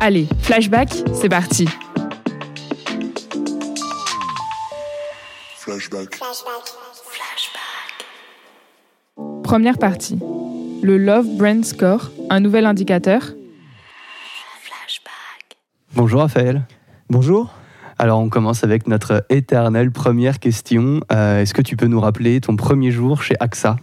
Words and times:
Allez, 0.00 0.28
flashback, 0.42 0.90
c'est 1.12 1.28
parti. 1.28 1.68
Flashback. 5.56 6.20
Première 9.42 9.78
partie. 9.78 10.18
Le 10.82 10.98
Love 10.98 11.26
Brand 11.36 11.64
Score, 11.64 12.10
un 12.30 12.38
nouvel 12.40 12.66
indicateur. 12.66 13.22
Bonjour 15.94 16.20
Raphaël. 16.20 16.62
Bonjour. 17.10 17.52
Alors 17.98 18.20
on 18.20 18.28
commence 18.28 18.62
avec 18.62 18.86
notre 18.86 19.24
éternelle 19.30 19.90
première 19.90 20.38
question. 20.38 21.00
Euh, 21.10 21.42
Est-ce 21.42 21.52
que 21.52 21.62
tu 21.62 21.76
peux 21.76 21.86
nous 21.86 22.00
rappeler 22.00 22.40
ton 22.40 22.54
premier 22.54 22.92
jour 22.92 23.22
chez 23.24 23.34
AXA 23.40 23.76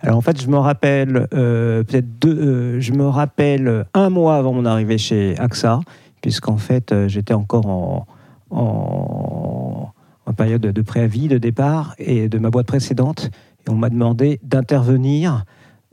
Alors 0.00 0.16
en 0.16 0.20
fait, 0.20 0.40
je 0.40 0.48
me 0.48 0.56
rappelle 0.56 1.28
euh, 1.34 1.82
euh, 2.24 2.80
je 2.80 2.92
me 2.92 3.06
rappelle 3.06 3.84
un 3.94 4.10
mois 4.10 4.36
avant 4.36 4.52
mon 4.52 4.64
arrivée 4.64 4.98
chez 4.98 5.38
AXA, 5.38 5.80
puisqu'en 6.20 6.56
fait 6.56 6.92
euh, 6.92 7.08
j'étais 7.08 7.34
encore 7.34 7.66
en, 7.66 8.06
en, 8.50 9.92
période 10.36 10.62
de 10.62 10.82
préavis 10.82 11.28
de 11.28 11.36
départ 11.36 11.94
et 11.98 12.30
de 12.30 12.38
ma 12.38 12.48
boîte 12.48 12.66
précédente, 12.66 13.30
et 13.66 13.70
on 13.70 13.74
m'a 13.74 13.90
demandé 13.90 14.40
d'intervenir 14.42 15.44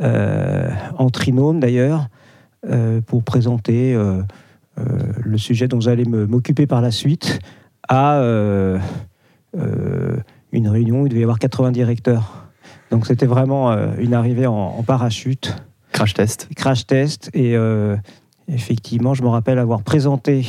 en 0.02 1.10
trinôme 1.10 1.60
d'ailleurs 1.60 2.08
pour 3.06 3.22
présenter 3.24 3.98
le 4.78 5.38
sujet 5.38 5.68
dont 5.68 5.82
j'allais 5.82 6.06
m'occuper 6.06 6.68
par 6.68 6.80
la 6.80 6.90
suite 6.92 7.42
à 7.90 8.22
une 9.54 10.68
réunion 10.70 11.02
où 11.02 11.06
il 11.08 11.10
devait 11.10 11.20
y 11.20 11.24
avoir 11.24 11.38
80 11.38 11.74
directeurs. 11.74 12.49
Donc 12.92 13.06
c'était 13.06 13.26
vraiment 13.26 13.72
euh, 13.72 13.92
une 14.00 14.14
arrivée 14.14 14.48
en, 14.48 14.54
en 14.56 14.84
parachute, 14.84 15.56
Crash 15.92 16.14
test. 16.14 16.48
crash 16.56 16.86
test. 16.88 17.30
Et 17.34 17.56
euh, 17.56 17.96
effectivement, 18.48 19.14
je 19.14 19.24
me 19.24 19.28
rappelle 19.28 19.60
avoir 19.60 19.82
présenté, 19.84 20.46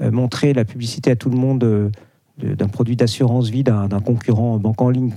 euh, 0.00 0.10
montré 0.10 0.52
la 0.54 0.64
publicité 0.64 1.10
à 1.10 1.16
tout 1.16 1.30
le 1.30 1.36
monde 1.36 1.64
euh, 1.64 1.90
de- 2.38 2.54
d'un 2.54 2.68
produit 2.68 2.96
d'assurance 2.96 3.48
vie 3.50 3.62
d'un 3.64 3.88
d'un 3.88 4.00
concurrent 4.00 4.58
banque 4.58 4.80
en 4.80 4.88
ligne 4.90 5.12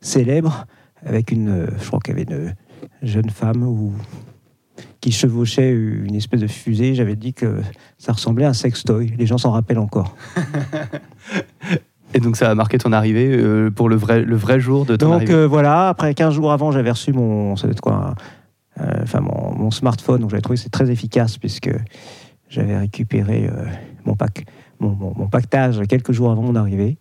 célèbre, 0.00 0.66
avec 1.04 1.30
une, 1.32 1.48
euh, 1.48 1.66
je 1.80 1.86
crois 1.86 1.98
qu'il 2.00 2.16
y 2.16 2.20
avait 2.22 2.30
une 2.32 2.54
jeune 3.02 3.30
femme 3.30 3.62
ou 3.64 3.92
qui 5.00 5.10
chevauchait 5.10 5.70
une 5.72 6.14
espèce 6.14 6.40
de 6.40 6.46
fusée. 6.46 6.94
J'avais 6.94 7.16
dit 7.16 7.34
que 7.34 7.60
ça 7.98 8.12
ressemblait 8.12 8.44
à 8.44 8.50
un 8.50 8.52
sextoy. 8.52 9.12
Les 9.18 9.26
gens 9.26 9.38
s'en 9.38 9.50
rappellent 9.50 9.78
encore. 9.80 10.14
Et 12.14 12.20
donc 12.20 12.36
ça 12.36 12.50
a 12.50 12.54
marqué 12.54 12.78
ton 12.78 12.92
arrivée 12.92 13.28
euh, 13.36 13.70
pour 13.70 13.88
le 13.88 13.96
vrai, 13.96 14.22
le 14.22 14.36
vrai 14.36 14.60
jour 14.60 14.84
de 14.84 14.96
ton 14.96 15.06
Donc 15.06 15.14
arrivée. 15.16 15.34
euh, 15.34 15.46
voilà, 15.46 15.88
après 15.88 16.12
15 16.14 16.34
jours 16.34 16.52
avant, 16.52 16.70
j'avais 16.72 16.90
reçu 16.90 17.12
mon, 17.12 17.56
ça 17.56 17.62
doit 17.66 17.72
être 17.72 17.80
quoi, 17.80 18.14
un- 18.78 18.82
euh, 18.82 19.00
enfin 19.02 19.20
mon, 19.20 19.54
mon 19.56 19.70
smartphone. 19.70 20.20
Donc 20.20 20.30
j'avais 20.30 20.42
trouvé 20.42 20.56
que 20.56 20.62
c'est 20.62 20.68
très 20.70 20.90
efficace 20.90 21.38
puisque 21.38 21.70
j'avais 22.48 22.76
récupéré 22.76 23.48
mon, 24.04 24.14
pack, 24.14 24.44
mon, 24.80 24.90
mon- 24.90 25.14
mon 25.16 25.26
pactage 25.26 25.80
quelques 25.88 26.12
jours 26.12 26.30
avant 26.30 26.42
mon 26.42 26.54
arrivée. 26.56 26.98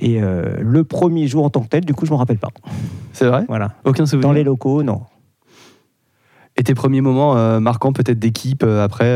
Et 0.00 0.20
le 0.20 0.84
premier 0.84 1.26
jour 1.26 1.44
en 1.44 1.50
tant 1.50 1.60
que 1.62 1.68
tel, 1.68 1.84
du 1.84 1.94
coup, 1.94 2.04
je 2.06 2.10
ne 2.10 2.16
me 2.16 2.18
rappelle 2.18 2.38
pas. 2.38 2.50
C'est 3.12 3.26
vrai? 3.26 3.44
Voilà. 3.48 3.72
Aucun 3.84 4.06
souvenir? 4.06 4.28
Dans 4.28 4.32
les 4.32 4.44
locaux, 4.44 4.82
non. 4.84 5.02
Et 6.56 6.62
tes 6.62 6.74
premiers 6.74 7.00
moments 7.00 7.60
marquants 7.60 7.92
peut-être 7.92 8.18
d'équipe 8.18 8.62
après, 8.64 9.06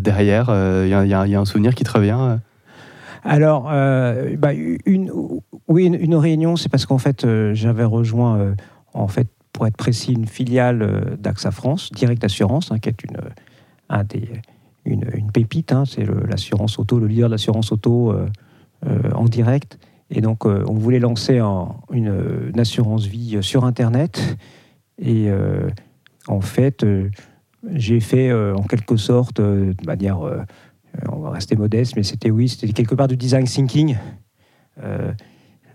derrière, 0.00 0.46
il 0.84 0.88
y, 0.88 0.94
a- 0.94 1.04
y 1.04 1.12
a- 1.14 1.26
y 1.26 1.34
a 1.34 1.40
un 1.40 1.44
souvenir 1.44 1.74
qui 1.74 1.84
te 1.84 1.92
revient 1.92 2.38
Alors, 3.26 3.68
euh, 3.72 4.36
bah, 4.36 4.52
une, 4.54 5.10
oui, 5.66 5.86
une, 5.86 6.14
réunion, 6.14 6.54
c'est 6.54 6.68
parce 6.68 6.86
qu'en 6.86 6.98
fait, 6.98 7.24
euh, 7.24 7.54
j'avais 7.54 7.82
rejoint, 7.82 8.38
euh, 8.38 8.54
en 8.94 9.08
fait, 9.08 9.26
pour 9.52 9.66
être 9.66 9.76
précis, 9.76 10.12
une 10.12 10.28
filiale 10.28 11.16
d'AXA 11.18 11.50
France, 11.50 11.90
Direct 11.92 12.22
Assurance, 12.22 12.70
hein, 12.70 12.78
qui 12.78 12.88
est 12.88 13.02
une, 13.02 13.18
une, 14.84 15.32
pépite. 15.32 15.72
hein, 15.72 15.84
c'est 15.86 16.04
l'assurance 16.28 16.78
auto, 16.78 17.00
le 17.00 17.08
leader 17.08 17.28
de 17.28 17.32
l'assurance 17.32 17.72
auto 17.72 18.14
en 18.84 19.24
direct. 19.24 19.78
Et 20.10 20.20
donc, 20.20 20.44
on 20.44 20.74
voulait 20.74 20.98
lancer 20.98 21.38
un- 21.38 21.74
une, 21.90 22.50
une 22.52 22.60
assurance 22.60 23.06
vie 23.06 23.38
sur 23.40 23.64
Internet. 23.64 24.36
Et 24.98 25.30
en 26.28 26.42
fait, 26.42 26.84
j'ai 27.72 28.00
fait 28.00 28.30
en 28.30 28.62
quelque 28.62 28.98
sorte, 28.98 29.40
de 29.40 29.74
manière 29.86 30.18
on 31.10 31.20
va 31.20 31.30
rester 31.30 31.56
modeste, 31.56 31.94
mais 31.96 32.02
c'était 32.02 32.30
oui, 32.30 32.48
c'était 32.48 32.72
quelque 32.72 32.94
part 32.94 33.08
du 33.08 33.16
design 33.16 33.44
thinking, 33.44 33.96
euh, 34.82 35.12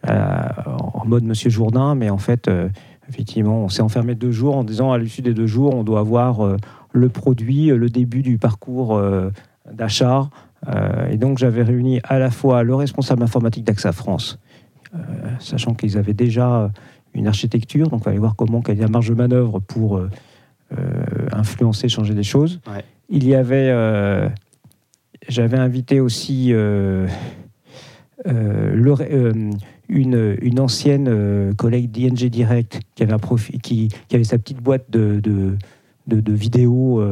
euh, 0.08 0.48
en 0.68 1.06
mode 1.06 1.24
Monsieur 1.24 1.50
Jourdain, 1.50 1.96
mais 1.96 2.10
en 2.10 2.18
fait, 2.18 2.48
euh, 2.48 2.70
effectivement, 3.10 3.64
on 3.64 3.70
s'est 3.70 3.82
enfermé 3.82 4.16
deux 4.16 4.32
jours 4.32 4.56
en 4.56 4.64
disant 4.64 4.92
à 4.92 4.98
l'issue 4.98 5.22
des 5.22 5.34
deux 5.34 5.48
jours, 5.48 5.76
on 5.76 5.84
doit 5.84 6.00
avoir 6.00 6.46
euh, 6.46 6.58
le 6.92 7.10
produit, 7.10 7.72
euh, 7.72 7.78
le 7.78 7.90
début 7.90 8.22
du 8.22 8.38
parcours 8.38 8.96
euh, 8.96 9.30
d'achat. 9.72 10.30
Euh, 10.68 11.10
et 11.10 11.18
donc, 11.18 11.38
j'avais 11.38 11.64
réuni 11.64 12.00
à 12.04 12.20
la 12.20 12.32
fois 12.32 12.64
le 12.64 12.76
responsable 12.76 13.24
informatique 13.24 13.64
d'AXA 13.64 13.92
France, 13.92 14.40
euh, 14.96 14.98
sachant 15.40 15.74
qu'ils 15.74 15.98
avaient 15.98 16.14
déjà 16.14 16.72
une 17.14 17.28
architecture, 17.28 17.90
donc 17.90 18.02
il 18.02 18.04
fallait 18.04 18.18
voir 18.18 18.36
comment, 18.36 18.62
quelle 18.62 18.78
est 18.78 18.82
la 18.82 18.88
marge 18.88 19.10
de 19.10 19.16
manœuvre 19.16 19.60
pour 19.60 19.98
euh, 19.98 20.10
euh, 20.78 21.28
influencer, 21.34 21.90
changer 21.90 22.14
des 22.14 22.24
choses. 22.24 22.62
Ouais. 22.68 22.84
Il 23.10 23.28
y 23.28 23.36
avait 23.36 23.70
euh, 23.70 24.30
j'avais 25.28 25.58
invité 25.58 26.00
aussi 26.00 26.50
euh, 26.52 27.08
euh, 28.28 28.74
le- 28.76 28.96
euh, 29.02 29.52
une, 29.90 30.38
une 30.42 30.60
ancienne 30.60 31.54
collègue 31.58 31.92
d'ING 31.92 32.30
Direct 32.30 32.80
qui 32.96 33.04
avait, 33.04 33.14
un 33.14 33.18
profi- 33.18 33.60
qui, 33.60 33.90
qui 34.08 34.16
avait 34.16 34.24
sa 34.24 34.38
petite 34.38 34.62
boîte 34.62 34.86
de, 34.90 35.20
de, 35.20 35.58
de- 36.08 36.22
de 36.22 36.34
vidéos, 36.34 37.04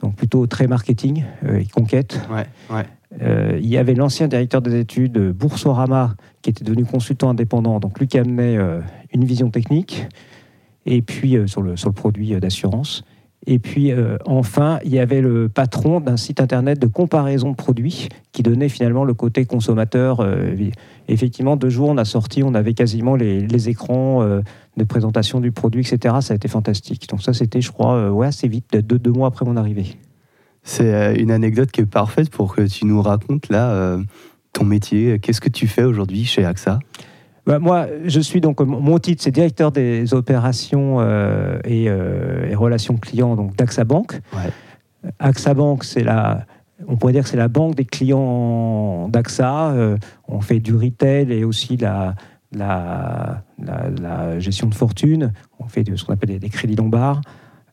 donc 0.00 0.14
plutôt 0.14 0.46
très 0.46 0.68
marketing 0.68 1.24
et 1.52 1.64
conquête. 1.66 2.20
Ouais, 2.30 2.46
ouais. 2.74 2.84
Euh, 3.22 3.58
il 3.60 3.66
y 3.68 3.76
avait 3.78 3.94
l'ancien 3.94 4.28
directeur 4.28 4.60
des 4.62 4.78
études, 4.78 5.18
Boursorama, 5.32 6.14
qui 6.42 6.50
était 6.50 6.64
devenu 6.64 6.84
consultant 6.84 7.30
indépendant, 7.30 7.80
donc 7.80 7.98
lui 7.98 8.06
qui 8.06 8.18
amenait 8.18 8.56
euh, 8.56 8.80
une 9.12 9.24
vision 9.24 9.50
technique, 9.50 10.06
et 10.86 11.00
puis 11.02 11.36
euh, 11.36 11.46
sur, 11.48 11.62
le, 11.62 11.76
sur 11.76 11.88
le 11.88 11.94
produit 11.94 12.38
d'assurance. 12.40 13.02
Et 13.46 13.58
puis 13.58 13.92
euh, 13.92 14.16
enfin, 14.24 14.78
il 14.84 14.92
y 14.92 14.98
avait 14.98 15.20
le 15.20 15.48
patron 15.48 16.00
d'un 16.00 16.16
site 16.16 16.40
internet 16.40 16.78
de 16.78 16.86
comparaison 16.86 17.50
de 17.50 17.56
produits 17.56 18.08
qui 18.32 18.42
donnait 18.42 18.68
finalement 18.68 19.04
le 19.04 19.14
côté 19.14 19.44
consommateur. 19.44 20.20
euh, 20.20 20.54
effectivement, 21.08 21.56
deux 21.56 21.68
jours, 21.68 21.90
on 21.90 21.98
a 21.98 22.06
sorti, 22.06 22.42
on 22.42 22.54
avait 22.54 22.72
quasiment 22.72 23.16
les, 23.16 23.68
écrans 23.68 24.22
euh, 24.22 24.40
de 24.76 24.84
présentation 24.84 25.40
du 25.40 25.52
produit, 25.52 25.82
etc. 25.82 26.16
Ça 26.20 26.32
a 26.32 26.36
été 26.36 26.48
fantastique. 26.48 27.08
Donc 27.10 27.22
ça, 27.22 27.34
c'était, 27.34 27.60
je 27.60 27.70
crois, 27.70 28.10
ouais, 28.10 28.26
assez 28.26 28.48
vite, 28.48 28.76
deux, 28.76 28.98
deux 28.98 29.12
mois 29.12 29.28
après 29.28 29.44
mon 29.44 29.56
arrivée. 29.56 29.98
C'est 30.62 31.16
une 31.16 31.30
anecdote 31.30 31.70
qui 31.70 31.82
est 31.82 31.86
parfaite 31.86 32.30
pour 32.30 32.56
que 32.56 32.62
tu 32.62 32.86
nous 32.86 33.02
racontes 33.02 33.50
là 33.50 33.98
ton 34.54 34.64
métier. 34.64 35.18
Qu'est-ce 35.18 35.42
que 35.42 35.50
tu 35.50 35.66
fais 35.66 35.82
aujourd'hui 35.82 36.24
chez 36.24 36.46
AXA 36.46 36.78
Bah, 37.46 37.58
moi, 37.58 37.86
je 38.06 38.20
suis 38.20 38.40
donc 38.40 38.60
mon- 38.60 38.98
titre, 38.98 39.22
c'est 39.22 39.30
directeur 39.30 39.70
des 39.70 40.14
opérations 40.14 40.96
euh, 41.00 41.58
et, 41.64 41.86
euh, 41.88 42.48
et 42.50 42.54
relations 42.54 42.96
clients 42.96 43.36
donc 43.36 43.54
d'AXA 43.56 43.84
Bank. 43.84 44.20
Ouais. 44.32 45.10
AXA 45.18 45.52
Bank, 45.52 45.84
c'est 45.84 46.02
la, 46.04 46.46
on 46.88 46.96
pourrait 46.96 47.12
dire 47.12 47.22
que 47.24 47.28
c'est 47.28 47.36
la 47.36 47.48
banque 47.48 47.74
des 47.74 47.84
clients 47.84 49.08
d'AXA. 49.08 49.72
Euh, 49.72 49.96
on 50.26 50.40
fait 50.40 50.60
du 50.60 50.74
retail 50.74 51.30
et 51.32 51.44
aussi 51.44 51.76
la, 51.76 52.14
la, 52.52 53.42
la- 53.62 53.90
la 54.00 54.38
gestion 54.40 54.68
de 54.68 54.74
fortune. 54.74 55.32
On 55.58 55.66
fait 55.68 55.84
de, 55.84 55.96
ce 55.96 56.04
qu'on 56.04 56.14
appelle 56.14 56.30
des, 56.30 56.38
des 56.38 56.48
crédits 56.48 56.76
lombards. 56.76 57.20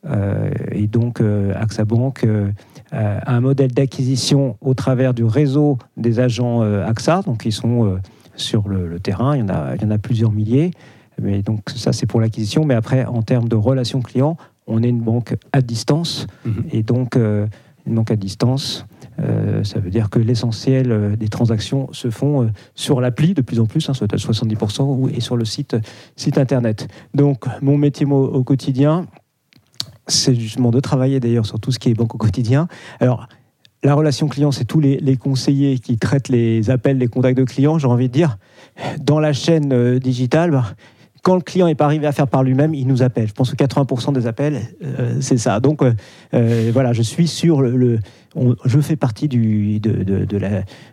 Euh, 0.04 0.50
et 0.72 0.86
donc, 0.88 1.20
euh, 1.22 1.54
AXA 1.56 1.84
Bank 1.86 2.26
a 2.90 3.32
un 3.32 3.40
modèle 3.40 3.72
d'acquisition 3.72 4.56
au 4.60 4.74
travers 4.74 5.14
du 5.14 5.24
réseau 5.24 5.78
des 5.96 6.20
agents 6.20 6.60
AXA. 6.60 7.22
Donc, 7.22 7.46
ils 7.46 7.52
sont 7.52 7.96
sur 8.36 8.68
le, 8.68 8.88
le 8.88 9.00
terrain. 9.00 9.36
Il 9.36 9.40
y, 9.40 9.42
en 9.42 9.48
a, 9.48 9.74
il 9.76 9.82
y 9.82 9.84
en 9.84 9.90
a 9.90 9.98
plusieurs 9.98 10.32
milliers. 10.32 10.70
Mais 11.20 11.42
donc, 11.42 11.60
ça, 11.74 11.92
c'est 11.92 12.06
pour 12.06 12.20
l'acquisition. 12.20 12.64
Mais 12.64 12.74
après, 12.74 13.04
en 13.04 13.22
termes 13.22 13.48
de 13.48 13.56
relations 13.56 14.00
clients, 14.00 14.36
on 14.66 14.82
est 14.82 14.88
une 14.88 15.00
banque 15.02 15.36
à 15.52 15.60
distance. 15.60 16.26
Mhm. 16.44 16.64
Et 16.72 16.82
donc, 16.82 17.16
euh, 17.16 17.46
une 17.86 17.96
banque 17.96 18.10
à 18.12 18.16
distance, 18.16 18.86
euh, 19.18 19.62
ça 19.64 19.80
veut 19.80 19.90
dire 19.90 20.08
que 20.08 20.18
l'essentiel 20.20 20.90
euh, 20.92 21.16
des 21.16 21.28
transactions 21.28 21.88
se 21.92 22.10
font 22.10 22.44
euh, 22.44 22.46
sur 22.74 23.00
l'appli 23.00 23.34
de 23.34 23.42
plus 23.42 23.58
en 23.60 23.66
plus, 23.66 23.88
hein, 23.90 23.92
être 24.00 24.14
à 24.14 24.16
70%, 24.18 24.84
ou- 24.84 25.08
et 25.08 25.20
sur 25.20 25.36
le 25.36 25.44
site, 25.44 25.76
site 26.16 26.38
internet. 26.38 26.86
Donc, 27.12 27.44
mon 27.60 27.76
métier 27.76 28.06
mo- 28.06 28.24
au 28.28 28.44
quotidien, 28.44 29.06
c'est 30.06 30.34
justement 30.34 30.70
de 30.70 30.80
travailler 30.80 31.20
d'ailleurs 31.20 31.46
sur 31.46 31.60
tout 31.60 31.72
ce 31.72 31.78
qui 31.78 31.90
est 31.90 31.94
banque 31.94 32.14
au 32.14 32.18
quotidien. 32.18 32.68
Alors, 33.00 33.28
la 33.84 33.94
relation 33.94 34.28
client, 34.28 34.52
c'est 34.52 34.64
tous 34.64 34.80
les, 34.80 35.16
conseillers 35.16 35.78
qui 35.78 35.98
traitent 35.98 36.28
les 36.28 36.70
appels, 36.70 36.98
les 36.98 37.08
contacts 37.08 37.38
de 37.38 37.44
clients. 37.44 37.78
J'ai 37.78 37.88
envie 37.88 38.08
de 38.08 38.12
dire, 38.12 38.38
dans 39.00 39.18
la 39.18 39.32
chaîne 39.32 39.72
euh, 39.72 39.98
digitale, 39.98 40.52
bah, 40.52 40.64
quand 41.22 41.34
le 41.36 41.40
client 41.40 41.66
n'est 41.66 41.76
pas 41.76 41.84
arrivé 41.84 42.06
à 42.06 42.12
faire 42.12 42.26
par 42.26 42.42
lui-même, 42.42 42.74
il 42.74 42.86
nous 42.86 43.02
appelle. 43.02 43.28
Je 43.28 43.32
pense 43.32 43.52
que 43.52 43.56
80% 43.56 44.12
des 44.12 44.26
appels, 44.26 44.60
euh, 44.82 45.16
c'est 45.20 45.36
ça. 45.36 45.60
Donc 45.60 45.82
euh, 45.82 46.70
voilà, 46.72 46.92
je 46.92 47.02
suis 47.02 47.28
sur 47.28 47.62
le. 47.62 48.00
je 48.64 48.80
fais 48.80 48.96
partie 48.96 49.28
de, 49.28 50.38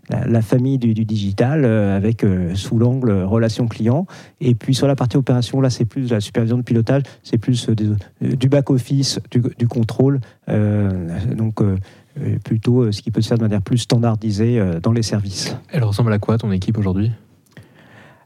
la, 0.10 0.42
famille 0.44 0.78
du, 0.78 0.94
digital 0.94 1.66
avec 1.66 2.24
sous 2.54 2.78
l'angle 2.78 3.12
relation 3.24 3.68
client. 3.68 4.06
Et 4.40 4.54
puis 4.54 4.76
sur 4.76 4.86
la 4.86 4.96
partie 4.96 5.18
opération, 5.18 5.62
là, 5.62 5.72
c'est 5.72 5.86
plus 5.86 6.12
la 6.12 6.20
supervision 6.20 6.58
de 6.58 6.64
pilotage, 6.64 7.04
c'est 7.24 7.40
plus 7.40 7.68
du 8.22 8.50
back-office, 8.50 9.20
du, 9.32 9.42
du 9.58 9.68
contrôle. 9.68 10.20
donc 10.48 11.60
plutôt 12.44 12.82
euh, 12.84 12.92
ce 12.92 13.02
qui 13.02 13.12
peut 13.12 13.22
se 13.22 13.28
faire 13.30 13.38
de 13.38 13.44
manière 13.44 13.62
plus 13.62 13.78
standardisée 13.80 14.60
euh, 14.60 14.80
dans 14.80 14.92
les 14.92 15.04
services. 15.04 15.56
Elle 15.72 15.84
ressemble 15.84 16.12
à 16.14 16.20
quoi 16.20 16.38
ton 16.38 16.52
équipe 16.52 16.78
aujourd'hui? 16.78 17.12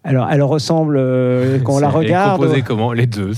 Alors, 0.04 0.28
elle 0.30 0.42
ressemble, 0.44 0.98
euh, 0.98 1.60
quand 1.64 1.76
on 1.76 1.80
la 1.80 1.90
regarde. 1.90 2.40
composée 2.40 2.62
comment 2.62 2.92
Les 2.92 3.08
deux. 3.08 3.32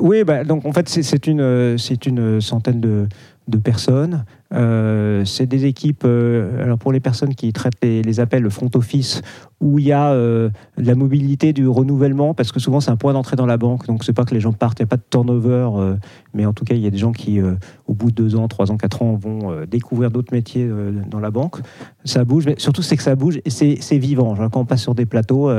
Oui, 0.00 0.24
bah, 0.24 0.44
donc 0.44 0.64
en 0.64 0.72
fait, 0.72 0.88
c'est- 0.88 1.26
une, 1.26 1.40
euh, 1.40 1.76
c'est 1.78 2.06
une 2.06 2.40
centaine 2.40 2.80
de, 2.80 3.06
de 3.48 3.58
personnes. 3.58 4.24
Euh, 4.54 5.24
c'est 5.24 5.46
des 5.46 5.66
équipes, 5.66 6.02
euh, 6.04 6.62
alors 6.62 6.78
pour 6.78 6.92
les 6.92 7.00
personnes 7.00 7.34
qui 7.34 7.52
traitent 7.52 7.78
les, 7.82 8.02
les 8.02 8.20
appels, 8.20 8.42
le 8.42 8.50
front 8.50 8.70
office, 8.74 9.22
où 9.62 9.78
il 9.78 9.86
y 9.86 9.92
a 9.92 10.12
euh, 10.12 10.50
la 10.76 10.94
mobilité, 10.94 11.52
du 11.52 11.68
renouvellement, 11.68 12.34
parce 12.34 12.52
que 12.52 12.60
souvent 12.60 12.80
c'est 12.80 12.90
un 12.90 12.96
point 12.96 13.12
d'entrée 13.12 13.36
dans 13.36 13.46
la 13.46 13.56
banque, 13.56 13.86
donc 13.86 14.04
c'est 14.04 14.12
pas 14.12 14.24
que 14.24 14.34
les 14.34 14.40
gens 14.40 14.52
partent, 14.52 14.80
il 14.80 14.82
n'y 14.82 14.86
a 14.86 14.88
pas 14.88 14.96
de 14.96 15.04
turnover, 15.08 15.68
euh, 15.76 15.96
mais 16.34 16.44
en 16.44 16.52
tout 16.52 16.64
cas 16.64 16.74
il 16.74 16.80
y 16.80 16.86
a 16.86 16.90
des 16.90 16.98
gens 16.98 17.12
qui, 17.12 17.40
euh, 17.40 17.54
au 17.86 17.94
bout 17.94 18.10
de 18.10 18.16
deux 18.16 18.36
ans, 18.36 18.48
trois 18.48 18.70
ans, 18.70 18.76
quatre 18.76 19.02
ans, 19.02 19.14
vont 19.14 19.52
euh, 19.52 19.66
découvrir 19.66 20.10
d'autres 20.10 20.32
métiers 20.32 20.68
dans 21.10 21.20
la 21.20 21.30
banque. 21.30 21.58
Ça 22.04 22.24
bouge, 22.24 22.46
mais 22.46 22.56
surtout 22.58 22.82
c'est 22.82 22.96
que 22.96 23.02
ça 23.02 23.14
bouge 23.14 23.40
et 23.44 23.50
c'est 23.50 23.98
vivant. 23.98 24.34
Quand 24.50 24.60
on 24.60 24.64
passe 24.64 24.82
sur 24.82 24.94
des 24.94 25.06
plateaux, 25.06 25.50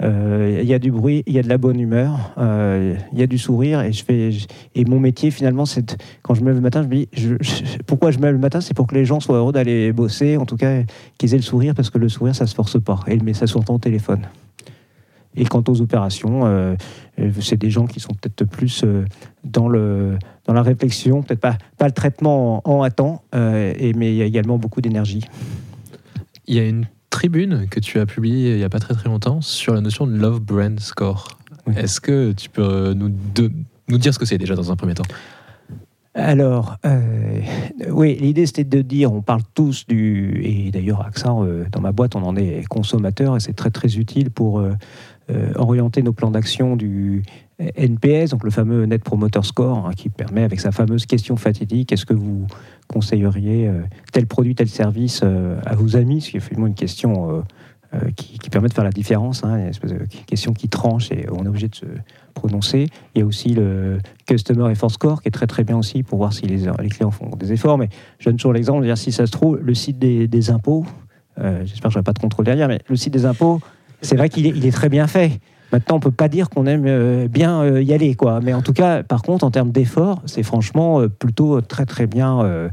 il 0.00 0.64
y 0.64 0.74
a 0.74 0.78
du 0.78 0.90
bruit, 0.90 1.22
il 1.26 1.34
y 1.34 1.38
a 1.38 1.42
de 1.42 1.48
la 1.48 1.58
bonne 1.58 1.78
humeur, 1.78 2.34
il 2.38 3.18
y 3.18 3.22
a 3.22 3.26
du 3.26 3.38
sourire, 3.38 3.80
et 3.82 3.92
je 3.92 4.04
fais, 4.04 4.30
et 4.74 4.84
mon 4.84 4.98
métier 4.98 5.30
finalement, 5.30 5.66
c'est 5.66 5.96
quand 6.22 6.34
je 6.34 6.40
me 6.40 6.46
lève 6.46 6.56
le 6.56 6.62
matin, 6.62 6.82
je 6.82 6.88
me 6.88 6.94
dis, 6.94 7.08
pourquoi 7.86 8.10
je 8.10 8.18
me 8.18 8.24
lève 8.24 8.34
le 8.34 8.40
matin, 8.40 8.60
c'est 8.60 8.74
pour 8.74 8.86
que 8.86 8.94
les 8.94 9.04
gens 9.04 9.20
soient 9.20 9.38
heureux 9.38 9.52
d'aller 9.52 9.92
bosser, 9.92 10.36
en 10.36 10.46
tout 10.46 10.56
cas 10.56 10.82
qu'ils 11.18 11.34
aient 11.34 11.38
le 11.38 11.42
sourire, 11.42 11.74
parce 11.74 11.90
que 11.90 11.98
le 11.98 12.08
sourire, 12.08 12.34
ça 12.34 12.46
se 12.46 12.54
force 12.54 12.80
pas, 12.82 13.00
et 13.06 13.16
le 13.16 13.24
message 13.24 13.43
s'entend 13.46 13.74
au 13.74 13.78
téléphone. 13.78 14.22
Et 15.36 15.44
quant 15.46 15.64
aux 15.66 15.80
opérations, 15.80 16.46
euh, 16.46 16.76
euh, 17.18 17.30
c'est 17.40 17.56
des 17.56 17.70
gens 17.70 17.86
qui 17.86 17.98
sont 17.98 18.12
peut-être 18.14 18.44
plus 18.44 18.84
euh, 18.84 19.04
dans, 19.42 19.68
le, 19.68 20.16
dans 20.44 20.52
la 20.52 20.62
réflexion, 20.62 21.22
peut-être 21.22 21.40
pas, 21.40 21.58
pas 21.76 21.86
le 21.86 21.92
traitement 21.92 22.62
en, 22.68 22.78
en 22.78 22.82
à 22.82 22.90
temps, 22.90 23.22
euh, 23.34 23.74
et, 23.76 23.94
mais 23.94 24.14
il 24.14 24.16
y 24.16 24.22
a 24.22 24.26
également 24.26 24.58
beaucoup 24.58 24.80
d'énergie. 24.80 25.24
Il 26.46 26.54
y 26.54 26.60
a 26.60 26.68
une 26.68 26.86
tribune 27.10 27.66
que 27.68 27.80
tu 27.80 27.98
as 27.98 28.06
publiée 28.06 28.52
il 28.52 28.58
n'y 28.58 28.64
a 28.64 28.68
pas 28.68 28.78
très 28.78 28.94
très 28.94 29.08
longtemps 29.08 29.40
sur 29.40 29.74
la 29.74 29.80
notion 29.80 30.06
de 30.06 30.12
Love 30.16 30.40
Brand 30.40 30.78
Score. 30.78 31.36
Oui. 31.66 31.74
Est-ce 31.76 32.00
que 32.00 32.32
tu 32.32 32.48
peux 32.48 32.92
nous, 32.92 33.10
de- 33.34 33.50
nous 33.88 33.98
dire 33.98 34.14
ce 34.14 34.18
que 34.20 34.26
c'est 34.26 34.38
déjà 34.38 34.54
dans 34.54 34.70
un 34.70 34.76
premier 34.76 34.94
temps? 34.94 35.04
Alors, 36.14 36.76
euh, 36.86 37.40
oui, 37.90 38.16
l'idée 38.20 38.46
c'était 38.46 38.62
de 38.62 38.82
dire, 38.82 39.12
on 39.12 39.20
parle 39.20 39.42
tous 39.52 39.84
du, 39.86 40.40
et 40.44 40.70
d'ailleurs 40.70 41.04
AXA, 41.04 41.30
euh, 41.30 41.64
dans 41.72 41.80
ma 41.80 41.90
boîte, 41.90 42.14
on 42.14 42.22
en 42.22 42.36
est 42.36 42.64
consommateur 42.68 43.36
et 43.36 43.40
c'est 43.40 43.52
très 43.52 43.70
très 43.70 43.96
utile 43.98 44.30
pour 44.30 44.60
euh, 44.60 44.74
euh, 45.30 45.52
orienter 45.56 46.02
nos 46.02 46.12
plans 46.12 46.30
d'action 46.30 46.76
du 46.76 47.24
NPS, 47.58 48.30
donc 48.30 48.44
le 48.44 48.50
fameux 48.50 48.84
Net 48.86 49.02
Promoter 49.02 49.42
Score, 49.42 49.88
hein, 49.88 49.90
qui 49.96 50.08
permet 50.08 50.44
avec 50.44 50.60
sa 50.60 50.70
fameuse 50.70 51.04
question 51.04 51.36
fatidique, 51.36 51.90
est-ce 51.90 52.06
que 52.06 52.14
vous 52.14 52.46
conseilleriez 52.86 53.70
tel 54.12 54.26
produit, 54.26 54.54
tel 54.54 54.68
service 54.68 55.22
à 55.22 55.74
vos 55.74 55.96
amis, 55.96 56.20
ce 56.20 56.30
qui 56.30 56.36
est 56.36 56.40
finalement 56.40 56.66
une 56.66 56.74
question 56.74 57.44
qui, 58.16 58.38
qui 58.38 58.50
permet 58.50 58.68
de 58.68 58.74
faire 58.74 58.84
la 58.84 58.90
différence, 58.90 59.44
hein, 59.44 59.56
une 59.56 59.68
espèce 59.68 59.92
de 59.92 60.04
question 60.26 60.52
qui 60.52 60.68
tranche 60.68 61.10
et 61.12 61.26
on 61.30 61.44
est 61.44 61.48
obligé 61.48 61.68
de 61.68 61.74
se 61.74 61.86
prononcer. 62.34 62.88
Il 63.14 63.20
y 63.20 63.22
a 63.22 63.26
aussi 63.26 63.50
le 63.50 63.98
Customer 64.26 64.70
Effort 64.70 64.90
Score 64.90 65.22
qui 65.22 65.28
est 65.28 65.32
très 65.32 65.46
très 65.46 65.64
bien 65.64 65.76
aussi 65.76 66.02
pour 66.02 66.18
voir 66.18 66.32
si 66.32 66.46
les, 66.46 66.66
clients 66.90 67.10
font 67.10 67.30
des 67.36 67.52
efforts. 67.52 67.78
Mais 67.78 67.88
je 68.18 68.26
donne 68.26 68.36
toujours 68.36 68.52
l'exemple, 68.52 68.84
dire 68.84 68.98
si 68.98 69.12
ça 69.12 69.26
se 69.26 69.32
trouve, 69.32 69.58
le 69.62 69.74
site 69.74 69.98
des, 69.98 70.50
impôts, 70.50 70.84
euh, 71.38 71.60
j'espère 71.64 71.88
que 71.88 71.94
je 71.94 71.98
n'aurai 71.98 72.04
pas 72.04 72.12
de 72.12 72.18
contrôle 72.18 72.44
derrière, 72.44 72.68
mais 72.68 72.80
le 72.88 72.96
site 72.96 73.12
des 73.12 73.24
impôts, 73.24 73.60
c'est 74.02 74.16
vrai 74.16 74.28
qu'il 74.28 74.46
est, 74.46 74.70
très 74.70 74.88
bien 74.88 75.06
fait. 75.06 75.40
Maintenant, 75.72 75.96
on 75.96 76.00
peut 76.00 76.10
pas 76.10 76.28
dire 76.28 76.50
qu'on 76.50 76.66
aime 76.66 76.84
euh, 76.86 77.26
bien 77.26 77.62
euh, 77.62 77.82
y 77.82 77.92
aller, 77.92 78.14
quoi. 78.14 78.40
Mais 78.40 78.52
en 78.52 78.62
tout 78.62 78.74
cas, 78.74 79.02
par 79.02 79.22
contre, 79.22 79.44
en 79.44 79.50
termes 79.50 79.72
d'effort, 79.72 80.22
c'est 80.26 80.42
franchement 80.42 81.00
euh, 81.00 81.08
plutôt 81.08 81.60
très 81.62 81.86
très 81.86 82.06
bien 82.06 82.70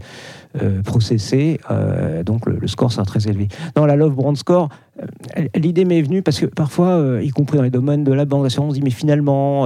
euh, 0.61 0.81
processé. 0.81 1.61
Euh, 1.71 2.23
donc 2.23 2.45
le, 2.45 2.57
le 2.59 2.67
score 2.67 2.91
sera 2.91 3.05
très 3.05 3.25
élevé. 3.29 3.47
Dans 3.73 3.85
la 3.85 3.95
Love 3.95 4.15
Brand 4.15 4.35
Score, 4.35 4.67
euh, 4.99 5.47
l'idée 5.55 5.85
m'est 5.85 6.01
venue 6.01 6.21
parce 6.21 6.41
que 6.41 6.45
parfois, 6.45 7.19
y 7.21 7.29
compris 7.29 7.55
dans 7.55 7.63
les 7.63 7.69
domaines 7.69 8.03
de 8.03 8.11
la 8.11 8.25
banque 8.25 8.47
on 8.57 8.69
se 8.69 8.75
dit 8.75 8.81
mais 8.81 8.89
finalement, 8.89 9.65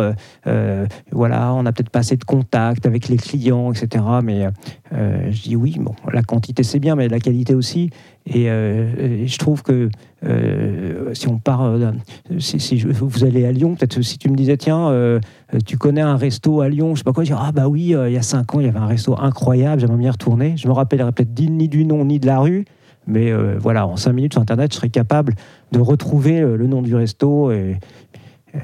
voilà, 1.11 1.53
on 1.53 1.63
n'a 1.63 1.71
peut-être 1.71 1.89
pas 1.89 1.99
assez 1.99 2.17
de 2.17 2.23
contact 2.23 2.85
avec 2.85 3.07
les 3.07 3.17
clients, 3.17 3.71
etc. 3.71 4.03
Mais 4.23 4.47
je 4.91 5.41
dis 5.41 5.55
oui, 5.55 5.77
bon, 5.79 5.95
la 6.13 6.21
quantité 6.21 6.61
c'est 6.61 6.79
bien, 6.79 6.95
mais 6.95 7.07
la 7.07 7.19
qualité 7.19 7.55
aussi. 7.55 7.89
Et, 8.27 8.45
je 8.45 9.37
trouve 9.37 9.63
que 9.63 9.89
si 11.13 11.27
on 11.27 11.39
part, 11.39 11.73
si, 12.37 12.77
vous 12.79 13.23
allez 13.23 13.45
à 13.45 13.51
Lyon, 13.51 13.75
peut-être 13.75 14.01
si 14.01 14.19
tu 14.19 14.29
me 14.29 14.35
disais 14.35 14.57
tiens, 14.57 15.19
tu 15.65 15.77
connais 15.77 16.01
un 16.01 16.17
resto 16.17 16.61
à 16.61 16.69
Lyon, 16.69 16.95
je 16.95 16.99
sais 16.99 17.03
pas 17.03 17.13
quoi, 17.13 17.23
je 17.23 17.31
dis 17.31 17.39
ah 17.39 17.51
bah 17.51 17.67
oui, 17.67 17.95
euh, 17.95 18.09
il 18.09 18.13
y 18.13 18.17
a 18.17 18.21
cinq 18.21 18.55
ans 18.55 18.59
il 18.59 18.65
y 18.65 18.69
avait 18.69 18.79
un 18.79 18.87
resto 18.87 19.15
incroyable, 19.19 19.81
j'aimerais 19.81 19.97
bien 19.97 20.11
retourner. 20.11 20.57
Je 20.57 20.67
me 20.67 20.73
rappellerai 20.73 21.11
peut-être 21.11 21.39
ni 21.39 21.69
du 21.69 21.85
nom 21.85 22.05
ni 22.05 22.19
de 22.19 22.25
la 22.25 22.39
rue. 22.39 22.65
Mais 23.07 23.31
euh, 23.31 23.57
voilà, 23.59 23.85
en 23.85 23.97
cinq 23.97 24.13
minutes 24.13 24.33
sur 24.33 24.41
Internet, 24.41 24.73
je 24.73 24.77
serais 24.77 24.89
capable 24.89 25.35
de 25.71 25.79
retrouver 25.79 26.41
euh, 26.41 26.57
le 26.57 26.65
nom 26.65 26.81
du 26.81 26.95
resto. 26.95 27.51
Et, 27.51 27.77
euh, 28.55 28.59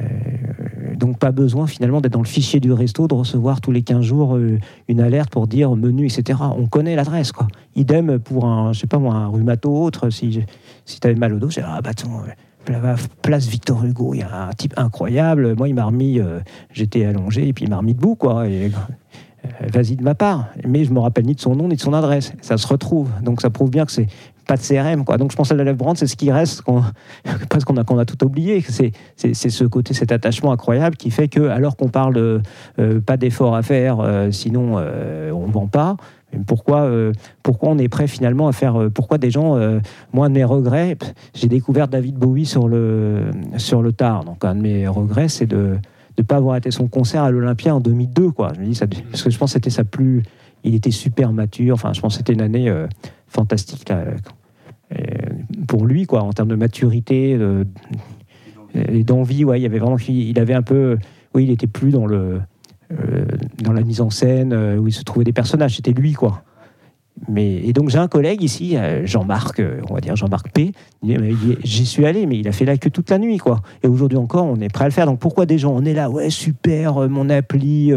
donc, 0.96 1.18
pas 1.18 1.32
besoin 1.32 1.68
finalement 1.68 2.02
d'être 2.02 2.14
dans 2.14 2.22
le 2.22 2.28
fichier 2.28 2.60
du 2.60 2.72
resto, 2.72 3.08
de 3.08 3.14
recevoir 3.14 3.62
tous 3.62 3.72
les 3.72 3.82
15 3.82 4.04
jours 4.04 4.36
euh, 4.36 4.60
une 4.88 5.02
alerte 5.02 5.30
pour 5.30 5.48
dire 5.48 5.76
menu, 5.76 6.06
etc. 6.06 6.40
On 6.58 6.68
connaît 6.68 6.96
l'adresse, 6.96 7.32
quoi. 7.32 7.48
Idem 7.76 8.20
pour 8.20 8.46
un, 8.46 8.74
je 8.74 8.80
sais 8.80 8.88
pas 8.88 9.00
moi, 9.00 9.16
un 9.16 9.28
rhumato 9.28 9.72
autre. 9.72 10.10
Si, 10.10 10.44
si 10.86 11.00
tu 11.00 11.08
avais 11.08 11.16
mal 11.16 11.34
au 11.34 11.40
dos, 11.40 11.48
dis, 11.48 11.60
ah 11.64 11.82
bah 11.82 11.92
attends, 11.92 12.20
euh, 12.20 12.32
place 13.22 13.48
Victor 13.48 13.84
Hugo, 13.84 14.14
il 14.14 14.20
y 14.20 14.24
a 14.24 14.48
un 14.48 14.54
type 14.54 14.74
incroyable. 14.78 15.56
Moi, 15.56 15.70
il 15.70 15.76
m'a 15.76 15.86
remis, 15.86 16.20
euh, 16.20 16.40
j'étais 16.72 17.06
allongé, 17.06 17.48
et 17.48 17.54
puis 17.54 17.66
il 17.66 17.70
m'a 17.70 17.78
remis 17.78 17.94
debout, 17.94 18.16
quoi. 18.16 18.44
Euh, 18.44 18.70
vas-y 19.74 19.96
de 19.96 20.04
ma 20.04 20.16
part. 20.16 20.48
Mais 20.68 20.86
je 20.86 20.94
me 20.94 21.00
rappelle 21.00 21.26
ni 21.26 21.36
de 21.36 21.42
son 21.42 21.56
nom 21.56 21.68
ni 21.68 21.76
de 21.76 21.82
son 21.82 21.94
adresse. 21.94 22.34
Ça 22.42 22.58
se 22.58 22.68
retrouve. 22.68 23.10
Donc 23.24 23.42
ça 23.42 23.50
prouve 23.50 23.72
bien 23.72 23.86
que 23.86 23.92
c'est 23.92 24.08
pas 24.46 24.56
de 24.56 24.62
CRM. 24.62 25.04
Quoi. 25.04 25.18
Donc 25.18 25.32
je 25.32 25.36
pense 25.36 25.52
à 25.52 25.56
la 25.56 25.64
Lèvre 25.64 25.94
c'est 25.96 26.08
ce 26.08 26.16
qui 26.16 26.32
reste, 26.32 26.64
parce 27.50 27.66
qu'on 27.66 27.78
a, 27.78 28.06
tout 28.06 28.24
oublié. 28.24 28.64
C'est, 28.68 29.34
ce 29.34 29.64
côté, 29.64 29.94
cet 29.94 30.12
attachement 30.12 30.52
incroyable 30.52 30.96
qui 30.96 31.10
fait 31.10 31.28
que, 31.28 31.48
alors 31.48 31.76
qu'on 31.76 31.90
parle 31.90 32.42
euh, 32.80 33.02
pas 33.02 33.18
d'effort 33.18 33.56
à 33.56 33.64
faire, 33.64 33.98
sinon 34.32 34.78
on 34.78 35.48
vend 35.48 35.68
pas. 35.68 35.98
Pourquoi, 36.48 36.82
euh, 36.82 37.12
pourquoi 37.44 37.70
on 37.70 37.78
est 37.78 37.90
prêt 37.90 38.08
finalement 38.08 38.48
à 38.48 38.52
faire 38.52 38.80
euh, 38.80 38.90
Pourquoi 38.90 39.18
des 39.18 39.32
gens, 39.32 39.58
euh, 39.58 39.80
moi, 40.14 40.30
de 40.30 40.34
mes 40.34 40.44
regrets, 40.44 40.98
j'ai 41.34 41.48
découvert 41.48 41.88
David 41.88 42.16
Bowie 42.16 42.46
sur 42.46 42.68
le, 42.68 43.32
sur 43.58 43.82
le 43.82 43.92
tard. 43.92 44.24
Donc, 44.24 44.46
un 44.46 44.56
de 44.56 44.62
mes 44.62 44.88
regrets, 44.88 45.28
c'est 45.28 45.46
de 45.46 45.78
ne 46.18 46.24
pas 46.24 46.38
avoir 46.38 46.56
été 46.56 46.72
son 46.72 46.88
concert 46.88 47.24
à 47.24 47.32
l'Olympia 47.32 47.76
en 47.76 47.80
2002. 47.80 48.32
Quoi. 48.32 48.54
Je 48.56 48.62
me 48.62 48.66
dis, 48.66 48.80
parce 48.80 49.24
que 49.24 49.30
je 49.30 49.38
pense 49.38 49.52
que 49.52 49.54
c'était 49.54 49.70
sa 49.70 49.84
plus. 49.84 50.24
Il 50.64 50.76
était 50.76 50.92
super 50.92 51.34
mature. 51.34 51.74
Enfin, 51.74 51.92
je 51.94 52.02
pense 52.02 52.14
que 52.14 52.18
c'était 52.20 52.34
une 52.34 52.42
année 52.42 52.72
fantastique 53.28 53.92
pour 55.68 55.86
lui, 55.86 56.06
quoi, 56.06 56.22
en 56.22 56.32
termes 56.34 56.50
de 56.50 56.56
maturité 56.56 57.40
et 58.76 59.04
d'envie. 59.04 59.44
Ouais, 59.44 59.60
il 59.60 59.64
y 59.64 59.66
avait 59.66 59.80
vraiment. 59.80 59.98
Il 60.08 60.40
avait 60.40 60.54
un 60.54 60.62
peu. 60.62 61.00
Oui, 61.34 61.46
il 61.46 61.50
était 61.50 61.66
plus 61.66 61.90
dans 61.90 62.06
le. 62.06 62.42
Dans 63.62 63.74
la 63.74 63.82
mise 63.82 64.02
en 64.02 64.10
scène 64.10 64.54
euh, 64.54 64.78
où 64.78 64.88
il 64.88 64.94
se 64.94 65.04
trouvait 65.04 65.24
des 65.24 65.34
personnages, 65.34 65.76
c'était 65.76 65.92
lui 65.92 66.14
quoi. 66.14 66.44
Mais, 67.28 67.58
et 67.58 67.74
donc 67.74 67.90
j'ai 67.90 67.98
un 67.98 68.08
collègue 68.08 68.42
ici, 68.42 68.78
euh, 68.78 69.06
Jean-Marc, 69.06 69.60
euh, 69.60 69.82
on 69.90 69.94
va 69.94 70.00
dire 70.00 70.16
Jean-Marc 70.16 70.52
P. 70.52 70.72
J'y 71.04 71.86
suis 71.86 72.06
allé, 72.06 72.26
mais 72.26 72.40
il 72.40 72.48
a 72.48 72.52
fait 72.52 72.66
la 72.66 72.78
queue 72.78 72.90
toute 72.90 73.10
la 73.12 73.20
nuit, 73.20 73.38
quoi. 73.38 73.60
Et 73.84 73.88
aujourd'hui 73.88 74.18
encore, 74.18 74.46
on 74.46 74.56
est 74.56 74.70
prêt 74.70 74.86
à 74.86 74.88
le 74.88 74.94
faire. 74.94 75.06
Donc 75.06 75.20
pourquoi 75.20 75.46
des 75.46 75.58
gens 75.58 75.72
On 75.76 75.84
est 75.84 75.94
là, 75.94 76.10
ouais, 76.10 76.30
super, 76.30 77.08
mon 77.10 77.30
appli, 77.30 77.94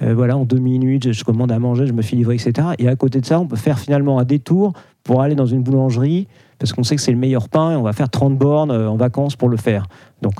voilà, 0.00 0.38
en 0.38 0.44
deux 0.44 0.60
minutes, 0.60 1.12
je 1.12 1.24
commande 1.24 1.52
à 1.52 1.58
manger, 1.58 1.86
je 1.86 1.92
me 1.92 2.00
fais 2.00 2.16
livrer, 2.16 2.36
etc. 2.36 2.68
Et 2.78 2.88
à 2.88 2.96
côté 2.96 3.20
de 3.20 3.26
ça, 3.26 3.38
on 3.38 3.46
peut 3.46 3.56
faire 3.56 3.78
finalement 3.78 4.18
un 4.18 4.24
détour 4.24 4.72
pour 5.02 5.20
aller 5.20 5.34
dans 5.34 5.46
une 5.46 5.62
boulangerie, 5.62 6.28
parce 6.58 6.72
qu'on 6.72 6.84
sait 6.84 6.96
que 6.96 7.02
c'est 7.02 7.12
le 7.12 7.18
meilleur 7.18 7.50
pain, 7.50 7.72
et 7.72 7.76
on 7.76 7.82
va 7.82 7.92
faire 7.92 8.08
30 8.08 8.38
bornes 8.38 8.70
en 8.70 8.96
vacances 8.96 9.36
pour 9.36 9.50
le 9.50 9.58
faire. 9.58 9.88
Donc 10.22 10.34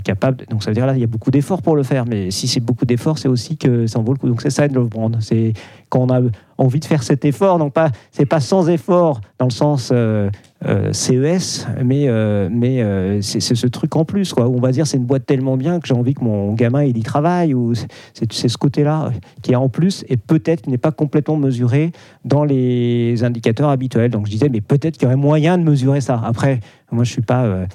capable. 0.00 0.44
donc 0.48 0.62
ça 0.62 0.70
veut 0.70 0.74
dire 0.74 0.86
là, 0.86 0.94
il 0.94 1.00
y 1.00 1.04
a 1.04 1.08
beaucoup 1.08 1.30
d'efforts 1.30 1.62
pour 1.62 1.76
le 1.76 1.82
faire. 1.82 2.06
Mais 2.06 2.30
si 2.30 2.48
c'est 2.48 2.60
beaucoup 2.60 2.84
d'efforts, 2.84 3.18
c'est 3.18 3.28
aussi 3.28 3.56
que 3.56 3.86
ça 3.86 3.98
en 3.98 4.02
vaut 4.02 4.12
le 4.12 4.18
coup. 4.18 4.28
Donc 4.28 4.42
c'est 4.42 4.50
ça, 4.50 4.66
de 4.68 4.78
prendre. 4.80 5.18
C'est 5.20 5.52
quand 5.88 6.00
on 6.00 6.14
a 6.14 6.20
envie 6.58 6.80
de 6.80 6.84
faire 6.84 7.02
cet 7.02 7.24
effort. 7.24 7.58
Donc 7.58 7.72
pas, 7.72 7.90
c'est 8.10 8.26
pas 8.26 8.40
sans 8.40 8.68
effort 8.68 9.20
dans 9.38 9.46
le 9.46 9.50
sens 9.50 9.90
euh, 9.92 10.30
euh, 10.66 10.92
CES, 10.92 11.66
mais 11.84 12.04
euh, 12.08 12.48
mais 12.50 13.20
c'est 13.22 13.40
ce 13.40 13.66
truc 13.66 13.96
en 13.96 14.04
plus 14.04 14.32
quoi. 14.32 14.46
Où 14.46 14.56
on 14.56 14.60
va 14.60 14.72
dire 14.72 14.86
c'est 14.86 14.96
une 14.96 15.04
boîte 15.04 15.26
tellement 15.26 15.56
bien 15.56 15.80
que 15.80 15.86
j'ai 15.86 15.94
envie 15.94 16.14
que 16.14 16.24
mon 16.24 16.54
gamin 16.54 16.84
il 16.84 16.96
y 16.96 17.02
travaille. 17.02 17.54
Ou 17.54 17.74
c'est- 17.74 18.32
ce 18.34 18.58
côté-là 18.58 19.10
qui 19.42 19.52
est 19.52 19.56
en 19.56 19.68
plus 19.68 20.04
et 20.08 20.16
peut-être 20.16 20.62
qui 20.62 20.70
n'est 20.70 20.78
pas 20.78 20.92
complètement 20.92 21.36
mesuré 21.36 21.92
dans 22.24 22.44
les 22.44 23.24
indicateurs 23.24 23.68
habituels. 23.68 24.10
Donc 24.10 24.26
je 24.26 24.30
disais 24.30 24.48
mais 24.48 24.60
peut-être 24.60 24.94
qu'il 24.94 25.04
y 25.04 25.06
aurait 25.06 25.16
moyen 25.16 25.58
de 25.58 25.62
mesurer 25.62 26.00
ça. 26.00 26.20
Après 26.24 26.60
moi 26.90 27.04
je 27.04 27.10
suis 27.10 27.22
pas 27.22 27.66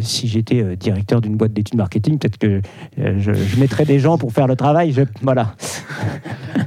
si 0.00 0.28
j'étais 0.28 0.76
directeur 0.76 1.20
d'une 1.20 1.36
boîte 1.36 1.52
d'études 1.52 1.76
marketing, 1.76 2.18
peut-être 2.18 2.38
que 2.38 2.62
je, 2.96 3.60
mettrais 3.60 3.84
des 3.84 3.98
gens 3.98 4.16
pour 4.16 4.32
faire 4.32 4.46
le 4.46 4.56
travail. 4.56 4.94
Voilà. 5.22 5.54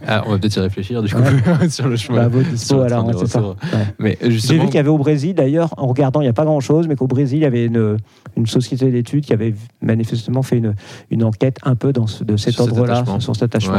Ah, 0.08 0.24
on 0.26 0.32
va 0.32 0.38
peut-être 0.40 0.56
y 0.56 0.60
réfléchir 0.60 1.02
du 1.04 1.14
coup 1.14 1.22
sur 1.70 1.88
le 1.88 1.96
chemin. 1.96 2.28
Bah, 2.28 2.40
dispo, 2.52 2.82
alors, 2.82 3.28
ça. 3.28 3.42
Ouais. 3.42 3.56
Mais 4.00 4.18
J'ai 4.22 4.58
vu 4.58 4.66
qu'il 4.66 4.76
y 4.76 4.80
avait 4.80 4.90
au 4.90 4.98
Brésil, 4.98 5.34
d'ailleurs, 5.36 5.74
en 5.78 5.88
regardant, 5.88 6.22
il 6.22 6.26
n'y 6.26 6.30
a 6.30 6.34
pas 6.34 6.46
grand-chose, 6.46 6.88
mais 6.88 6.96
qu'au 6.96 7.08
Brésil, 7.08 7.40
il 7.40 7.44
y 7.44 7.46
avait 7.46 7.66
une, 7.66 7.98
une 8.38 8.48
société 8.48 8.90
d'études 8.92 9.26
qui 9.26 9.34
avait 9.34 9.54
manifestement 9.82 10.42
fait 10.44 10.58
une, 10.58 10.76
une 11.10 11.24
enquête 11.24 11.58
un 11.64 11.76
peu 11.76 11.94
dans 11.94 12.08
ce- 12.08 12.24
de 12.24 12.38
cet 12.38 12.54
Sur 12.54 12.64
cet 12.66 12.72
ordre-là, 12.74 12.98
attachement. 12.98 13.20
sur 13.20 13.36
cet 13.36 13.44
attachement. 13.44 13.74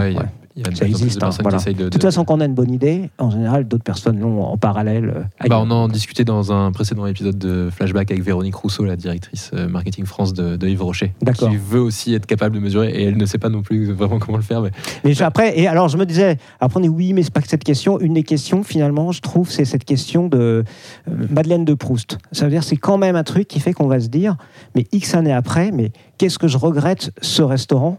Il 0.57 0.67
y 0.67 0.69
a- 0.71 0.75
Ça 0.75 0.87
existe, 0.87 1.23
hein, 1.23 1.31
voilà. 1.41 1.59
de. 1.59 1.73
De 1.73 1.89
toute 1.89 2.03
façon, 2.03 2.25
quand 2.25 2.37
on 2.37 2.41
a 2.41 2.45
une 2.45 2.55
bonne 2.55 2.71
idée, 2.73 3.09
en 3.19 3.31
général, 3.31 3.67
d'autres 3.67 3.85
personnes 3.85 4.19
l'ont 4.21 4.43
en 4.45 4.57
parallèle. 4.59 5.13
euh, 5.17 5.49
Bah, 5.49 5.59
on 5.63 5.71
en 5.71 5.89
discutait 5.89 6.25
dans 6.25 6.53
un 6.53 6.73
précédent 6.73 7.07
épisode 7.07 7.39
de 7.39 7.71
Flashback 7.71 8.11
avec 8.11 8.23
Véronique 8.23 8.55
Rousseau, 8.55 8.85
la 8.85 8.97
directrice 8.97 9.51
euh, 9.55 9.69
marketing 9.69 10.05
France 10.05 10.35
de, 10.35 10.57
de 10.57 10.69
Yves 10.69 10.83
Rocher, 10.83 11.13
qui 11.39 11.57
veut 11.57 11.81
aussi 11.81 12.13
être 12.15 12.27
capable 12.27 12.55
de 12.57 12.61
mesurer 12.61 12.91
et 12.91 13.05
elle 13.05 13.17
ne 13.17 13.25
sait 13.27 13.39
pas 13.39 13.49
non 13.49 13.63
plus 13.63 13.93
vraiment 13.93 14.19
comment 14.19 14.37
le 14.37 14.43
faire. 14.43 14.63
Mais 15.05 15.23
après, 15.23 15.59
et 15.59 15.67
alors 15.67 15.89
je 15.89 15.97
me 15.97 16.05
disais, 16.05 16.37
après 16.61 16.79
on 16.79 16.83
dit 16.83 16.89
oui, 16.89 17.13
mais 17.13 17.23
c'est 17.23 17.33
pas 17.33 17.41
que 17.41 17.49
cette 17.49 17.65
question. 17.65 17.99
Une 18.01 18.15
des 18.15 18.23
questions, 18.23 18.63
finalement, 18.63 19.13
je 19.13 19.21
trouve, 19.21 19.51
c'est 19.51 19.65
cette 19.65 19.85
question 19.85 20.29
de 20.29 20.65
euh, 21.09 21.13
Madeleine 21.31 21.65
de 21.65 21.75
Proust. 21.75 22.19
Ça 22.33 22.45
veut 22.45 22.51
dire, 22.51 22.63
c'est 22.65 22.77
quand 22.77 22.99
même 22.99 23.17
un 23.17 23.25
truc 23.25 23.49
qui 23.49 23.61
fait 23.61 23.73
qu'on 23.73 23.87
va 23.87 24.01
se 24.01 24.09
dire, 24.09 24.37
mais 24.75 24.87
X 24.93 25.15
années 25.15 25.33
après, 25.33 25.71
mais 25.73 25.93
qu'est-ce 26.19 26.39
que 26.39 26.49
je 26.49 26.59
regrette 26.59 27.11
ce 27.23 27.43
restaurant? 27.43 27.99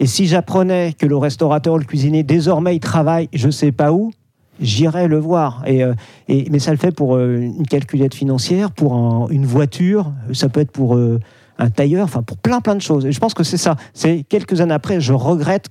Et 0.00 0.06
si 0.06 0.26
j'apprenais 0.26 0.94
que 0.96 1.06
le 1.06 1.16
restaurateur, 1.16 1.76
le 1.78 1.84
cuisinier, 1.84 2.22
désormais, 2.22 2.76
il 2.76 2.80
travaille, 2.80 3.28
je 3.32 3.50
sais 3.50 3.72
pas 3.72 3.92
où. 3.92 4.12
J'irais 4.60 5.06
le 5.08 5.18
voir. 5.18 5.62
Et, 5.66 5.84
euh, 5.84 5.94
mais 6.28 6.58
ça 6.58 6.72
le 6.72 6.76
fait 6.78 6.90
pour 6.92 7.14
euh, 7.16 7.36
une 7.40 7.66
calculette 7.66 8.14
financière, 8.14 8.72
pour 8.72 8.94
un- 8.94 9.28
une 9.30 9.46
voiture, 9.46 10.12
ça 10.32 10.48
peut 10.48 10.60
être 10.60 10.72
pour 10.72 10.96
euh, 10.96 11.20
un 11.58 11.70
tailleur, 11.70 12.04
enfin 12.04 12.22
pour 12.22 12.36
plein 12.38 12.60
plein 12.60 12.74
de 12.74 12.80
choses. 12.82 13.06
Et 13.06 13.12
je 13.12 13.20
pense 13.20 13.34
que 13.34 13.44
c'est 13.44 13.56
ça. 13.56 13.76
C'est 13.94 14.24
quelques 14.28 14.60
années 14.60 14.74
après, 14.74 15.00
je 15.00 15.12
regrette 15.12 15.66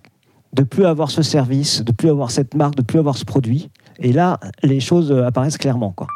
de 0.53 0.63
plus 0.63 0.85
avoir 0.85 1.11
ce 1.11 1.21
service, 1.21 1.83
de 1.83 1.91
plus 1.91 2.09
avoir 2.09 2.31
cette 2.31 2.53
marque, 2.55 2.75
de 2.75 2.81
plus 2.81 2.99
avoir 2.99 3.17
ce 3.17 3.25
produit. 3.25 3.69
Et 3.99 4.13
là, 4.13 4.39
les 4.63 4.79
choses 4.79 5.11
apparaissent 5.11 5.57
clairement. 5.57 5.91
Quoi. 5.93 6.07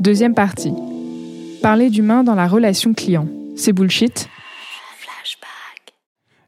Deuxième 0.00 0.34
partie. 0.34 0.74
Parler 1.62 1.90
d'humain 1.90 2.24
dans 2.24 2.34
la 2.34 2.48
relation 2.48 2.92
client. 2.94 3.28
C'est 3.56 3.72
bullshit 3.72 4.28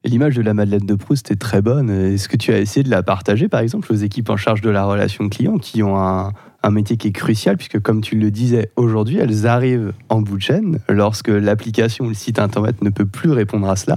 L'image 0.04 0.36
de 0.36 0.42
la 0.42 0.52
Madeleine 0.52 0.84
de 0.84 0.94
Proust 0.96 1.30
est 1.30 1.36
très 1.36 1.62
bonne. 1.62 1.88
Est-ce 1.88 2.28
que 2.28 2.36
tu 2.36 2.52
as 2.52 2.58
essayé 2.58 2.84
de 2.84 2.90
la 2.90 3.02
partager, 3.02 3.48
par 3.48 3.60
exemple, 3.60 3.90
aux 3.90 3.96
équipes 3.96 4.28
en 4.28 4.36
charge 4.36 4.60
de 4.60 4.68
la 4.68 4.84
relation 4.84 5.30
client, 5.30 5.56
qui 5.56 5.82
ont 5.82 5.98
un, 5.98 6.32
métier 6.70 6.98
qui 6.98 7.08
est 7.08 7.12
crucial, 7.12 7.56
puisque 7.56 7.80
comme 7.80 8.02
tu 8.02 8.16
le 8.16 8.30
disais 8.30 8.70
aujourd'hui, 8.76 9.16
elles 9.16 9.46
arrivent 9.46 9.94
en 10.10 10.20
bout 10.20 10.36
de 10.36 10.42
chaîne 10.42 10.78
lorsque 10.90 11.28
l'application 11.28 12.04
ou 12.04 12.08
le 12.08 12.14
site 12.14 12.38
internet 12.38 12.82
ne 12.82 12.90
peut 12.90 13.06
plus 13.06 13.30
répondre 13.30 13.66
à 13.68 13.76
cela. 13.76 13.96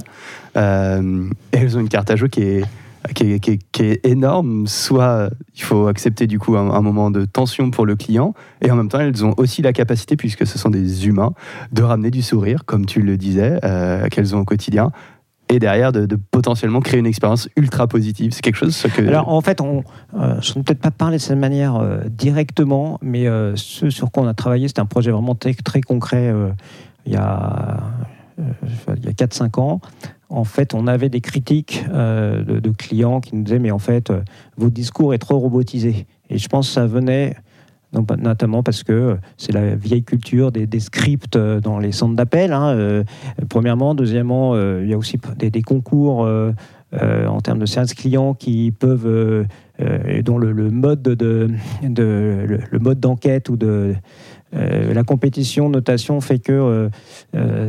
Euh, 0.55 1.29
elles 1.51 1.77
ont 1.77 1.81
une 1.81 1.89
carte 1.89 2.09
à 2.09 2.15
jouer 2.15 2.29
qui 2.29 2.41
est, 2.41 2.65
énorme. 4.05 4.67
Soit 4.67 5.29
il 5.55 5.61
faut 5.61 5.87
accepter 5.87 6.27
du 6.27 6.39
coup 6.39 6.55
un, 6.55 6.71
un 6.71 6.81
moment 6.81 7.11
de 7.11 7.25
tension 7.25 7.69
pour 7.69 7.85
le 7.85 7.97
client, 7.97 8.33
et 8.61 8.71
en 8.71 8.75
même 8.77 8.87
temps 8.87 8.99
elles 8.99 9.25
ont 9.25 9.33
aussi 9.37 9.61
la 9.61 9.73
capacité, 9.73 10.15
puisque 10.15 10.47
ce 10.47 10.57
sont 10.57 10.69
des 10.69 11.07
humains, 11.07 11.33
de 11.73 11.83
ramener 11.83 12.11
du 12.11 12.21
sourire, 12.21 12.63
comme 12.65 12.85
tu 12.85 13.01
le 13.01 13.17
disais, 13.17 13.59
euh, 13.63 14.07
qu'elles 14.07 14.35
ont 14.35 14.39
au 14.39 14.45
quotidien 14.45 14.91
et 15.49 15.59
derrière 15.59 15.91
de, 15.91 16.15
potentiellement 16.15 16.81
créer 16.81 16.99
une 16.99 17.05
expérience 17.05 17.49
ultra 17.55 17.87
positive. 17.87 18.31
C'est 18.31 18.41
quelque 18.41 18.57
chose 18.57 18.81
que 18.95 19.07
Alors 19.07 19.29
en 19.29 19.41
fait, 19.41 19.61
on, 19.61 19.83
euh, 20.15 20.39
je 20.41 20.57
ne 20.57 20.63
peut-être 20.63 20.81
pas 20.81 20.91
parler 20.91 21.17
de 21.17 21.21
cette 21.21 21.37
manière 21.37 21.75
euh, 21.75 21.99
directement, 22.09 22.99
mais 23.01 23.27
euh, 23.27 23.55
ce 23.55 23.89
sur 23.89 24.11
quoi 24.11 24.23
on 24.23 24.27
a 24.27 24.33
travaillé, 24.33 24.67
c'était 24.67 24.81
un 24.81 24.85
projet 24.85 25.11
vraiment 25.11 25.35
très, 25.35 25.81
concret 25.81 26.33
il 27.05 27.13
y 27.13 27.15
a, 27.15 27.79
il 28.37 29.07
a 29.07 29.11
4-5 29.11 29.59
ans. 29.59 29.81
En 30.29 30.43
fait, 30.43 30.73
on 30.73 30.87
avait 30.87 31.09
des 31.09 31.21
critiques 31.21 31.85
de, 31.89 32.59
de 32.59 32.69
clients 32.71 33.21
qui 33.21 33.35
nous 33.35 33.43
disaient 33.43 33.59
mais 33.59 33.71
en 33.71 33.79
fait, 33.79 34.11
votre 34.57 34.73
discours 34.73 35.13
est 35.13 35.19
trop 35.19 35.39
robotisé. 35.39 36.07
Et 36.29 36.37
je 36.37 36.47
pense 36.49 36.67
que 36.67 36.73
ça 36.73 36.85
venait 36.85 37.35
notamment 37.93 38.63
parce 38.63 38.83
que 38.83 38.93
euh, 38.93 39.15
c'est 39.37 39.51
la 39.51 39.75
vieille 39.75 40.03
culture 40.03 40.51
des, 40.51 40.79
scripts 40.79 41.35
euh, 41.35 41.59
dans 41.59 41.79
les 41.79 41.91
centres 41.91 42.15
d'appel. 42.15 42.53
hein, 42.53 42.69
euh, 42.69 43.03
premièrement, 43.49 43.95
deuxièmement, 43.95 44.55
il 44.55 44.87
y 44.87 44.93
a 44.93 44.97
aussi 44.97 45.19
des, 45.37 45.61
concours 45.61 46.27
en 46.93 47.41
termes 47.41 47.59
de 47.59 47.65
service 47.65 47.93
client 47.93 48.33
qui 48.33 48.71
peuvent, 48.71 49.45
dont 50.23 50.37
le, 50.37 50.71
mode 50.71 51.01
de, 51.01 51.49
le, 51.83 52.79
mode 52.79 52.99
d'enquête 52.99 53.49
ou 53.49 53.57
de 53.57 53.95
la 54.53 55.03
compétition 55.03 55.69
notation 55.69 56.21
fait 56.21 56.39
que 56.39 56.89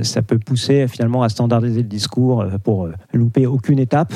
ça 0.02 0.22
peut 0.22 0.38
pousser 0.38 0.86
finalement 0.88 1.22
à 1.22 1.28
standardiser 1.28 1.82
le 1.82 1.88
discours 1.88 2.44
pour 2.62 2.88
louper 3.12 3.46
aucune 3.46 3.78
étape. 3.78 4.12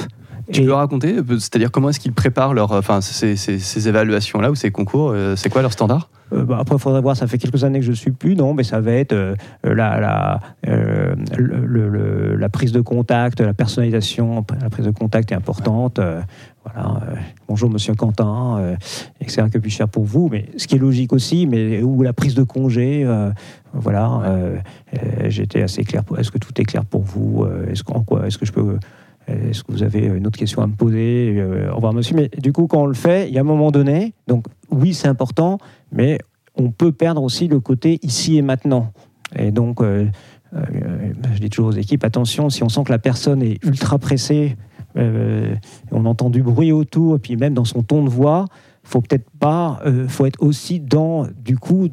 Tu 0.53 0.65
peux 0.65 0.73
raconter, 0.73 1.17
euh, 1.19 1.23
c'est-à-dire 1.39 1.71
comment 1.71 1.89
est-ce 1.91 2.01
qu'ils 2.01 2.13
préparent 2.13 2.55
leur, 2.55 2.73
enfin, 2.73 3.01
ces, 3.01 3.37
ces- 3.37 3.59
ces 3.59 3.89
évaluations-là 3.89 4.51
ou 4.51 4.55
ces 4.55 4.71
concours 4.71 5.11
euh, 5.13 5.35
C'est 5.37 5.49
quoi 5.49 5.63
leur 5.63 5.73
standard? 5.73 6.09
Euh, 6.33 6.45
bah, 6.45 6.57
après, 6.61 6.77
il 6.77 6.81
faudrait 6.81 7.03
voir, 7.03 7.15
ça 7.17 7.27
fait 7.27 7.37
quelques 7.39 7.63
années 7.65 7.81
que 7.81 7.85
je 7.85 7.91
ne 7.91 7.97
suis 7.97 8.11
plus, 8.11 8.35
non, 8.37 8.55
mais 8.55 8.63
ça 8.65 8.81
va 8.81 8.93
être 8.93 9.13
euh, 9.13 9.35
la, 9.65 10.01
la, 10.01 10.41
euh, 10.67 11.15
le- 11.37 11.67
le- 11.67 11.89
le- 11.89 12.37
la 12.37 12.49
prise 12.49 12.73
de 12.73 12.81
contact, 12.81 13.41
la 13.41 13.53
personnalisation, 13.53 14.45
la 14.61 14.71
prise 14.71 14.87
de 14.87 14.91
contact 14.93 15.31
est 15.33 15.35
importante. 15.35 15.99
euh, 15.99 16.21
voilà, 16.65 17.01
euh, 17.11 17.15
bonjour 17.49 17.69
Monsieur 17.71 17.95
Quentin, 17.95 18.57
euh, 18.61 18.77
etc. 19.21 19.49
Que 19.53 19.59
puis-je 19.59 19.77
faire 19.77 19.89
pour 19.89 20.05
vous? 20.05 20.29
Mais 20.31 20.47
ce 20.57 20.67
qui 20.69 20.77
est 20.77 20.79
logique 20.79 21.13
aussi, 21.13 21.47
mais 21.47 21.83
ou 21.83 22.03
la 22.03 22.13
prise 22.13 22.35
de 22.37 22.45
congé, 22.45 23.03
euh, 23.05 23.31
voilà. 23.75 24.21
euh, 24.25 24.57
euh, 24.95 24.99
J'étais 25.29 25.63
assez 25.63 25.83
clair. 25.85 26.05
pour- 26.05 26.19
Est-ce 26.19 26.31
que 26.31 26.39
tout 26.39 26.53
est 26.61 26.65
clair 26.65 26.85
pour 26.85 27.03
vous? 27.03 27.45
Euh, 27.45 27.69
Est-ce 27.71 27.83
qu'en 27.83 28.03
quoi 28.05 28.27
Est-ce 28.27 28.39
que 28.39 28.47
je 28.47 28.53
peux 28.53 28.61
euh, 28.61 28.79
est-ce 29.29 29.63
que 29.65 29.73
vous 29.73 29.83
avez 29.83 30.07
une 30.07 30.27
autre 30.27 30.39
question 30.39 30.63
à 30.63 30.67
me 30.67 30.75
poser? 30.75 31.35
Euh, 31.37 31.71
Au 31.71 31.77
revoir, 31.77 31.93
monsieur. 31.93 32.17
Mais 32.17 32.31
du 32.39 32.53
coup, 32.53 32.67
quand 32.67 32.83
on 32.83 32.87
le 32.87 32.95
fait, 32.95 33.29
il 33.29 33.35
y 33.35 33.39
a 33.39 33.41
un 33.41 33.45
moment 33.45 33.71
donné, 33.71 34.15
donc 34.27 34.47
oui, 34.71 34.95
c'est 34.95 35.09
important, 35.09 35.59
mais 35.93 36.19
on 36.57 36.71
peut 36.71 36.93
perdre 36.93 37.23
aussi 37.23 37.49
le 37.49 37.61
côté 37.61 37.99
ici 38.03 38.37
et 38.37 38.43
maintenant. 38.43 38.93
Et 39.37 39.51
donc, 39.51 39.81
euh, 39.81 40.07
euh, 40.55 41.13
je 41.35 41.41
dis 41.41 41.51
toujours 41.51 41.69
aux 41.69 41.77
équipes, 41.77 42.05
attention, 42.05 42.51
si 42.51 42.63
on 42.63 42.69
sent 42.69 42.85
que 42.85 42.93
la 42.93 42.99
personne 42.99 43.43
est 43.43 43.65
ultra 43.65 43.99
pressée, 43.99 44.57
euh, 44.97 45.55
on 45.91 46.05
entend 46.05 46.29
du 46.31 46.43
bruit 46.43 46.73
autour, 46.73 47.17
et 47.17 47.19
puis 47.19 47.37
même 47.37 47.55
dans 47.55 47.65
son 47.65 47.83
ton 47.83 48.05
de 48.05 48.11
voix, 48.11 48.47
faut 48.85 49.01
peut-être 49.01 49.31
pas, 49.39 49.81
euh, 49.87 50.09
faut 50.09 50.27
être 50.27 50.43
aussi 50.43 50.81
dans, 50.81 51.27
du 51.43 51.57
coup, 51.57 51.89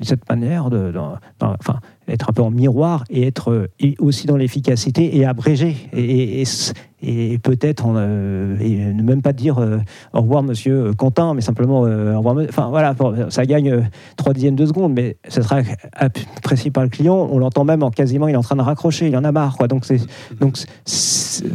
cette 0.00 0.28
manière, 0.28 0.70
de, 0.70 0.92
enfin, 1.40 1.80
être 2.08 2.30
un 2.30 2.32
peu 2.32 2.42
en 2.42 2.50
miroir 2.50 3.04
et 3.10 3.26
être 3.26 3.50
euh, 3.52 3.94
aussi 4.00 4.26
dans 4.26 4.36
l'efficacité 4.36 5.16
et 5.16 5.24
abrégé. 5.24 5.76
Et, 5.94 7.38
peut-être, 7.38 7.84
euh, 7.88 8.92
ne 8.92 9.02
même 9.02 9.22
pas 9.22 9.32
dire 9.32 9.58
euh, 9.58 9.78
au 10.12 10.20
revoir, 10.20 10.42
monsieur 10.42 10.92
Quentin, 10.94 11.34
mais 11.34 11.40
simplement 11.40 11.80
au 11.80 12.18
revoir. 12.18 12.36
Enfin, 12.48 12.68
voilà, 12.68 12.94
ça 13.28 13.44
gagne 13.44 13.88
trois 14.16 14.32
dixièmes 14.32 14.54
de 14.54 14.66
seconde, 14.66 14.92
mais 14.92 15.16
ça 15.26 15.42
sera 15.42 15.62
apprécié 15.94 16.70
par 16.70 16.84
le 16.84 16.88
client. 16.90 17.28
On 17.30 17.38
l'entend 17.38 17.64
même 17.64 17.82
en 17.82 17.90
quasiment, 17.90 18.28
il 18.28 18.34
est 18.34 18.36
en 18.36 18.42
train 18.42 18.56
de 18.56 18.62
raccrocher, 18.62 19.08
il 19.08 19.16
en 19.16 19.24
a 19.24 19.32
marre. 19.32 19.56
Donc, 19.68 19.84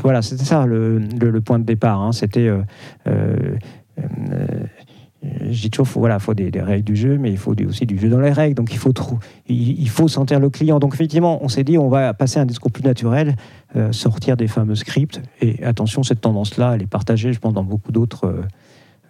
voilà, 0.02 0.22
c'était 0.22 0.44
ça 0.44 0.66
le 0.66 1.40
point 1.42 1.60
de 1.60 1.66
départ. 1.66 2.02
hein. 2.02 2.12
C'était. 2.12 2.52
Euh, 5.24 5.30
je 5.52 5.62
dis 5.62 5.70
toujours, 5.70 5.88
faut, 5.88 6.00
voilà, 6.00 6.20
faut 6.20 6.34
des, 6.34 6.52
règles 6.62 6.84
du 6.84 6.96
jeu, 6.96 7.18
mais 7.18 7.32
il 7.32 7.38
faut 7.38 7.56
aussi 7.68 7.86
du 7.86 7.98
jeu 7.98 8.10
dans 8.10 8.20
les 8.20 8.32
règles. 8.32 8.56
Donc 8.56 8.72
il 8.72 8.78
faut, 8.78 8.94
il, 9.48 9.90
faut 9.90 10.08
sentir 10.08 10.40
le 10.40 10.50
client. 10.50 10.80
Donc 10.80 10.94
effectivement, 10.94 11.44
on 11.44 11.48
s'est 11.48 11.64
dit, 11.64 11.78
on 11.78 11.90
va 11.90 12.14
passer 12.14 12.40
à 12.40 12.44
un 12.44 12.46
discours 12.46 12.72
plus 12.72 12.84
naturel, 12.84 13.36
euh, 13.76 13.92
sortir 13.92 14.38
des 14.38 14.48
fameux 14.48 14.76
scripts. 14.76 15.22
Et 15.42 15.64
attention, 15.64 16.04
cette 16.04 16.22
tendance-là, 16.22 16.74
elle 16.76 16.84
est 16.84 16.88
partagée, 16.88 17.34
je 17.34 17.40
pense, 17.40 17.54
dans 17.54 17.64
beaucoup 17.64 17.92
d'autres 17.92 18.44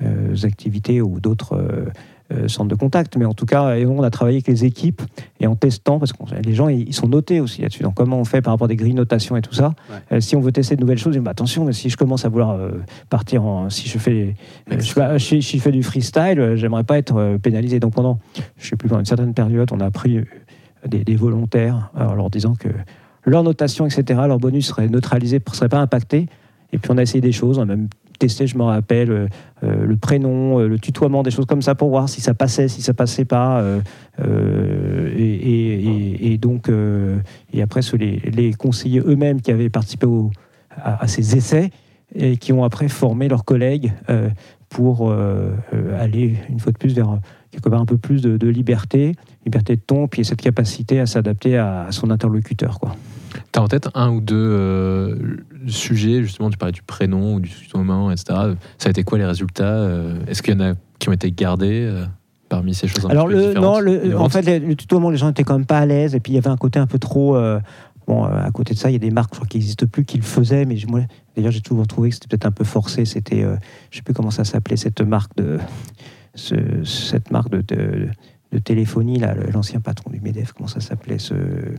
euh, 0.02 0.36
activités 0.44 1.02
ou 1.02 1.20
d'autres 1.20 1.92
euh, 2.32 2.48
centres 2.48 2.70
de 2.70 2.76
contact. 2.76 3.16
Mais 3.18 3.26
en 3.26 3.34
tout 3.34 3.46
cas, 3.46 3.76
et 3.76 3.86
on 3.86 4.04
a 4.04 4.10
travaillé 4.10 4.38
avec 4.38 4.48
les 4.48 4.66
équipes 4.66 5.02
et 5.40 5.48
en 5.48 5.56
testant, 5.56 6.00
parce 6.00 6.14
que 6.14 6.18
les 6.44 6.54
gens, 6.54 6.68
ils 6.68 6.94
sont 6.94 7.08
notés 7.08 7.40
aussi 7.40 7.62
là-dessus. 7.62 7.84
Donc 7.84 7.96
comment 7.96 8.20
on 8.20 8.26
fait 8.26 8.42
par 8.42 8.54
rapport 8.54 8.66
à 8.66 8.68
des 8.68 8.76
grilles 8.76 8.92
de 8.92 8.98
notation 8.98 9.38
et 9.38 9.42
tout 9.42 9.54
ça 9.54 9.74
Euh, 10.12 10.20
Si 10.20 10.36
on 10.36 10.42
veut 10.42 10.52
tester 10.52 10.76
de 10.76 10.82
nouvelles 10.82 10.98
choses, 10.98 11.18
bah, 11.20 11.32
attention, 11.32 11.66
mais 11.66 11.74
si 11.74 11.90
je 11.90 11.98
commence 11.98 12.26
à 12.26 12.30
vouloir 12.30 12.52
euh, 12.52 12.72
partir 13.10 13.46
en... 13.46 13.70
Si 13.70 13.88
je 13.88 13.98
fais, 13.98 14.36
euh, 14.72 14.80
je, 14.80 15.18
si, 15.20 15.42
si 15.42 15.58
je 15.58 15.64
fais 15.64 15.72
du 15.72 15.84
freestyle, 15.84 16.56
j'aimerais 16.56 16.84
pas 16.84 16.98
être 16.98 17.38
pénalisé. 17.42 17.80
Donc 17.80 17.94
pendant, 17.94 18.20
je 18.58 18.68
sais 18.68 18.76
plus, 18.76 18.90
pendant 18.90 19.00
une 19.00 19.06
certaine 19.06 19.34
période, 19.34 19.70
on 19.72 19.80
a 19.80 19.90
pris 19.92 20.20
des, 20.86 21.04
des 21.04 21.16
volontaires 21.16 21.92
en 21.96 22.14
leur 22.14 22.30
disant 22.30 22.56
que 22.56 22.70
leur 23.26 23.44
notation, 23.44 23.86
etc., 23.86 24.22
leur 24.28 24.40
bonus 24.40 24.68
serait 24.68 24.88
neutralisé, 24.88 25.42
ne 25.46 25.54
serait 25.54 25.70
pas 25.70 25.80
impacté. 25.80 26.28
Et 26.74 26.78
puis 26.78 26.92
on 26.92 26.98
a 26.98 27.02
essayé 27.02 27.22
des 27.22 27.32
choses, 27.32 27.58
on 27.58 27.64
a 27.64 27.66
même 27.66 27.88
testé, 28.18 28.48
je 28.48 28.58
me 28.58 28.64
rappelle, 28.64 29.12
euh, 29.12 29.28
euh, 29.64 29.86
le 29.86 29.96
prénom, 29.98 30.60
euh, 30.60 30.68
le 30.68 30.80
tutoiement, 30.80 31.24
des 31.24 31.32
choses 31.32 31.46
comme 31.46 31.62
ça 31.62 31.76
pour 31.76 31.90
voir 31.90 32.10
si 32.10 32.22
ça 32.22 32.34
passait, 32.34 32.68
si 32.68 32.82
ça 32.82 32.94
passait 32.94 33.26
pas. 33.26 33.64
et, 35.18 36.38
donc, 36.40 36.70
et 37.54 37.62
après, 37.62 37.82
les, 37.94 38.20
les 38.32 38.54
conseillers 38.54 39.02
eux-mêmes 39.02 39.42
qui 39.42 39.52
avaient 39.52 39.70
participé 39.70 40.08
à, 40.84 41.08
ces 41.08 41.36
essais 41.36 41.72
et 42.16 42.38
qui 42.38 42.54
ont 42.54 42.64
après 42.64 42.88
formé 42.88 43.28
leurs 43.28 43.46
collègues 43.46 43.92
pour 44.70 45.12
aller, 46.00 46.36
une 46.50 46.60
fois 46.60 46.72
de 46.72 46.78
plus, 46.78 46.94
vers 46.94 47.20
quelque 47.52 47.70
part 47.70 47.82
un 47.82 47.86
peu 47.86 47.98
plus 47.98 48.22
de 48.22 48.48
liberté, 48.48 49.14
liberté 49.48 49.76
de 49.76 49.82
ton, 49.82 50.08
puis 50.08 50.24
cette 50.26 50.42
capacité 50.42 51.00
à 51.00 51.06
s'adapter 51.06 51.58
à, 51.58 51.88
son 51.92 52.10
interlocuteur. 52.12 52.80
Quoi. 52.80 52.96
T'as 53.52 53.62
en 53.62 53.68
tête 53.68 53.90
un 53.96 54.10
ou 54.12 54.22
deux 54.22 54.36
euh, 54.36 55.16
sujets, 55.68 56.22
justement, 56.24 56.50
tu 56.50 56.58
parlais 56.58 56.72
du 56.74 56.82
prénom 56.82 57.36
ou 57.36 57.40
du 57.40 57.50
tutoiement, 57.50 58.12
etc. 58.12 58.26
Ça 58.78 58.88
a 58.88 58.90
été 58.90 59.04
quoi 59.04 59.18
les 59.18 59.26
résultats 59.26 59.64
euh, 59.66 60.20
Est-ce 60.28 60.42
qu'il 60.42 60.54
y 60.54 60.58
en 60.58 60.72
a 60.72 60.74
qui 61.00 61.10
ont 61.10 61.14
été 61.14 61.32
gardés 61.32 61.84
euh, 61.84 62.06
parmi 62.50 62.74
ces 62.74 62.88
choses 62.88 63.06
un 63.06 63.10
Alors, 63.10 63.28
le, 63.28 63.54
non, 63.54 63.80
le- 63.80 64.18
en 64.18 64.30
fait, 64.30 64.42
le, 64.42 64.66
le 64.68 64.76
tutoiement, 64.76 65.10
les 65.10 65.18
gens 65.18 65.30
étaient 65.30 65.44
quand 65.44 65.58
même 65.58 65.66
pas 65.68 65.80
à 65.80 65.86
l'aise, 65.86 66.16
et 66.16 66.20
puis 66.20 66.34
il 66.34 66.36
y 66.36 66.40
avait 66.40 66.50
un 66.50 66.58
côté 66.58 66.80
un 66.80 66.88
peu 66.88 67.00
trop. 67.00 67.36
euh, 67.36 67.60
bon, 68.08 68.26
euh, 68.26 68.30
à 68.30 68.50
côté 68.52 68.74
de 68.74 68.80
ça, 68.80 68.90
il 68.90 68.94
y 68.94 68.96
a 68.96 69.00
des 69.00 69.12
marques 69.12 69.32
je 69.34 69.38
crois, 69.40 69.48
qui 69.48 69.58
n'existent 69.58 69.86
plus 69.86 70.04
qui 70.06 70.18
le 70.18 70.24
faisaient, 70.24 70.66
mais 70.66 70.76
moi, 70.88 71.02
d'ailleurs, 71.36 71.52
j'ai 71.52 71.62
toujours 71.62 71.86
trouvé 71.88 72.10
que 72.10 72.16
c'était 72.16 72.28
peut-être 72.28 72.46
un 72.48 72.52
peu 72.52 72.64
forcé. 72.64 73.06
C'était, 73.06 73.44
euh, 73.44 73.56
je 73.92 73.98
sais 73.98 74.04
plus 74.04 74.14
comment 74.14 74.32
ça 74.32 74.44
s'appelait, 74.44 74.78
cette 74.78 75.02
marque 75.02 75.36
de. 75.38 75.58
ce- 76.36 76.84
cette 76.84 77.32
marque 77.32 77.50
de, 77.50 77.62
de, 77.76 78.08
de 78.58 78.64
téléphonie, 78.64 79.20
là, 79.20 79.34
l'ancien 79.54 79.80
patron 79.80 80.10
du 80.12 80.20
MEDEF, 80.22 80.54
comment 80.54 80.68
ça 80.68 80.80
s'appelait 80.80 81.20
ce, 81.20 81.34
euh, 81.34 81.76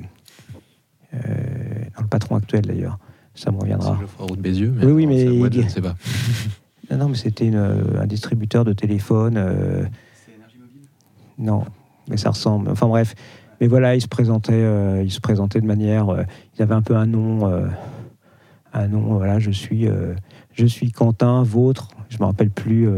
non, 1.15 2.03
Le 2.03 2.07
patron 2.09 2.37
actuel, 2.37 2.67
d'ailleurs. 2.67 2.99
Ça 3.35 3.51
me 3.53 3.59
reviendra. 3.59 3.99
C'est 4.19 4.35
de 4.37 4.41
Bézieux, 4.41 4.75
mais, 4.77 4.85
Oui, 4.87 5.07
mais 5.07 5.39
boîte, 5.39 5.55
il- 5.55 5.61
je 5.61 5.65
ne 5.67 5.71
sais 5.71 5.81
pas. 5.81 5.95
Non, 6.91 6.97
non, 6.97 7.09
mais 7.11 7.17
c'était 7.17 7.47
une, 7.47 7.55
euh, 7.57 8.01
un 8.01 8.07
distributeur 8.07 8.65
de 8.65 8.73
téléphone. 8.73 9.35
euh, 9.37 9.85
Non, 11.39 11.65
mais 12.09 12.17
ça 12.17 12.31
ressemble. 12.31 12.71
Enfin 12.71 12.87
bref. 12.89 13.15
Mais 13.61 13.67
voilà, 13.67 13.95
il 13.95 14.01
se 14.01 14.09
présentait, 14.09 14.53
euh, 14.55 15.03
il 15.05 15.11
se 15.13 15.21
présentait 15.21 15.61
de 15.61 15.67
manière. 15.67 16.09
euh, 16.09 16.23
ils 16.57 16.63
avaient 16.63 16.75
un 16.75 16.81
peu 16.83 16.97
un 16.97 17.05
nom. 17.07 17.47
euh, 17.47 17.67
un 18.73 18.89
nom, 18.89 19.17
voilà, 19.17 19.39
je 19.39 19.51
suis, 19.51 19.87
euh, 19.87 20.15
je 20.55 20.65
suis 20.67 20.91
Quentin, 20.91 21.43
vôtre. 21.43 21.89
Je 22.09 22.19
me 22.21 22.25
rappelle 22.25 22.51
plus. 22.51 22.89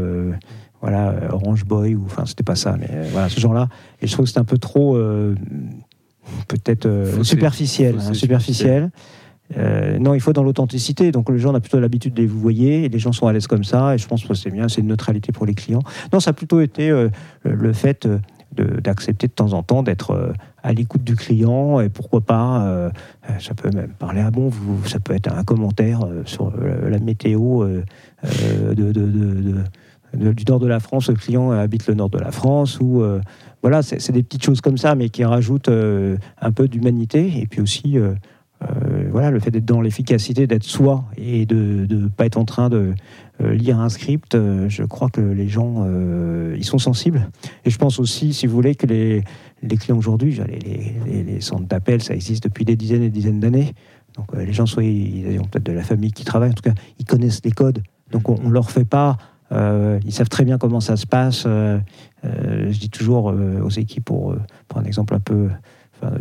Voilà, 0.81 1.09
euh, 1.09 1.29
Orange 1.31 1.63
Boy, 1.65 1.95
ou 1.95 2.03
enfin, 2.05 2.25
c'était 2.25 2.43
pas 2.43 2.55
ça, 2.55 2.75
mais 2.79 2.87
euh, 2.91 3.07
voilà, 3.11 3.29
ce 3.29 3.39
genre-là. 3.39 3.69
Et 4.01 4.07
je 4.07 4.11
trouve 4.13 4.23
que 4.25 4.29
c'était 4.29 4.39
un 4.39 4.43
peu 4.45 4.57
trop. 4.57 4.95
euh, 4.95 5.35
Peut-être 6.47 6.87
superficiel. 7.23 7.95
Hein, 7.99 8.13
superficiel. 8.13 8.89
Euh, 9.57 9.99
non, 9.99 10.13
il 10.13 10.21
faut 10.21 10.31
dans 10.33 10.43
l'authenticité. 10.43 11.11
Donc, 11.11 11.29
les 11.29 11.39
gens 11.39 11.53
ont 11.53 11.59
plutôt 11.59 11.79
l'habitude 11.79 12.13
de 12.13 12.21
les 12.21 12.27
vous 12.27 12.39
voyez, 12.39 12.85
et 12.85 12.89
les 12.89 12.99
gens 12.99 13.11
sont 13.11 13.27
à 13.27 13.33
l'aise 13.33 13.47
comme 13.47 13.63
ça. 13.63 13.95
Et 13.95 13.97
je 13.97 14.07
pense 14.07 14.23
que 14.23 14.33
c'est 14.33 14.49
bien, 14.51 14.69
c'est 14.69 14.81
une 14.81 14.87
neutralité 14.87 15.31
pour 15.31 15.45
les 15.45 15.53
clients. 15.55 15.81
Non, 16.13 16.19
ça 16.19 16.29
a 16.29 16.33
plutôt 16.33 16.61
été 16.61 16.89
euh, 16.89 17.09
le 17.43 17.55
le 17.55 17.73
fait 17.73 18.07
de- 18.55 18.79
d'accepter 18.81 19.27
de, 19.27 19.33
temps 19.33 19.53
en 19.53 19.63
temps 19.63 19.81
d'être 19.83 20.11
euh, 20.11 20.31
à 20.63 20.71
l'écoute 20.73 21.03
du 21.03 21.15
client. 21.15 21.79
Et 21.81 21.89
pourquoi 21.89 22.21
pas, 22.21 22.91
ça 23.39 23.53
peut 23.53 23.71
même 23.75 23.91
parler 23.97 24.21
à 24.21 24.29
bon, 24.31 24.47
vous, 24.47 24.85
ça 24.85 24.99
peut 24.99 25.13
être 25.15 25.31
un 25.35 25.43
commentaire 25.43 26.01
sur 26.25 26.53
la 26.87 26.99
météo 26.99 27.65
de, 28.23 28.73
de- 28.73 28.91
de- 28.91 29.63
du 30.13 30.43
nord 30.47 30.59
de 30.59 30.67
la 30.67 30.79
France. 30.79 31.09
Le 31.09 31.15
client 31.15 31.51
habite 31.51 31.87
le 31.87 31.93
nord 31.93 32.09
de 32.09 32.19
la 32.19 32.31
France. 32.31 32.79
Ou 32.79 33.01
euh, 33.01 33.21
voilà, 33.61 33.81
c'est 33.81 34.11
des 34.11 34.23
petites 34.23 34.43
choses 34.43 34.61
comme 34.61 34.77
ça, 34.77 34.95
mais 34.95 35.09
qui 35.09 35.23
rajoutent 35.23 35.69
euh, 35.69 36.17
un 36.41 36.51
peu 36.51 36.67
d'humanité. 36.67 37.39
Et 37.39 37.47
puis 37.47 37.61
aussi. 37.61 37.97
euh, 37.97 38.13
euh, 38.63 39.09
voilà, 39.11 39.31
le 39.31 39.39
fait 39.39 39.49
d'être 39.49 39.65
dans 39.65 39.81
l'efficacité, 39.81 40.45
d'être 40.45 40.63
soi 40.63 41.05
et 41.17 41.47
de 41.47 41.87
ne 41.89 42.07
pas 42.07 42.27
être 42.27 42.37
en 42.37 42.45
train 42.45 42.69
de 42.69 42.93
euh, 43.41 43.53
lire 43.55 43.79
un 43.79 43.89
script, 43.89 44.35
euh, 44.35 44.69
je 44.69 44.83
crois 44.83 45.09
que 45.09 45.19
les 45.19 45.47
gens, 45.47 45.77
euh, 45.87 46.53
ils 46.57 46.63
sont 46.63 46.77
sensibles. 46.77 47.27
Et 47.65 47.71
je 47.71 47.77
pense 47.79 47.99
aussi, 47.99 48.33
si 48.33 48.45
vous 48.45 48.53
voulez, 48.53 48.75
que 48.75 48.85
les, 48.85 49.23
clients 49.79 49.97
aujourd'hui, 49.97 50.39
les, 50.47 51.23
les- 51.23 51.41
centres 51.41 51.65
d'appel, 51.65 52.03
ça 52.03 52.13
existe 52.13 52.43
depuis 52.43 52.63
des 52.63 52.75
dizaines 52.75 53.01
et 53.01 53.09
des 53.09 53.19
dizaines 53.19 53.39
d'années. 53.39 53.73
Donc 54.15 54.27
euh, 54.35 54.45
les 54.45 54.53
gens, 54.53 54.67
soit 54.67 54.83
ils 54.83 55.39
ont 55.39 55.45
peut-être 55.45 55.65
de 55.65 55.71
la 55.71 55.83
famille 55.83 56.11
qui 56.11 56.23
travaille, 56.23 56.51
en 56.51 56.53
tout 56.53 56.61
cas, 56.61 56.75
ils 56.99 57.05
connaissent 57.05 57.41
les 57.43 57.51
codes. 57.51 57.81
Donc 58.11 58.29
on 58.29 58.37
ne 58.47 58.51
leur 58.53 58.69
fait 58.69 58.85
pas. 58.85 59.17
Euh, 59.51 59.99
ils 60.05 60.13
savent 60.13 60.29
très 60.29 60.45
bien 60.45 60.57
comment 60.57 60.79
ça 60.79 60.95
se 60.95 61.05
passe. 61.05 61.43
Euh, 61.45 61.79
euh, 62.25 62.71
je 62.71 62.79
dis 62.79 62.89
toujours 62.89 63.25
aux 63.25 63.69
équipes, 63.69 64.05
pour, 64.05 64.35
un 64.75 64.83
exemple 64.83 65.15
un 65.15 65.19
peu 65.19 65.49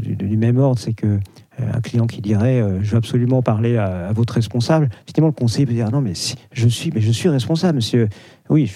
du, 0.01 0.37
même 0.37 0.59
ordre, 0.59 0.79
c'est 0.79 0.93
que 0.93 1.19
un 1.59 1.81
client 1.81 2.07
qui 2.07 2.23
dirait 2.23 2.63
je 2.81 2.91
veux 2.93 2.97
absolument 2.97 3.43
parler 3.43 3.77
à, 3.77 4.13
votre 4.13 4.35
responsable, 4.35 4.89
effectivement 5.03 5.29
le 5.29 5.33
conseiller 5.33 5.67
peut 5.67 5.75
dire 5.75 5.91
non 5.91 6.01
mais 6.01 6.13
je 6.53 6.69
suis 6.69 7.29
responsable 7.29 7.77
monsieur. 7.77 8.09
Oui, 8.49 8.73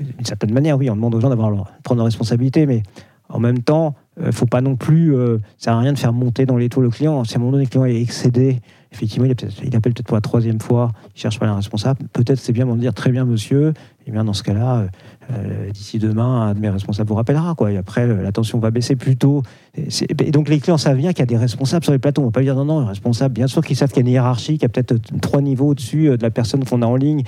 d'une 0.00 0.24
certaine 0.24 0.52
manière 0.52 0.76
oui, 0.78 0.90
on 0.90 0.96
demande 0.96 1.14
aux 1.14 1.20
gens 1.20 1.30
d'avoir 1.30 1.50
prendre 1.82 1.98
leurs 1.98 2.06
responsabilités, 2.06 2.66
mais 2.66 2.82
en 3.28 3.40
même 3.40 3.60
temps, 3.60 3.94
il 4.24 4.32
faut 4.32 4.46
pas 4.46 4.60
non 4.60 4.76
plus, 4.76 5.14
ça 5.58 5.64
sert 5.64 5.74
à 5.74 5.80
rien 5.80 5.92
de 5.92 5.98
faire 5.98 6.12
monter 6.12 6.46
dans 6.46 6.56
les 6.56 6.68
taux 6.68 6.80
le 6.80 6.90
client. 6.90 7.24
Si 7.24 7.34
à 7.34 7.36
un 7.36 7.40
moment 7.40 7.52
donné 7.52 7.64
le 7.64 7.70
client 7.70 7.84
est 7.84 8.00
excédé, 8.00 8.60
effectivement 8.92 9.26
il, 9.26 9.76
appelle 9.76 9.92
peut-être 9.92 10.06
pour 10.06 10.16
la 10.16 10.20
troisième 10.20 10.60
fois, 10.60 10.92
il 11.14 11.20
cherche 11.20 11.38
pas 11.38 11.46
un 11.46 11.56
responsable. 11.56 12.00
Peut-être 12.12 12.38
c'est 12.38 12.52
bien 12.52 12.66
de 12.66 12.80
dire 12.80 12.94
très 12.94 13.10
bien 13.10 13.24
monsieur. 13.24 13.74
Et 14.08 14.10
bien 14.10 14.24
dans 14.24 14.32
ce 14.32 14.42
cas-là, 14.42 14.78
euh, 14.78 14.88
euh, 15.30 15.70
d'ici 15.70 15.98
demain, 15.98 16.48
un 16.48 16.54
de 16.54 16.60
mes 16.60 16.70
responsables 16.70 17.10
vous 17.10 17.14
rappellera. 17.14 17.54
Et 17.68 17.76
après 17.76 18.06
la 18.06 18.32
tension 18.32 18.58
va 18.58 18.70
baisser 18.70 18.96
plus 18.96 19.16
tôt. 19.16 19.42
Et, 19.76 20.30
donc 20.30 20.48
les 20.48 20.60
clients 20.60 20.78
savent 20.78 20.96
bien 20.96 21.10
qu'il 21.10 21.20
y 21.20 21.22
a 21.24 21.26
des 21.26 21.36
responsables 21.36 21.84
sur 21.84 21.92
les 21.92 21.98
plateaux. 21.98 22.22
On 22.22 22.26
ne 22.26 22.30
va 22.30 22.32
pas 22.32 22.40
dire 22.40 22.54
non, 22.54 22.64
non, 22.64 22.80
le 22.80 22.86
responsable, 22.86 23.34
bien 23.34 23.46
sûr 23.46 23.62
qu'ils 23.62 23.76
savent 23.76 23.90
qu'il 23.90 23.98
y 23.98 24.06
a 24.06 24.08
une 24.08 24.12
hiérarchie, 24.14 24.54
qu'il 24.54 24.62
y 24.62 24.64
a 24.64 24.70
peut-être 24.70 24.92
euh, 24.92 25.18
trois 25.20 25.42
niveaux 25.42 25.68
au-dessus 25.68 26.08
de 26.08 26.22
la 26.22 26.30
personne 26.30 26.64
qu'on 26.64 26.80
a 26.80 26.86
en 26.86 26.96
ligne. 26.96 27.22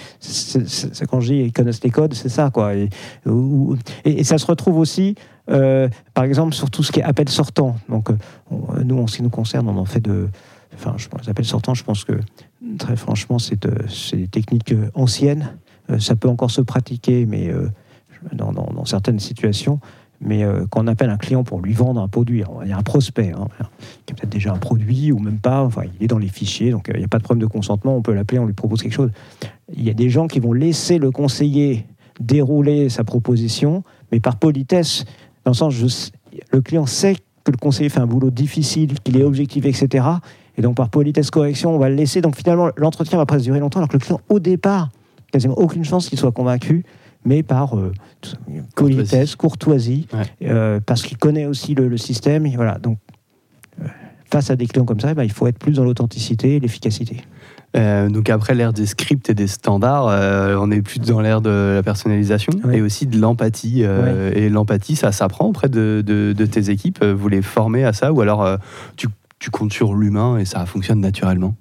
Quand 1.11 1.21
je 1.21 1.33
dis 1.33 1.39
ils 1.41 1.53
connaissent 1.53 1.85
les 1.85 1.91
codes, 1.91 2.15
c'est 2.15 2.31
ça. 2.31 2.51
Et, 4.05 4.25
ça 4.25 4.39
se 4.39 4.47
retrouve 4.47 4.79
aussi, 4.79 5.17
par 5.47 6.25
exemple, 6.25 6.55
sur 6.55 6.71
tout 6.71 6.83
ce 6.83 6.93
qui 6.93 7.01
est 7.01 7.05
appel 7.05 7.29
sortant. 7.29 7.77
Donc 7.91 8.09
on- 8.51 8.83
nous, 8.85 8.99
en 8.99 9.07
ce 9.07 9.17
qui 9.17 9.23
nous 9.23 9.31
concerne, 9.31 9.69
on 9.69 9.77
en 9.77 9.85
fait 9.85 10.01
de... 10.01 10.29
Enfin, 10.75 10.95
je, 10.97 11.09
les 11.23 11.29
appels 11.29 11.45
sortants, 11.45 11.75
je 11.75 11.85
pense 11.85 12.05
que 12.05 12.13
très 12.79 12.97
franchement, 12.97 13.39
c'est, 13.39 13.67
euh, 13.67 13.77
des 14.13 14.29
techniques 14.29 14.73
euh, 14.73 14.91
anciennes. 14.95 15.57
Euh, 15.91 15.99
ça 15.99 16.17
peut 16.17 16.29
encore 16.29 16.51
se 16.51 16.61
pratiquer, 16.61 17.27
mais 17.27 17.53
dans, 18.33 18.85
certaines 18.85 19.21
situations. 19.21 19.81
Mais 20.21 20.45
euh, 20.45 20.67
quand 20.69 20.85
on 20.85 20.87
appelle 20.87 21.09
un 21.09 21.17
client 21.17 21.45
pour 21.45 21.61
lui 21.61 21.73
vendre 21.73 22.01
un 22.01 22.09
produit, 22.09 22.43
alors, 22.43 22.63
il 22.63 22.69
y 22.69 22.73
a 22.73 22.77
un 22.77 22.83
prospect 22.83 23.33
hein, 23.33 23.49
qui 24.05 24.13
a 24.13 24.17
peut-être 24.17 24.31
déjà 24.31 24.53
un 24.53 24.59
produit 24.59 25.13
ou 25.13 25.19
même 25.19 25.39
pas, 25.39 25.63
enfin 25.63 25.83
il 25.85 26.05
est 26.05 26.09
dans 26.09 26.19
les 26.19 26.29
fichiers, 26.29 26.71
donc 26.71 26.91
il 26.93 26.99
n'y 26.99 27.05
a 27.05 27.09
pas 27.09 27.19
de 27.19 27.23
problème 27.23 27.41
de 27.41 27.51
consentement, 27.51 27.97
on 27.97 28.03
peut 28.03 28.13
l'appeler, 28.13 28.39
on 28.39 28.45
lui 28.45 28.53
propose 28.53 28.83
quelque 28.83 28.93
chose. 28.93 29.11
Il 29.73 29.83
y 29.83 29.89
a 29.89 29.95
des 29.95 30.11
gens 30.11 30.27
qui 30.27 30.39
vont 30.39 30.53
laisser 30.53 30.99
le 30.99 31.11
conseiller 31.11 31.87
dérouler 32.21 32.91
sa 32.91 33.03
proposition, 33.03 33.83
mais 34.13 34.21
par 34.21 34.37
politesse, 34.37 35.07
dans 35.47 35.53
le 35.53 35.57
sens, 35.57 35.73
je 35.73 35.87
le 36.53 36.61
client 36.61 36.85
sait 36.85 37.17
que 37.45 37.51
le 37.51 37.57
conseiller 37.57 37.89
fait 37.89 38.01
un 38.01 38.07
boulot 38.07 38.31
difficile, 38.31 39.01
qu'il 39.01 39.17
est 39.17 39.25
objectif, 39.25 39.65
etc. 39.65 40.05
Et 40.59 40.63
donc 40.63 40.77
par 40.77 40.89
politesse 40.89 41.31
correction, 41.31 41.75
on 41.75 41.79
va 41.79 41.89
le 41.89 41.95
laisser. 41.95 42.21
Donc 42.21 42.37
finalement, 42.37 42.71
l'entretien 42.77 43.19
va 43.19 43.27
presque 43.27 43.45
durer 43.45 43.61
longtemps, 43.61 43.79
alors 43.81 43.89
que 43.89 43.95
le 43.97 44.01
client, 44.01 44.21
au 44.29 44.41
départ, 44.41 44.89
quasiment 45.33 45.59
aucune 45.59 45.85
chance 45.85 46.09
qu'il 46.09 46.19
soit 46.19 46.33
convaincu, 46.33 46.85
mais 47.25 47.43
par 47.43 47.77
euh, 47.79 47.93
politesse, 48.77 49.37
courtoisie, 49.37 50.07
Ouais. 50.13 50.49
euh, 50.49 50.81
parce 50.85 51.03
qu'il 51.03 51.19
connaît 51.19 51.47
aussi 51.47 51.75
le, 51.75 51.89
le 51.89 51.97
système. 51.97 52.47
Et 52.47 52.57
voilà. 52.57 52.79
Donc, 52.79 52.99
euh, 53.81 53.87
face 54.31 54.51
à 54.51 54.57
des 54.57 54.67
clients 54.67 54.85
comme 54.85 55.01
ça, 55.01 55.11
eh 55.11 55.15
ben, 55.15 55.25
il 55.25 55.33
faut 55.33 55.47
être 55.47 55.59
plus 55.59 55.73
dans 55.75 55.85
l'authenticité 55.85 56.57
et 56.57 56.61
l'efficacité. 56.61 57.23
Euh, 57.77 58.09
donc 58.09 58.29
après 58.31 58.57
l'ère 58.57 58.73
des 58.73 58.85
scripts 58.87 59.31
et 59.31 59.35
des 59.35 59.47
standards, 59.47 60.09
euh, 60.09 60.57
on 60.61 60.73
est 60.73 60.83
plus 60.83 60.99
dans 60.99 61.21
l'ère 61.21 61.41
de 61.41 61.75
la 61.77 61.83
personnalisation 61.85 62.53
Ouais. 62.65 62.79
et 62.79 62.83
aussi 62.83 63.07
de 63.07 63.17
l'empathie. 63.17 63.85
euh, 63.85 64.33
Et 64.35 64.49
l'empathie, 64.49 64.97
ça 64.97 65.13
s'apprend 65.13 65.47
auprès 65.47 65.69
de, 65.69 66.03
de- 66.05 66.33
de 66.37 66.47
tes 66.47 66.71
équipes. 66.71 67.05
Vous 67.05 67.29
les 67.29 67.43
formez 67.43 67.85
à 67.85 67.93
ça 67.93 68.13
ou 68.13 68.21
alors 68.23 68.59
tu, 68.97 69.07
tu 69.41 69.51
comptes 69.51 69.73
sur 69.73 69.95
l'humain 69.95 70.39
et 70.39 70.45
ça 70.45 70.65
fonctionne 70.67 71.01
naturellement 71.01 71.55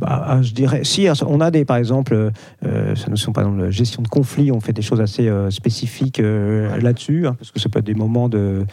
Bah, 0.00 0.22
ah, 0.26 0.42
je 0.42 0.52
dirais, 0.52 0.84
si, 0.84 1.08
on 1.26 1.40
a 1.40 1.50
des, 1.50 1.64
par 1.64 1.78
exemple, 1.78 2.14
euh, 2.14 2.30
euh, 2.64 2.94
sa 2.94 3.08
notion, 3.08 3.32
par 3.32 3.44
exemple, 3.44 3.70
gestion 3.70 4.02
de 4.02 4.08
conflit, 4.08 4.52
on 4.52 4.60
fait 4.60 4.74
des 4.74 4.82
choses 4.82 5.00
assez 5.00 5.26
euh, 5.26 5.50
spécifiques 5.50 6.20
euh, 6.20 6.78
là-dessus, 6.78 7.26
hein, 7.26 7.34
parce 7.38 7.50
que 7.50 7.58
ça 7.58 7.68
peut 7.68 7.80
être 7.80 7.86
des 7.86 7.94
moments 7.94 8.28
de, 8.28 8.64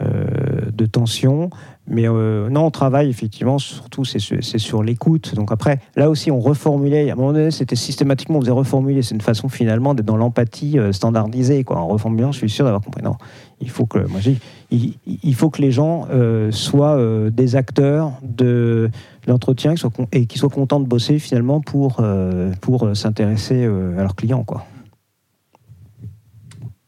de 0.00 0.86
tension. 0.86 1.50
Mais 1.86 2.08
euh, 2.08 2.48
non, 2.48 2.66
on 2.66 2.70
travaille 2.70 3.08
effectivement, 3.08 3.58
surtout, 3.58 4.04
c'est 4.04 4.18
sur, 4.18 4.36
c'est 4.42 4.58
sur 4.58 4.82
l'écoute. 4.82 5.34
Donc 5.34 5.52
après, 5.52 5.80
là 5.96 6.10
aussi, 6.10 6.30
on 6.30 6.40
reformulait. 6.40 7.10
À 7.10 7.12
un 7.12 7.16
moment 7.16 7.32
donné, 7.32 7.50
c'était 7.50 7.76
systématiquement, 7.76 8.38
on 8.38 8.40
faisait 8.40 8.52
reformuler. 8.52 9.02
C'est 9.02 9.14
une 9.14 9.20
façon 9.20 9.48
finalement 9.48 9.94
d'être 9.94 10.06
dans 10.06 10.16
l'empathie 10.16 10.78
standardisée. 10.92 11.64
Quoi. 11.64 11.78
En 11.78 11.88
reformulant, 11.88 12.32
je 12.32 12.38
suis 12.38 12.50
sûr 12.50 12.64
d'avoir 12.64 12.82
compris. 12.82 13.02
Non, 13.02 13.16
il 13.62 13.70
faut 13.70 13.86
que, 13.86 13.98
moi, 14.08 14.20
j'ai- 14.20 14.38
il, 14.70 14.94
il 15.06 15.34
faut 15.34 15.48
que 15.50 15.62
les 15.62 15.70
gens 15.72 16.06
euh, 16.10 16.50
soient 16.52 16.96
euh, 16.96 17.30
des 17.30 17.56
acteurs 17.56 18.12
de 18.22 18.90
l'entretien 19.26 19.74
et 20.12 20.26
qu'ils 20.26 20.38
soient 20.40 20.50
contents 20.50 20.80
de 20.80 20.86
bosser 20.86 21.18
finalement 21.18 21.60
pour, 21.60 21.96
euh, 22.00 22.52
pour 22.60 22.94
s'intéresser 22.96 23.64
à 23.64 24.02
leurs 24.02 24.16
clients. 24.16 24.44
Quoi. 24.44 24.66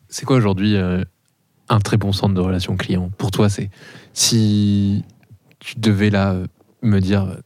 C'est 0.09 0.25
quoi 0.27 0.37
aujourd'hui 0.37 0.77
un 0.77 1.79
très 1.81 1.97
bon 1.97 2.13
centre 2.13 2.35
de 2.35 2.41
relation 2.41 2.77
client 2.77 3.11
Pour 3.19 3.31
toi, 3.31 3.49
c'est 3.49 3.71
si 4.13 5.05
tu 5.59 5.79
devais 5.79 6.11
là 6.11 6.37
me 6.83 7.01
dire 7.01 7.39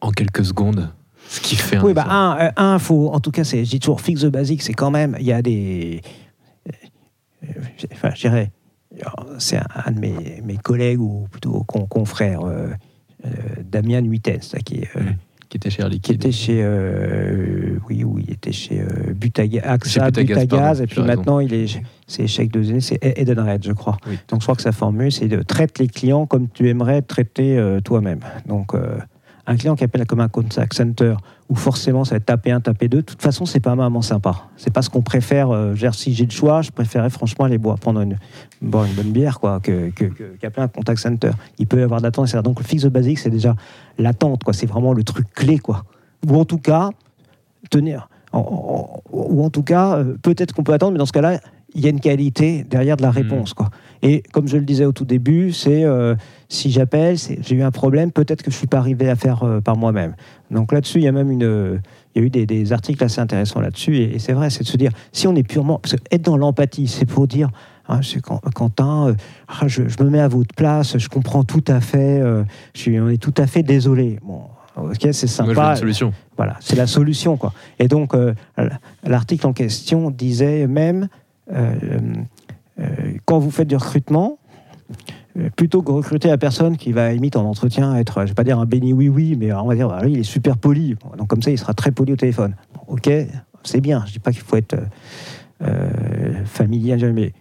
en 0.00 0.10
quelques 0.10 0.44
secondes 0.44 0.90
Ce 1.28 1.40
qui 1.40 1.56
fait 1.56 1.76
un. 1.76 1.84
Oui, 1.84 1.92
bah, 1.92 2.06
un, 2.08 2.50
un, 2.56 2.78
faut, 2.78 3.10
en 3.10 3.20
tout 3.20 3.30
cas, 3.30 3.44
c'est, 3.44 3.64
je 3.64 3.70
dis 3.70 3.80
toujours 3.80 4.00
fixe 4.00 4.22
the 4.22 4.26
basic, 4.26 4.62
c'est 4.62 4.74
quand 4.74 4.90
même, 4.90 5.16
il 5.20 5.26
y 5.26 5.32
a 5.32 5.42
des. 5.42 6.00
Enfin, 7.92 8.10
je 8.14 8.20
dirais, 8.20 8.50
c'est 9.38 9.56
un, 9.56 9.66
un 9.86 9.90
de 9.92 10.00
mes, 10.00 10.42
mes 10.44 10.56
collègues 10.56 11.00
ou 11.00 11.26
plutôt 11.30 11.64
con- 11.64 11.86
confrères, 11.86 12.42
euh, 12.42 12.68
euh, 13.24 13.28
Damien 13.64 14.00
Nuitez, 14.00 14.38
ça, 14.42 14.58
qui, 14.58 14.82
euh, 14.96 15.00
qui 15.48 15.56
était 15.58 15.70
chez 15.70 15.82
Air 15.82 15.88
qui 15.88 15.94
Liquide. 15.94 16.14
était 16.16 16.32
chez. 16.32 16.62
oui, 17.88 18.04
oui, 18.04 18.24
il 18.28 18.32
était 18.34 18.52
chez 18.52 18.80
AXA, 18.80 20.10
Butagaz, 20.10 20.40
Butagaz, 20.42 20.80
et 20.82 20.86
puis 20.86 21.00
raison. 21.00 21.06
maintenant, 21.16 21.40
il 21.40 21.52
est, 21.54 21.80
c'est 22.06 22.26
chèque 22.26 22.52
de 22.52 22.62
c'est 22.80 22.98
Edenred, 23.02 23.64
je 23.64 23.72
crois. 23.72 23.96
Oui. 24.06 24.18
Donc, 24.28 24.40
je 24.40 24.46
crois 24.46 24.56
que 24.56 24.62
sa 24.62 24.72
formule, 24.72 25.12
c'est 25.12 25.28
de 25.28 25.42
traite 25.42 25.78
les 25.78 25.88
clients 25.88 26.26
comme 26.26 26.48
tu 26.48 26.68
aimerais 26.68 27.02
euh, 27.58 27.80
toi-même. 27.80 28.20
Donc, 28.46 28.74
un 29.46 29.56
client 29.56 29.76
qui 29.76 29.84
appelle 29.84 30.06
comme 30.06 30.20
un 30.20 30.28
contact 30.28 30.74
center, 30.74 31.14
où 31.48 31.54
forcément 31.54 32.04
ça 32.04 32.10
va 32.10 32.16
être 32.16 32.26
taper 32.26 32.50
un, 32.50 32.60
taper 32.60 32.88
deux, 32.88 32.98
de 32.98 33.02
toute 33.02 33.22
façon, 33.22 33.46
c'est 33.46 33.60
pas 33.60 33.74
vraiment 33.76 34.02
sympa. 34.02 34.34
C'est 34.56 34.72
pas 34.72 34.82
ce 34.82 34.90
qu'on 34.90 35.02
préfère. 35.02 35.50
euh, 35.50 35.74
si 35.92 36.12
j'ai 36.12 36.24
le 36.24 36.30
choix, 36.32 36.62
je 36.62 36.70
préférais 36.72 37.08
franchement 37.10 37.44
aller 37.44 37.58
boire, 37.58 37.78
prendre 37.78 38.00
une, 38.00 38.18
boire 38.60 38.84
une 38.84 38.94
bonne 38.94 39.12
bière, 39.12 39.38
quoi, 39.38 39.60
un 40.58 40.68
contact 40.68 40.98
center. 41.00 41.30
Il 41.58 41.66
peut 41.68 41.78
y 41.78 41.82
avoir 41.82 42.00
d'attente, 42.00 42.26
etc. 42.28 42.42
Donc, 42.42 42.58
le 42.58 42.64
fixe 42.64 42.84
basique, 42.86 43.18
c'est 43.20 43.30
déjà 43.30 43.54
l'attente, 43.98 44.42
quoi. 44.42 44.52
C'est 44.52 44.66
vraiment 44.66 44.92
le 44.92 45.04
truc 45.04 45.26
clé, 45.34 45.58
quoi. 45.58 45.84
Ou 46.28 46.36
en 46.36 46.44
tout 46.44 46.58
cas, 46.58 46.90
tenir. 47.70 48.08
en- 48.32 48.40
en- 48.40 49.02
ou 49.12 49.44
en 49.44 49.50
tout 49.50 49.62
cas, 49.62 49.96
euh, 49.98 50.16
peut-être 50.20 50.52
qu'on 50.52 50.62
peut 50.64 50.72
attendre, 50.74 50.92
mais 50.92 50.98
dans 50.98 51.06
ce 51.06 51.12
cas-là, 51.12 51.40
il 51.76 51.82
y 51.84 51.86
a 51.86 51.90
une 51.90 52.00
qualité 52.00 52.64
derrière 52.68 52.96
de 52.96 53.02
la 53.02 53.10
réponse. 53.10 53.52
Quoi. 53.52 53.68
Et 54.02 54.22
comme 54.32 54.48
je 54.48 54.56
le 54.56 54.64
disais 54.64 54.86
au 54.86 54.92
tout 54.92 55.04
début, 55.04 55.52
c'est 55.52 55.84
euh, 55.84 56.14
si 56.48 56.70
j'appelle, 56.70 57.16
j'ai 57.18 57.54
eu 57.54 57.62
un 57.62 57.70
problème, 57.70 58.12
peut-être 58.12 58.42
que 58.42 58.50
je 58.50 58.56
ne 58.56 58.58
suis 58.60 58.66
pas 58.66 58.78
arrivé 58.78 59.10
à 59.10 59.14
faire 59.14 59.42
euh, 59.44 59.60
par 59.60 59.76
moi-même. 59.76 60.14
Donc 60.50 60.72
là-dessus, 60.72 60.98
il 60.98 61.04
y 61.04 61.08
a 61.08 61.12
même 61.12 61.30
une, 61.30 61.44
euh, 61.44 61.78
il 62.14 62.22
y 62.22 62.24
a 62.24 62.26
eu 62.26 62.30
des, 62.30 62.46
des 62.46 62.72
articles 62.72 63.04
assez 63.04 63.20
intéressants 63.20 63.60
là-dessus. 63.60 63.98
Et, 63.98 64.14
et 64.14 64.18
c'est 64.18 64.32
vrai, 64.32 64.48
c'est 64.48 64.62
de 64.62 64.68
se 64.68 64.76
dire, 64.78 64.90
si 65.12 65.26
on 65.28 65.36
est 65.36 65.42
purement. 65.42 65.78
Parce 65.78 65.96
que 65.96 66.00
être 66.10 66.22
dans 66.22 66.38
l'empathie, 66.38 66.88
c'est 66.88 67.06
pour 67.06 67.26
dire. 67.26 67.50
Ah, 67.88 68.00
c'est 68.02 68.20
Quentin, 68.20 69.08
euh, 69.08 69.14
ah, 69.46 69.68
je, 69.68 69.86
je 69.86 70.02
me 70.02 70.08
mets 70.08 70.20
à 70.20 70.28
votre 70.28 70.54
place, 70.56 70.96
je 70.96 71.08
comprends 71.08 71.44
tout 71.44 71.62
à 71.68 71.80
fait, 71.80 72.20
je 72.74 72.80
suis, 72.80 72.98
on 72.98 73.08
est 73.08 73.22
tout 73.22 73.34
à 73.36 73.46
fait 73.46 73.62
désolé. 73.62 74.18
Bon, 74.24 74.40
ok, 74.76 74.96
c'est 75.12 75.38
Moi, 75.40 75.54
sympa. 75.54 75.70
une 75.70 75.76
solution. 75.76 76.12
Voilà, 76.36 76.56
c'est 76.60 76.74
la 76.74 76.88
solution. 76.88 77.36
Quoi. 77.36 77.52
Et 77.78 77.86
donc, 77.86 78.12
l'article 79.04 79.46
en 79.46 79.52
question 79.52 80.10
disait 80.10 80.66
même, 80.66 81.06
quand 83.24 83.38
vous 83.38 83.50
faites 83.50 83.68
du 83.68 83.76
recrutement, 83.76 84.38
euh, 85.38 85.50
plutôt 85.54 85.82
que 85.82 85.92
recruter 85.92 86.28
la 86.28 86.38
personne 86.38 86.76
qui 86.76 86.92
va, 86.92 87.12
limite, 87.12 87.36
en 87.36 87.44
entretien, 87.44 87.96
être, 87.96 88.22
je 88.22 88.28
vais 88.28 88.34
pas 88.34 88.44
dire 88.44 88.58
un 88.58 88.66
béni 88.66 88.92
oui-oui, 88.92 89.36
mais 89.36 89.52
on 89.52 89.66
va 89.66 89.74
dire, 89.74 89.88
bah, 89.88 90.00
il 90.06 90.18
est 90.18 90.22
super 90.22 90.56
poli. 90.56 90.96
Donc, 91.18 91.28
comme 91.28 91.42
ça, 91.42 91.50
il 91.50 91.58
sera 91.58 91.74
très 91.74 91.90
poli 91.90 92.12
au 92.12 92.16
téléphone. 92.16 92.54
Ok, 92.88 93.10
c'est 93.64 93.80
bien. 93.80 94.04
Je 94.06 94.12
dis 94.12 94.18
pas 94.18 94.32
qu'il 94.32 94.42
faut 94.42 94.56
être 94.56 94.74
euh, 94.74 94.86
euh, 95.62 96.44
familier, 96.44 96.96
mais 97.12 97.32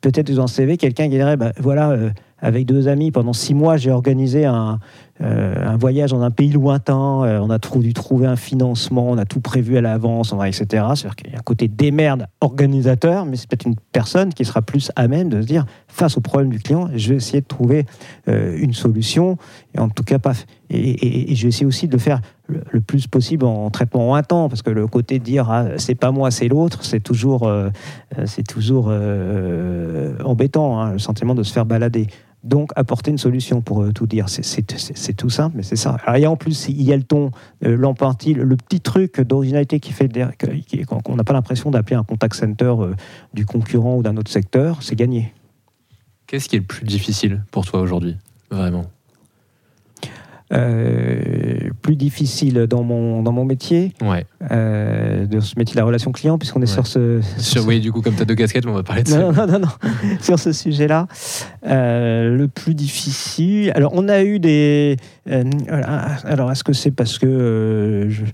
peut-être 0.00 0.30
dans 0.32 0.42
le 0.42 0.48
CV, 0.48 0.76
quelqu'un 0.76 1.04
qui 1.04 1.16
dirait, 1.16 1.36
bah, 1.36 1.52
voilà, 1.58 1.90
euh, 1.90 2.10
avec 2.42 2.66
deux 2.66 2.88
amis, 2.88 3.12
pendant 3.12 3.32
six 3.32 3.54
mois, 3.54 3.76
j'ai 3.76 3.92
organisé 3.92 4.44
un, 4.44 4.80
euh, 5.20 5.76
voyage 5.78 6.10
dans 6.10 6.22
un 6.22 6.32
pays 6.32 6.50
lointain, 6.50 7.22
euh, 7.22 7.38
on 7.40 7.50
a 7.50 7.58
dû 7.58 7.94
trouver 7.94 8.26
un 8.26 8.34
financement, 8.34 9.08
on 9.08 9.16
a 9.16 9.24
tout 9.24 9.40
prévu 9.40 9.76
à 9.76 9.80
l'avance, 9.80 10.34
etc. 10.44 10.64
C'est-à-dire 10.66 11.14
qu'il 11.14 11.30
y 11.30 11.36
a 11.36 11.38
un 11.38 11.42
côté 11.42 11.68
démerde 11.68 12.26
organisateur, 12.40 13.24
mais 13.24 13.36
c'est 13.36 13.48
peut-être 13.48 13.66
une 13.66 13.76
personne 13.92 14.34
qui 14.34 14.44
sera 14.44 14.60
plus 14.60 14.90
à 14.96 15.06
même 15.06 15.28
de 15.28 15.40
se 15.40 15.46
dire, 15.46 15.64
face 15.86 16.16
au 16.16 16.20
problème 16.20 16.50
du 16.50 16.58
client, 16.58 16.88
je 16.96 17.10
vais 17.10 17.16
essayer 17.16 17.40
de 17.40 17.46
trouver 17.46 17.86
euh, 18.28 18.56
une 18.58 18.74
solution, 18.74 19.36
et 19.74 19.78
en 19.78 19.88
tout 19.88 20.02
cas 20.02 20.18
pas... 20.18 20.32
Et, 20.70 21.34
je 21.34 21.42
vais 21.42 21.48
essayer 21.48 21.66
aussi 21.66 21.86
de 21.86 21.92
le 21.92 21.98
faire 21.98 22.20
le, 22.48 22.80
plus 22.80 23.06
possible 23.06 23.44
en 23.44 23.70
traitement 23.70 24.10
en 24.10 24.22
temps, 24.22 24.48
parce 24.48 24.62
que 24.62 24.70
le 24.70 24.88
côté 24.88 25.20
de 25.20 25.24
dire, 25.24 25.48
ah, 25.50 25.66
c'est 25.76 25.94
pas 25.94 26.10
moi, 26.10 26.30
c'est 26.30 26.48
l'autre, 26.48 26.84
c'est 26.84 27.00
toujours, 27.00 27.50
c'est 28.24 28.46
toujours 28.46 28.90
embêtant, 30.24 30.80
hein, 30.80 30.92
le 30.92 30.98
sentiment 30.98 31.34
de 31.34 31.42
se 31.42 31.52
faire 31.52 31.66
balader. 31.66 32.08
Donc, 32.44 32.72
apporter 32.74 33.12
une 33.12 33.18
solution 33.18 33.60
pour 33.60 33.82
euh, 33.82 33.92
tout 33.92 34.06
dire. 34.06 34.28
C'est- 34.28 35.12
tout 35.16 35.30
simple, 35.30 35.56
mais 35.56 35.62
c'est 35.62 35.76
ça. 35.76 35.96
Alors, 36.04 36.16
il 36.16 36.22
y 36.22 36.24
a 36.24 36.30
en 36.30 36.36
plus, 36.36 36.68
il 36.68 36.82
y 36.82 36.92
a 36.92 36.96
le 36.96 37.04
ton, 37.04 37.30
euh, 37.64 37.76
l'empathie, 37.76 38.34
le, 38.34 38.56
petit 38.56 38.80
truc 38.80 39.20
d'originalité 39.20 39.78
qui 39.78 39.92
fait 39.92 40.08
qu'on 40.86 41.16
n'a 41.16 41.24
pas 41.24 41.32
l'impression 41.34 41.70
d'appeler 41.70 41.96
un 41.96 42.02
contact 42.02 42.34
center 42.34 42.74
euh, 42.80 42.94
du 43.32 43.46
concurrent 43.46 43.96
ou 43.96 44.02
d'un 44.02 44.16
autre 44.16 44.30
secteur, 44.30 44.82
c'est 44.82 44.96
gagné. 44.96 45.32
Qu'est-ce 46.26 46.48
qui 46.48 46.56
est 46.56 46.60
le 46.60 46.64
plus 46.64 46.84
difficile 46.86 47.44
pour 47.50 47.64
toi 47.64 47.80
aujourd'hui 47.80 48.16
Vraiment? 48.50 48.86
Euh, 50.52 51.70
plus 51.80 51.96
difficile 51.96 52.66
dans 52.66 52.82
mon, 52.82 53.22
dans 53.22 53.32
mon 53.32 53.44
métier, 53.44 53.94
Ouais. 54.02 54.26
Euh, 54.50 55.24
de 55.26 55.38
ce 55.40 55.54
métier 55.58 55.74
de 55.74 55.78
la 55.80 55.84
relation 55.86 56.10
client, 56.10 56.36
puisqu'on 56.38 56.60
est 56.60 56.62
Ouais. 56.62 56.66
sur 56.66 56.86
ce. 56.86 57.20
Sur, 57.38 57.66
oui, 57.66 57.80
du 57.80 57.92
coup, 57.92 58.00
comme 58.02 58.14
tu 58.14 58.22
as 58.22 58.24
deux 58.24 58.34
casquettes, 58.34 58.66
on 58.66 58.72
va 58.72 58.82
parler 58.82 59.02
de 59.04 59.08
ça. 59.08 59.18
Non, 59.20 59.32
non, 59.32 59.46
non, 59.46 59.58
non. 59.60 59.68
sur 60.20 60.38
ce 60.38 60.52
sujet-là. 60.52 61.06
Euh, 61.66 62.36
le 62.36 62.48
plus 62.48 62.74
difficile. 62.74 63.72
Alors, 63.74 63.92
on 63.94 64.08
a 64.08 64.22
eu 64.24 64.38
des. 64.40 64.96
euh, 65.30 65.44
alors, 66.24 66.50
est-ce 66.50 66.64
que 66.64 66.72
c'est 66.72 66.90
parce 66.90 67.18
que, 67.18 68.06
je- 68.08 68.24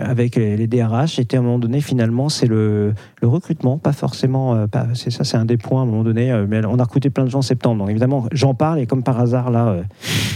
avec 0.00 0.36
les 0.36 0.66
DRH, 0.66 1.16
c'était 1.16 1.36
à 1.36 1.40
un 1.40 1.42
moment 1.42 1.58
donné, 1.58 1.80
finalement, 1.80 2.28
c'est 2.28 2.46
le, 2.46 2.92
le 3.22 3.28
recrutement, 3.28 3.78
pas 3.78 3.92
forcément. 3.92 4.66
pas, 4.68 4.86
c'est 4.94 5.10
ça, 5.10 5.24
c'est 5.24 5.36
un 5.36 5.44
des 5.44 5.56
points 5.56 5.80
à 5.80 5.82
un 5.84 5.86
moment 5.86 6.02
donné. 6.04 6.32
mais 6.48 6.60
on 6.66 6.78
a 6.78 6.82
recruté 6.84 7.10
plein 7.10 7.24
de 7.24 7.30
gens 7.30 7.38
en 7.38 7.42
septembre. 7.42 7.78
Donc, 7.78 7.90
évidemment, 7.90 8.26
j'en 8.32 8.54
parle 8.54 8.80
et 8.80 8.86
comme 8.86 9.02
par 9.02 9.20
hasard, 9.20 9.50
là, 9.50 9.76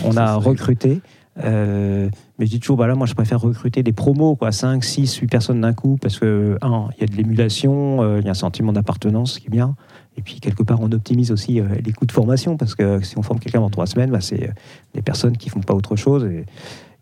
on 0.05 0.17
a 0.17 0.35
recruté. 0.37 1.01
Euh, 1.43 2.09
mais 2.39 2.47
je 2.47 2.51
dis 2.51 2.61
toujours, 2.61 2.77
bah 2.77 2.89
là, 2.89 2.97
moi, 2.97 3.07
je 3.07 3.15
préfère 3.15 3.41
recruter 3.41 3.83
des 3.85 3.93
promos, 3.93 4.35
quoi, 4.35 4.51
5, 4.51 4.83
6, 4.83 5.17
8 5.17 5.27
personnes 5.29 5.61
d'un 5.61 5.73
coup, 5.73 5.97
parce 6.01 6.19
que, 6.19 6.59
un, 6.63 6.89
il 6.97 7.03
y 7.03 7.05
a 7.05 7.07
de 7.07 7.17
l'émulation, 7.17 8.03
euh, 8.03 8.19
il 8.19 8.25
y 8.25 8.29
a 8.29 8.33
un 8.33 8.35
sentiment 8.35 8.73
d'appartenance 8.73 9.39
qui 9.39 9.47
est 9.47 9.51
bien. 9.51 9.77
Et 10.17 10.23
puis, 10.23 10.41
quelque 10.41 10.65
part, 10.65 10.81
on 10.81 10.91
optimise 10.91 11.31
aussi 11.31 11.61
euh, 11.61 11.67
les 11.85 11.93
coûts 11.93 12.07
de 12.07 12.13
formation, 12.13 12.57
parce 12.57 12.75
que 12.75 13.01
si 13.03 13.17
on 13.19 13.23
forme 13.23 13.39
quelqu'un 13.39 13.61
dans 13.61 13.71
trois 13.71 13.87
semaines, 13.87 14.11
bah, 14.11 14.21
c'est 14.21 14.49
euh, 14.49 14.53
des 14.95 15.03
personnes 15.03 15.37
qui 15.37 15.49
font 15.49 15.61
pas 15.61 15.75
autre 15.75 15.95
chose. 15.95 16.29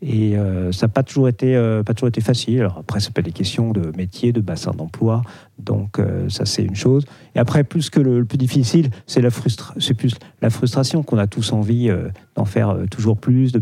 Et, 0.04 0.36
euh, 0.36 0.72
ça 0.72 0.86
n'a 0.86 0.92
pas 0.92 1.02
toujours 1.04 1.28
été, 1.28 1.54
euh, 1.54 1.82
pas 1.84 1.94
toujours 1.94 2.08
été 2.08 2.20
facile. 2.20 2.58
Alors 2.60 2.78
après, 2.78 2.98
ça 2.98 3.10
peut 3.12 3.20
être 3.20 3.26
des 3.26 3.32
questions 3.32 3.70
de 3.72 3.92
métier, 3.96 4.32
de 4.32 4.40
bassin 4.40 4.72
d'emploi. 4.72 5.22
Donc 5.60 5.98
euh, 6.00 6.28
ça, 6.28 6.44
c'est 6.44 6.64
une 6.64 6.74
chose. 6.74 7.04
Et 7.36 7.38
après, 7.38 7.62
plus 7.62 7.88
que 7.88 8.00
le, 8.00 8.18
le 8.18 8.24
plus 8.24 8.36
difficile, 8.38 8.90
c'est 9.06 9.20
la 9.20 9.28
frustra- 9.30 9.74
c'est 9.78 9.94
plus 9.94 10.14
la 10.40 10.50
frustration 10.50 11.02
qu'on 11.04 11.18
a 11.18 11.28
tous 11.28 11.52
envie 11.52 11.88
d'en 12.34 12.44
faire 12.44 12.76
toujours 12.90 13.16
plus, 13.16 13.52
de 13.52 13.60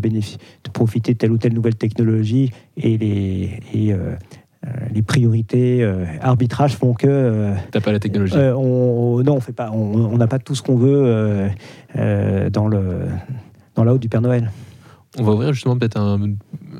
profiter 0.73 1.13
de 1.13 1.17
telle 1.19 1.31
ou 1.31 1.37
telle 1.37 1.53
nouvelle 1.53 1.75
technologie 1.75 2.51
et 2.75 2.97
les 2.97 3.59
et, 3.73 3.95
les 4.93 5.01
priorités 5.01 5.83
arbitrages 6.21 6.75
font 6.75 6.93
que 6.93 7.51
T'as 7.71 7.81
pas 7.81 7.91
la 7.91 7.99
technologie. 7.99 8.35
on, 8.35 9.15
on- 9.17 9.23
non, 9.23 9.35
on 9.35 9.39
fait 9.39 9.53
pas, 9.53 9.71
on 9.71 9.95
on 10.13 10.17
n'a 10.17 10.27
pas 10.27 10.37
tout 10.39 10.53
ce 10.55 10.61
qu'on 10.61 10.75
veut 10.75 11.47
dans 12.51 12.67
le 12.67 13.05
dans 13.75 13.83
la 13.83 13.93
haute 13.93 14.01
du 14.01 14.09
Père 14.09 14.21
Noël. 14.21 14.51
On 15.19 15.23
va 15.23 15.33
ouvrir 15.33 15.53
justement 15.53 15.77
peut-être 15.77 15.97
un- 15.97 16.21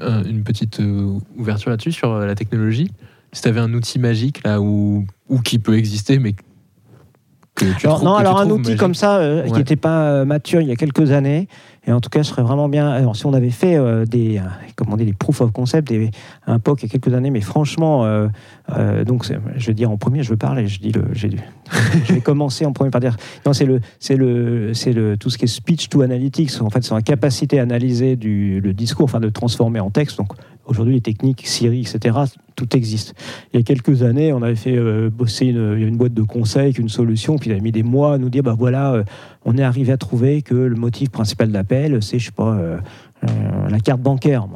un- 0.01 0.23
une 0.23 0.43
petite 0.43 0.79
euh, 0.79 1.17
ouverture 1.37 1.69
là-dessus 1.69 1.91
sur 1.91 2.11
euh, 2.11 2.25
la 2.25 2.35
technologie. 2.35 2.89
Si 3.33 3.41
tu 3.41 3.47
avais 3.47 3.59
un 3.59 3.73
outil 3.73 3.99
magique 3.99 4.43
là 4.43 4.61
ou 4.61 5.05
ou 5.29 5.39
qui 5.41 5.59
peut 5.59 5.77
exister 5.77 6.17
mais 6.19 6.33
que 7.55 7.65
tu 7.77 7.85
Alors, 7.85 7.97
trouves- 7.97 8.05
non, 8.09 8.15
que 8.17 8.21
tu 8.21 8.27
alors 8.27 8.39
un 8.39 8.49
outil 8.49 8.61
magique. 8.63 8.79
comme 8.79 8.95
ça 8.95 9.17
euh, 9.17 9.43
qui 9.47 9.53
n'était 9.53 9.75
pas 9.75 10.23
mature 10.25 10.61
il 10.61 10.67
y 10.67 10.71
a 10.71 10.75
quelques 10.75 11.11
années, 11.11 11.47
et 11.87 11.91
en 11.91 11.99
tout 11.99 12.09
cas, 12.09 12.21
je 12.21 12.27
serais 12.27 12.43
vraiment 12.43 12.69
bien. 12.69 12.89
Alors, 12.89 13.15
si 13.15 13.25
on 13.25 13.33
avait 13.33 13.49
fait 13.49 13.75
euh, 13.75 14.05
des, 14.05 14.37
euh, 14.37 14.41
comment 14.75 14.97
dire, 14.97 15.07
des 15.07 15.13
proof 15.13 15.41
of 15.41 15.51
concept, 15.51 15.87
des, 15.87 16.11
un 16.45 16.59
POC 16.59 16.83
il 16.83 16.85
y 16.85 16.89
a 16.89 16.91
quelques 16.91 17.13
années, 17.15 17.31
mais 17.31 17.41
franchement, 17.41 18.05
euh, 18.05 18.27
donc 19.03 19.25
je 19.57 19.67
vais 19.67 19.73
dire 19.73 19.89
en 19.89 19.97
premier, 19.97 20.21
je 20.21 20.29
veux 20.29 20.37
parler, 20.37 20.67
je 20.67 20.79
dis 20.79 20.91
j'ai 21.13 21.29
dû- 21.29 21.39
je 22.05 22.13
vais 22.13 22.21
commencer 22.21 22.65
en 22.65 22.71
premier 22.73 22.91
par 22.91 23.01
dire, 23.01 23.17
non, 23.47 23.53
c'est 23.53 23.65
le, 23.65 23.81
c'est 23.99 24.15
le, 24.15 24.75
c'est 24.75 24.93
le, 24.93 25.17
tout 25.17 25.31
ce 25.31 25.39
qui 25.39 25.45
est 25.45 25.47
speech 25.47 25.89
to 25.89 26.01
analytics. 26.01 26.51
En 26.61 26.69
fait, 26.69 26.83
c'est 26.83 26.93
la 26.93 27.01
capacité 27.01 27.59
à 27.59 27.63
analyser 27.63 28.15
du, 28.15 28.61
le 28.61 28.73
discours, 28.73 29.05
enfin 29.05 29.19
de 29.19 29.29
transformer 29.29 29.79
en 29.79 29.89
texte. 29.89 30.19
Donc 30.19 30.33
aujourd'hui, 30.65 30.93
les 30.93 31.01
techniques 31.01 31.47
Siri, 31.47 31.81
etc., 31.81 32.15
tout 32.55 32.75
existe. 32.75 33.15
Il 33.53 33.57
y 33.57 33.59
a 33.59 33.63
quelques 33.63 34.03
années, 34.03 34.33
on 34.33 34.43
avait 34.43 34.55
fait 34.55 34.77
bosser 35.09 35.47
une, 35.47 35.73
a 35.73 35.75
une 35.77 35.97
boîte 35.97 36.13
de 36.13 36.21
conseils, 36.21 36.65
avec 36.65 36.77
une 36.77 36.89
solution, 36.89 37.37
puis 37.37 37.49
il 37.49 37.53
avait 37.53 37.61
mis 37.61 37.71
des 37.71 37.81
mois 37.81 38.13
à 38.13 38.17
nous 38.19 38.29
dire, 38.29 38.43
bah 38.43 38.55
voilà, 38.55 39.03
on 39.45 39.57
est 39.57 39.63
arrivé 39.63 39.91
à 39.91 39.97
trouver 39.97 40.41
que 40.41 40.53
le 40.53 40.75
motif 40.75 41.09
principal 41.09 41.51
d'appel, 41.51 42.01
c'est, 42.01 42.19
je 42.19 42.25
sais 42.25 42.31
pas, 42.31 42.53
euh, 42.53 42.77
euh, 43.23 43.69
la 43.69 43.79
carte 43.79 44.01
bancaire. 44.01 44.47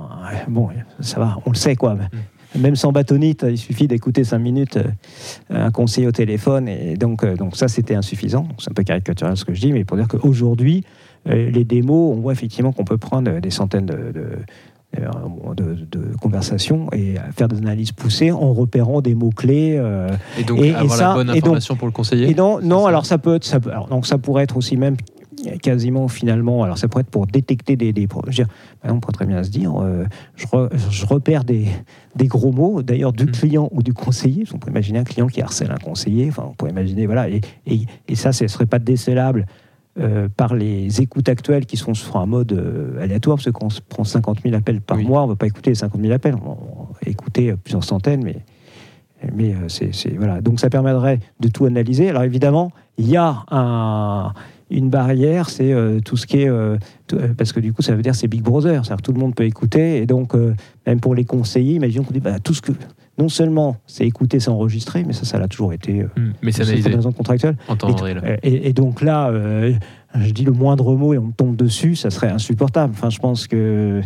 Bon, 0.48 0.70
ça 1.00 1.20
va, 1.20 1.38
on 1.46 1.52
le 1.52 1.56
sait 1.56 1.76
quoi. 1.76 1.98
Même 2.58 2.76
sans 2.76 2.94
bâtonnite, 2.94 3.46
il 3.50 3.58
suffit 3.58 3.88
d'écouter 3.88 4.24
cinq 4.24 4.40
minutes 4.40 4.78
euh, 4.78 4.88
un 5.66 5.72
conseiller 5.72 6.08
au 6.08 6.12
téléphone. 6.12 6.68
Et 6.70 6.96
donc, 6.96 7.26
donc 7.36 7.58
ça, 7.58 7.68
c'était 7.68 7.96
insuffisant. 7.96 8.48
C'est 8.60 8.72
un 8.72 8.74
peu 8.74 8.84
caricatural 8.84 9.36
ce 9.36 9.44
que 9.44 9.54
je 9.54 9.60
dis, 9.60 9.74
mais 9.74 9.84
pour 9.84 9.98
dire 9.98 10.08
qu'aujourd'hui, 10.08 10.84
les 11.26 11.64
démos, 11.64 12.16
on 12.16 12.22
voit 12.22 12.34
effectivement 12.34 12.72
qu'on 12.72 12.86
peut 12.86 13.00
prendre 13.00 13.40
des 13.40 13.50
centaines 13.50 13.88
de, 13.88 14.12
de, 14.14 14.28
de- 15.56 15.78
de 15.92 16.16
conversations 16.22 16.88
et 16.94 17.16
faire 17.36 17.48
des 17.48 17.58
analyses 17.58 17.92
poussées 17.92 18.32
en 18.32 18.54
repérant 18.54 19.02
des 19.02 19.16
mots-clés. 19.16 19.76
euh, 19.78 20.10
Et 20.40 20.44
donc 20.44 20.60
Et- 20.60 20.68
et 20.70 20.76
avoir 20.76 20.98
ça- 20.98 21.08
la 21.10 21.14
bonne 21.16 21.28
donc- 21.28 21.38
information 21.38 21.76
pour 21.76 21.88
le 21.88 21.94
conseiller. 21.94 22.30
et 22.30 22.34
non, 22.36 22.60
non 22.62 22.84
ça 22.84 22.90
alors 22.90 23.06
ça 23.06 23.18
peut 23.18 23.36
être, 23.36 23.44
ça 23.46 23.60
peut, 23.60 23.72
alors, 23.72 23.88
donc 23.88 24.06
ça 24.08 24.18
pourrait 24.18 24.44
être 24.44 24.58
aussi 24.58 24.78
même 24.78 24.96
quasiment 25.62 26.08
finalement, 26.08 26.64
alors 26.64 26.78
ça 26.78 26.88
pourrait 26.88 27.02
être 27.02 27.10
pour 27.10 27.28
détecter 27.28 27.76
des, 27.76 27.94
des 27.94 28.08
je 28.10 28.26
veux 28.26 28.32
dire, 28.32 28.48
par 28.82 28.90
exemple, 28.90 28.98
on 28.98 29.00
pourrait 29.02 29.14
très 29.14 29.26
bien 29.26 29.44
se 29.44 29.50
dire, 29.50 29.74
euh, 29.80 30.06
je, 30.36 30.48
re- 30.48 30.70
je 30.90 31.06
repère 31.06 31.44
des, 31.44 31.68
des 32.16 32.28
gros 32.28 32.52
mots, 32.52 32.82
d'ailleurs 32.82 33.12
du 33.14 33.26
Mm. 33.26 33.32
client 33.32 33.70
ou 33.72 33.84
du 33.84 33.94
conseiller, 33.94 34.46
on 34.54 34.58
peut 34.58 34.72
imaginer 34.72 35.00
un 35.00 35.04
client 35.04 35.28
qui 35.28 35.42
harcèle 35.42 35.72
un 35.72 35.78
conseiller, 35.78 36.28
enfin 36.30 36.46
on 36.50 36.54
pourrait 36.54 36.72
imaginer, 36.72 37.06
voilà, 37.06 37.30
et, 37.30 37.42
et, 37.68 37.82
et 38.08 38.16
ça, 38.16 38.32
ce 38.32 38.46
ne 38.46 38.48
serait 38.48 38.66
pas 38.66 38.80
décélable 38.80 39.46
euh, 39.98 40.28
par 40.36 40.56
les 40.56 41.02
écoutes 41.02 41.30
actuelles 41.30 41.66
qui 41.66 41.78
sont 41.78 41.94
sur 41.94 42.18
un 42.18 42.26
mode 42.26 42.52
euh, 42.52 43.02
aléatoire, 43.02 43.38
parce 43.38 43.46
que 43.46 43.52
quand 43.52 43.68
on 43.68 43.70
se 43.70 43.80
prend 43.82 44.04
50 44.04 44.42
000 44.44 44.54
appels 44.56 44.82
par 44.82 44.98
Oui. 44.98 45.06
mois, 45.06 45.22
on 45.22 45.26
ne 45.28 45.32
va 45.32 45.36
pas 45.38 45.48
écouter 45.48 45.72
les 45.72 45.76
50 45.76 46.02
000 46.02 46.14
appels, 46.14 46.36
on 46.46 46.50
va 46.52 46.58
écouter 47.10 47.52
euh, 47.52 47.56
plusieurs 47.56 47.84
centaines, 47.84 48.22
mais, 48.24 48.38
mais 49.34 49.54
euh, 49.54 49.70
c'est, 49.70 49.92
voilà. 50.18 50.42
Donc 50.42 50.60
ça 50.60 50.70
permettrait 50.70 51.20
de 51.40 51.48
tout 51.48 51.66
analyser. 51.66 52.10
Alors 52.10 52.24
évidemment, 52.24 52.72
il 52.98 53.10
y 53.10 53.16
a 53.18 53.44
un- 53.52 54.34
une 54.72 54.90
barrière, 54.90 55.50
c'est 55.52 55.74
tout 56.04 56.18
ce 56.18 56.26
qui 56.26 56.42
est... 56.42 56.50
tout- 57.06 57.20
parce 57.38 57.54
que 57.54 57.60
du 57.60 57.72
coup, 57.72 57.84
ça 57.84 57.96
veut 57.96 58.02
dire 58.02 58.16
c'est 58.16 58.28
Big 58.28 58.42
Brother, 58.42 58.84
c'est-à-dire 58.84 59.04
tout 59.04 59.14
le 59.14 59.20
monde 59.20 59.36
peut 59.36 59.44
écouter, 59.46 59.98
et 59.98 60.08
donc 60.08 60.34
même 60.88 61.00
pour 61.00 61.14
les 61.14 61.24
conseillers, 61.24 61.76
imaginons 61.76 62.04
qu'on 62.04 62.14
dit, 62.14 62.20
bah, 62.20 62.40
tout 62.40 62.56
ce 62.56 62.62
que... 62.64 62.72
Non 63.18 63.30
seulement 63.30 63.78
c'est 63.88 64.06
écouter, 64.06 64.40
c'est 64.40 64.50
enregistrer, 64.50 65.04
mais 65.06 65.14
ça, 65.14 65.24
ça 65.26 65.38
l'a 65.40 65.48
toujours 65.48 65.72
été... 65.74 66.02
euh, 66.02 66.08
Hmm, 66.18 66.32
Mais 66.42 66.52
c'est 66.52 66.64
analysé 66.64 66.90
raison 66.98 67.12
contractuelle. 67.14 67.56
en 67.68 67.76
temps 67.78 67.88
Et, 68.44 68.50
et- 68.50 68.68
et 68.70 68.74
donc 68.74 69.02
là, 69.02 69.30
euh, 69.30 69.74
je 70.20 70.32
dis 70.32 70.44
le 70.44 70.52
moindre 70.52 70.96
mot 70.96 71.14
et 71.14 71.18
on 71.18 71.28
me 71.28 71.32
tombe 71.32 71.56
dessus, 71.56 71.96
ça 71.96 72.10
serait 72.10 72.30
insupportable. 72.30 72.94
Enfin, 72.94 73.10
je 73.10 73.20
pense 73.20 73.48
que 73.48 74.02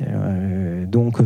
euh, 0.00 0.86
donc 0.86 1.18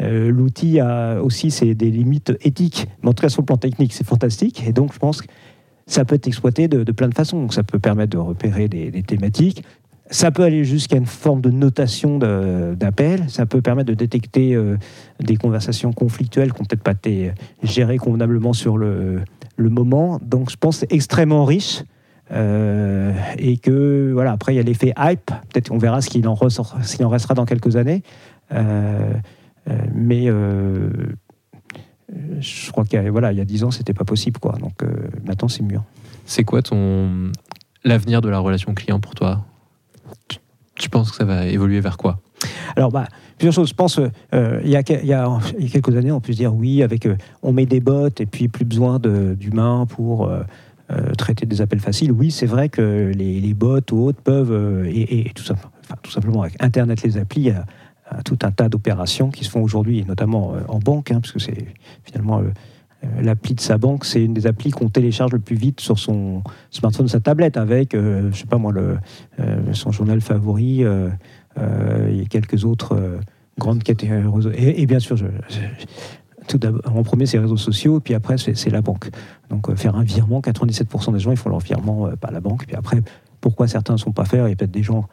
l'outil 0.00 0.80
a 0.80 1.20
aussi 1.22 1.50
ses, 1.50 1.74
des 1.74 1.90
limites 1.90 2.32
éthiques, 2.42 2.88
mais 3.02 3.10
en 3.10 3.12
tout 3.12 3.22
cas 3.22 3.28
sur 3.28 3.42
le 3.42 3.46
plan 3.46 3.56
technique, 3.56 3.92
c'est 3.92 4.06
fantastique. 4.06 4.62
Et 4.66 4.72
donc 4.72 4.92
je 4.92 4.98
pense 4.98 5.22
que 5.22 5.26
ça 5.86 6.04
peut 6.04 6.14
être 6.16 6.26
exploité 6.26 6.66
de, 6.68 6.82
de 6.84 6.92
plein 6.92 7.08
de 7.08 7.14
façons. 7.14 7.40
Donc 7.40 7.54
ça 7.54 7.62
peut 7.62 7.78
permettre 7.78 8.10
de 8.12 8.18
repérer 8.18 8.68
des, 8.68 8.90
des 8.90 9.02
thématiques. 9.02 9.62
Ça 10.10 10.30
peut 10.30 10.44
aller 10.44 10.64
jusqu'à 10.64 10.96
une 10.96 11.06
forme 11.06 11.40
de 11.40 11.50
notation 11.50 12.18
d'appel. 12.18 13.24
Ça 13.28 13.44
peut 13.46 13.60
permettre 13.60 13.88
de 13.88 13.94
détecter 13.94 14.54
euh, 14.54 14.76
des 15.20 15.36
conversations 15.36 15.92
conflictuelles 15.92 16.52
qui 16.52 16.60
n'ont 16.60 16.66
peut-être 16.66 16.82
pas 16.82 16.92
été 16.92 17.32
gérées 17.62 17.98
convenablement 17.98 18.52
sur 18.52 18.78
le, 18.78 19.24
moment. 19.58 20.20
Donc 20.22 20.50
je 20.50 20.56
pense 20.56 20.76
que 20.76 20.80
c'est 20.80 20.94
extrêmement 20.94 21.44
riche. 21.44 21.82
Euh, 22.32 23.12
et 23.38 23.56
que 23.56 24.10
voilà 24.12 24.32
après 24.32 24.52
il 24.52 24.56
y 24.56 24.58
a 24.58 24.64
l'effet 24.64 24.92
hype 24.98 25.26
peut-être 25.26 25.70
on 25.70 25.78
verra 25.78 26.00
ce 26.00 26.10
qu'il 26.10 26.26
en 26.26 26.34
ressort 26.34 26.76
en 27.00 27.08
restera 27.08 27.34
dans 27.34 27.44
quelques 27.44 27.76
années 27.76 28.02
Euh, 28.52 29.12
mais 29.94 30.26
je 32.40 32.72
crois 32.72 32.84
qu'il 32.84 33.00
y 33.00 33.06
a 33.06 33.08
voilà 33.12 33.30
il 33.30 33.38
y 33.38 33.40
a 33.40 33.44
dix 33.44 33.62
ans 33.62 33.70
c'était 33.70 33.94
pas 33.94 34.04
possible 34.04 34.40
quoi 34.40 34.56
donc 34.60 34.82
maintenant 35.24 35.46
c'est 35.46 35.62
mûr 35.62 35.84
C'est 36.24 36.42
quoi 36.42 36.62
ton 36.62 37.30
l'avenir 37.84 38.20
de 38.22 38.28
la 38.28 38.40
relation 38.40 38.74
client 38.74 38.98
pour 38.98 39.14
toi? 39.14 39.44
Tu, 40.76 40.88
penses 40.88 41.10
que 41.10 41.16
ça 41.16 41.24
va 41.24 41.46
évoluer 41.46 41.80
vers 41.80 41.96
quoi? 41.96 42.20
Alors, 42.76 42.90
bah, 42.90 43.06
plusieurs 43.38 43.54
choses. 43.54 43.68
Je 43.68 43.74
pense, 43.74 43.98
euh, 43.98 44.60
il, 44.64 44.70
y 44.70 44.76
a, 44.76 44.82
que- 44.82 45.00
il, 45.00 45.06
y 45.08 45.12
a, 45.12 45.28
quelques 45.72 45.96
années, 45.96 46.12
on 46.12 46.20
peut 46.20 46.32
se 46.32 46.38
dire 46.38 46.54
oui, 46.54 46.82
avec, 46.82 47.06
euh, 47.06 47.16
on 47.42 47.52
met 47.52 47.66
des 47.66 47.80
bots 47.80 48.08
et 48.18 48.26
puis 48.26 48.48
plus 48.48 48.64
besoin 48.64 48.98
d'humains 48.98 49.86
pour 49.86 50.28
euh, 50.28 50.42
euh, 50.92 51.12
traiter 51.14 51.46
des 51.46 51.60
appels 51.60 51.80
faciles. 51.80 52.12
Oui, 52.12 52.30
c'est 52.30 52.46
vrai 52.46 52.68
que 52.68 53.12
les, 53.14 53.40
les 53.40 53.54
bots 53.54 53.80
ou 53.92 54.06
autres 54.06 54.20
peuvent, 54.22 54.52
euh, 54.52 54.84
et, 54.86 55.32
tout, 55.34 55.42
simplement 56.10 56.42
avec 56.42 56.62
Internet, 56.62 57.02
les 57.02 57.18
applis, 57.18 57.50
euh, 57.50 57.54
tout 58.24 58.38
un 58.42 58.52
tas 58.52 58.68
d'opérations 58.68 59.30
qui 59.30 59.44
se 59.44 59.50
font 59.50 59.62
aujourd'hui, 59.62 60.04
notamment 60.06 60.54
euh, 60.54 60.60
en 60.68 60.78
banque, 60.78 61.10
hein, 61.10 61.20
parce 61.20 61.32
que 61.32 61.40
c'est 61.40 61.66
finalement 62.04 62.38
euh, 62.38 62.42
euh, 62.42 62.50
l'appli 63.20 63.54
de 63.54 63.60
sa 63.60 63.78
banque, 63.78 64.04
c'est 64.04 64.22
une 64.24 64.34
des 64.34 64.46
applis 64.46 64.70
qu'on 64.70 64.88
télécharge 64.88 65.32
le 65.32 65.38
plus 65.38 65.56
vite 65.56 65.80
sur 65.80 65.98
son 65.98 66.42
smartphone, 66.70 67.08
sa 67.08 67.20
tablette, 67.20 67.56
avec, 67.56 67.94
euh, 67.94 68.30
je 68.32 68.38
sais 68.38 68.46
pas 68.46 68.58
moi, 68.58 68.72
euh, 68.76 69.72
son 69.72 69.92
journal 69.92 70.20
favori. 70.20 70.84
euh, 70.84 71.08
euh, 71.58 72.22
a 72.22 72.24
quelques 72.26 72.64
autres 72.66 72.94
euh, 72.94 73.18
grandes 73.58 73.82
catégories. 73.82 74.48
Et, 74.56 74.82
et 74.82 74.86
bien 74.86 74.98
sûr, 74.98 75.16
je, 75.16 75.24
je- 75.48 75.58
en 76.84 77.02
premier, 77.02 77.26
c'est 77.26 77.38
les 77.38 77.42
réseaux 77.42 77.56
sociaux, 77.56 77.98
puis 77.98 78.14
après, 78.14 78.36
c'est 78.38 78.70
la 78.70 78.80
banque. 78.82 79.08
Donc, 79.50 79.68
euh, 79.68 79.74
faire 79.74 79.96
un 79.96 80.04
virement, 80.04 80.40
97% 80.40 81.12
des 81.12 81.18
gens, 81.18 81.30
ils 81.32 81.36
font 81.36 81.48
leur 81.50 81.58
virement 81.60 82.06
euh, 82.06 82.16
par 82.16 82.30
la 82.30 82.40
banque. 82.40 82.66
Puis 82.66 82.76
après, 82.76 83.00
pourquoi 83.40 83.66
certains 83.68 83.94
ne 83.94 83.98
sont 83.98 84.12
pas 84.12 84.24
faits? 84.26 84.40
Il 84.44 84.50
y 84.50 84.52
a 84.52 84.56
peut-être 84.56 84.70
des 84.70 84.82
gens 84.82 85.08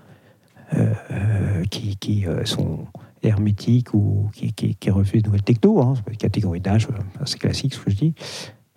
euh, 0.76 0.92
euh, 1.12 1.64
qui, 1.72 2.26
euh, 2.28 2.46
sont 2.46 2.86
hermétiques 3.24 3.94
ou 3.94 4.30
qui, 4.34 4.54
qui, 4.54 4.90
refusent 4.90 5.24
de 5.24 5.28
nouvelles 5.28 5.44
techno. 5.44 5.82
Hein, 5.82 5.94
catégorie 6.18 6.60
d'âge, 6.60 6.88
euh, 6.90 7.24
c'est 7.26 7.40
classique 7.40 7.74
ce 7.74 7.80
que 7.80 7.92
je 7.92 7.96
dis. 7.96 8.14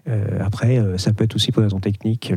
Euh, 0.09 0.39
après, 0.41 0.79
euh, 0.79 0.99
ça 0.99 1.13
peut 1.13 1.25
être 1.25 1.35
aussi 1.35 1.53
pour 1.53 1.61
des 1.61 1.67
raisons 1.67 1.81
techniques. 1.81 2.33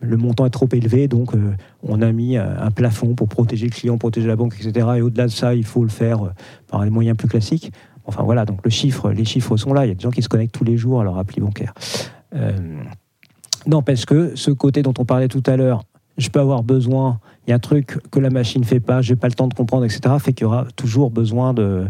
Le, 0.00 0.16
montant 0.16 0.46
est 0.46 0.50
trop 0.50 0.68
élevé, 0.72 1.08
donc 1.08 1.34
euh, 1.34 1.54
on 1.82 2.00
a 2.02 2.12
mis 2.12 2.36
euh, 2.36 2.58
un 2.58 2.70
plafond 2.70 3.14
pour 3.14 3.28
protéger 3.28 3.66
le 3.66 3.72
client, 3.72 3.98
protéger 3.98 4.26
la 4.26 4.36
banque, 4.36 4.54
etc. 4.60 4.86
Et 4.96 5.02
au-delà 5.02 5.26
de 5.26 5.32
ça, 5.32 5.54
il 5.54 5.64
faut 5.64 5.82
le 5.82 5.90
faire 5.90 6.24
euh, 6.24 6.30
par 6.68 6.82
des 6.82 6.90
moyens 6.90 7.16
plus 7.16 7.28
classiques. 7.28 7.72
Enfin 8.06 8.22
voilà, 8.22 8.46
donc 8.46 8.60
le 8.64 8.70
chiffre, 8.70 9.10
les 9.10 9.24
chiffres 9.24 9.56
sont 9.56 9.74
là. 9.74 9.84
Il 9.84 9.88
y 9.88 9.92
a 9.92 9.94
des 9.94 10.00
gens 10.00 10.10
qui 10.10 10.22
se 10.22 10.28
connectent 10.28 10.54
tous 10.54 10.64
les 10.64 10.76
jours 10.76 11.00
à 11.00 11.04
leur 11.04 11.18
appli 11.18 11.40
bancaire. 11.40 11.74
Euh, 12.34 12.80
N'empêche 13.66 14.06
que 14.06 14.34
ce 14.34 14.50
côté 14.50 14.82
dont 14.82 14.94
on 14.98 15.04
parlait 15.04 15.28
tout 15.28 15.42
à 15.44 15.56
l'heure, 15.56 15.82
je 16.16 16.30
peux 16.30 16.40
avoir 16.40 16.62
besoin, 16.62 17.20
il 17.48 17.52
y 17.52 17.54
a 17.54 17.56
un 17.56 17.60
truc 17.60 17.98
que 18.10 18.20
la 18.20 18.28
machine 18.28 18.60
ne 18.60 18.66
fait 18.66 18.78
pas, 18.78 19.00
j'ai 19.00 19.16
pas 19.16 19.26
le 19.26 19.32
temps 19.32 19.48
de 19.48 19.54
comprendre, 19.54 19.86
etc., 19.86 20.14
fait 20.20 20.34
qu'il 20.34 20.44
y 20.44 20.46
aura 20.46 20.66
toujours 20.76 21.10
besoin 21.10 21.54
de, 21.54 21.86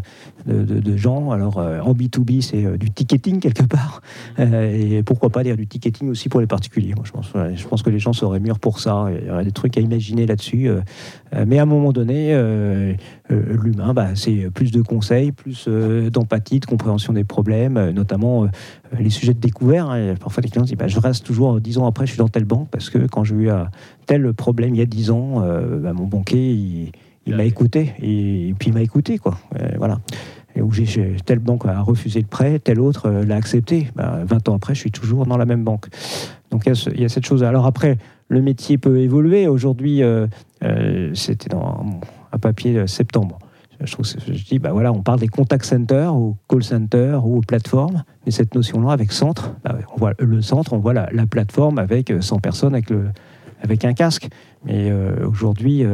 de, 0.49 0.63
de- 0.65 0.81
de 0.81 0.97
gens. 0.97 1.31
Alors 1.31 1.59
euh, 1.59 1.81
en 1.81 1.93
B2B, 1.95 2.41
c'est 2.41 2.65
euh, 2.65 2.77
du 2.77 2.91
ticketing 2.91 3.39
quelque 3.41 3.65
part, 3.65 4.01
Euh, 4.41 4.99
et 4.99 5.03
pourquoi 5.03 5.31
pas 5.31 5.43
dire 5.45 5.57
du 5.57 5.67
ticketing 5.67 6.09
aussi 6.11 6.29
pour 6.29 6.41
les 6.41 6.47
particuliers. 6.47 6.95
Moi, 6.95 7.05
je, 7.07 7.13
pense, 7.13 7.27
je 7.55 7.67
pense 7.69 7.83
que 7.83 7.91
les 7.91 7.99
gens 7.99 8.13
seraient 8.13 8.41
mûrs 8.41 8.59
pour 8.59 8.81
ça, 8.81 9.07
il 9.21 9.27
y 9.27 9.31
aurait 9.31 9.45
des 9.45 9.53
trucs 9.53 9.77
à 9.79 9.81
imaginer 9.81 10.27
là-dessus. 10.27 10.69
mais 11.47 11.59
à 11.59 11.63
un 11.63 11.67
moment 11.67 11.93
donné, 11.93 12.33
l'humain, 13.31 13.93
bah, 13.95 14.09
c'est 14.15 14.51
plus 14.51 14.71
de 14.71 14.81
conseils, 14.83 15.33
plus 15.33 15.69
d'empathie, 15.69 16.61
de 16.61 16.67
compréhension 16.67 17.13
des 17.13 17.25
problèmes, 17.25 17.91
notamment 17.91 18.47
les 18.99 19.11
sujets 19.11 19.35
de 19.35 19.41
découvert. 19.41 19.91
hein. 19.91 20.15
Parfois, 20.21 20.43
les 20.43 20.49
clients 20.49 20.65
disent 20.65 20.77
bah, 20.77 20.89
Je 20.89 20.99
reste 21.01 21.25
toujours 21.27 21.61
dix 21.61 21.79
ans 21.79 21.87
après, 21.87 22.07
je 22.07 22.13
suis 22.13 22.19
dans 22.19 22.29
telle 22.29 22.45
banque 22.45 22.69
parce 22.71 22.91
que 22.91 22.99
quand 23.07 23.25
j'ai 23.25 23.35
eu 23.35 23.49
tel 24.07 24.33
problème 24.33 24.75
il 24.75 24.79
y 24.79 24.83
a 24.83 24.87
dix 24.87 25.11
ans, 25.11 25.43
bah, 25.83 25.93
mon 25.93 26.07
banquier, 26.07 26.51
il, 26.53 26.93
il 27.27 27.37
m'a 27.37 27.45
écouté. 27.45 27.93
Et, 28.01 28.55
puis, 28.59 28.69
il 28.71 28.73
m'a 28.75 28.83
écouté. 28.83 29.19
Quoi. 29.19 29.39
Voilà. 29.77 29.99
Et 30.59 31.17
telle 31.25 31.39
banque 31.39 31.67
a 31.67 31.81
refusé 31.81 32.21
le 32.21 32.27
prêt, 32.27 32.59
telle 32.59 32.81
autre 32.81 33.07
euh, 33.07 33.25
l'a 33.25 33.37
accepté. 33.37 33.89
Bah, 33.95 34.21
20 34.25 34.49
ans 34.49 34.55
après, 34.55 34.75
je 34.75 34.81
suis 34.81 34.91
toujours 34.91 35.27
dans 35.27 35.37
la 35.37 35.47
même 35.47 35.65
banque. 35.65 35.87
Donc 36.51 36.65
il 36.67 37.01
y 37.01 37.05
a, 37.05 37.09
cette 37.09 37.27
chose. 37.27 37.45
Alors 37.45 37.67
après, 37.67 37.99
le 38.29 38.43
métier 38.43 38.79
peut 38.79 38.99
évoluer. 38.99 39.47
Aujourd'hui, 39.47 40.03
euh, 40.03 40.27
euh, 40.65 41.11
c'était 41.15 41.49
dans 41.49 41.85
un 42.33 42.39
papier 42.39 42.87
septembre. 42.87 43.39
Je, 43.81 43.93
trouve, 43.93 44.07
je 44.07 44.45
dis, 44.45 44.59
bah 44.59 44.73
voilà, 44.73 44.93
on 44.93 45.03
parle 45.03 45.21
des 45.21 45.29
contact 45.29 45.65
centers 45.65 46.15
ou 46.15 46.37
call 46.49 46.65
centers 46.65 47.25
ou 47.25 47.39
aux 47.39 47.43
plateformes, 47.43 48.03
mais 48.27 48.33
cette 48.33 48.55
notion-là 48.55 48.93
avec 48.93 49.13
centre, 49.13 49.55
bah, 49.63 49.79
on 49.95 49.99
voit 49.99 50.15
le 50.19 50.43
centre, 50.43 50.73
on 50.73 50.79
voit 50.79 50.95
la, 50.95 51.09
la 51.13 51.27
plateforme 51.27 51.79
avec 51.79 52.11
euh, 52.11 52.21
100 52.21 52.41
personnes 52.41 52.75
avec, 52.75 52.91
le, 52.91 53.11
avec 53.63 53.85
un 53.85 53.93
casque. 53.93 54.29
Mais 54.65 54.91
euh, 54.91 55.25
aujourd'hui, 55.29 55.85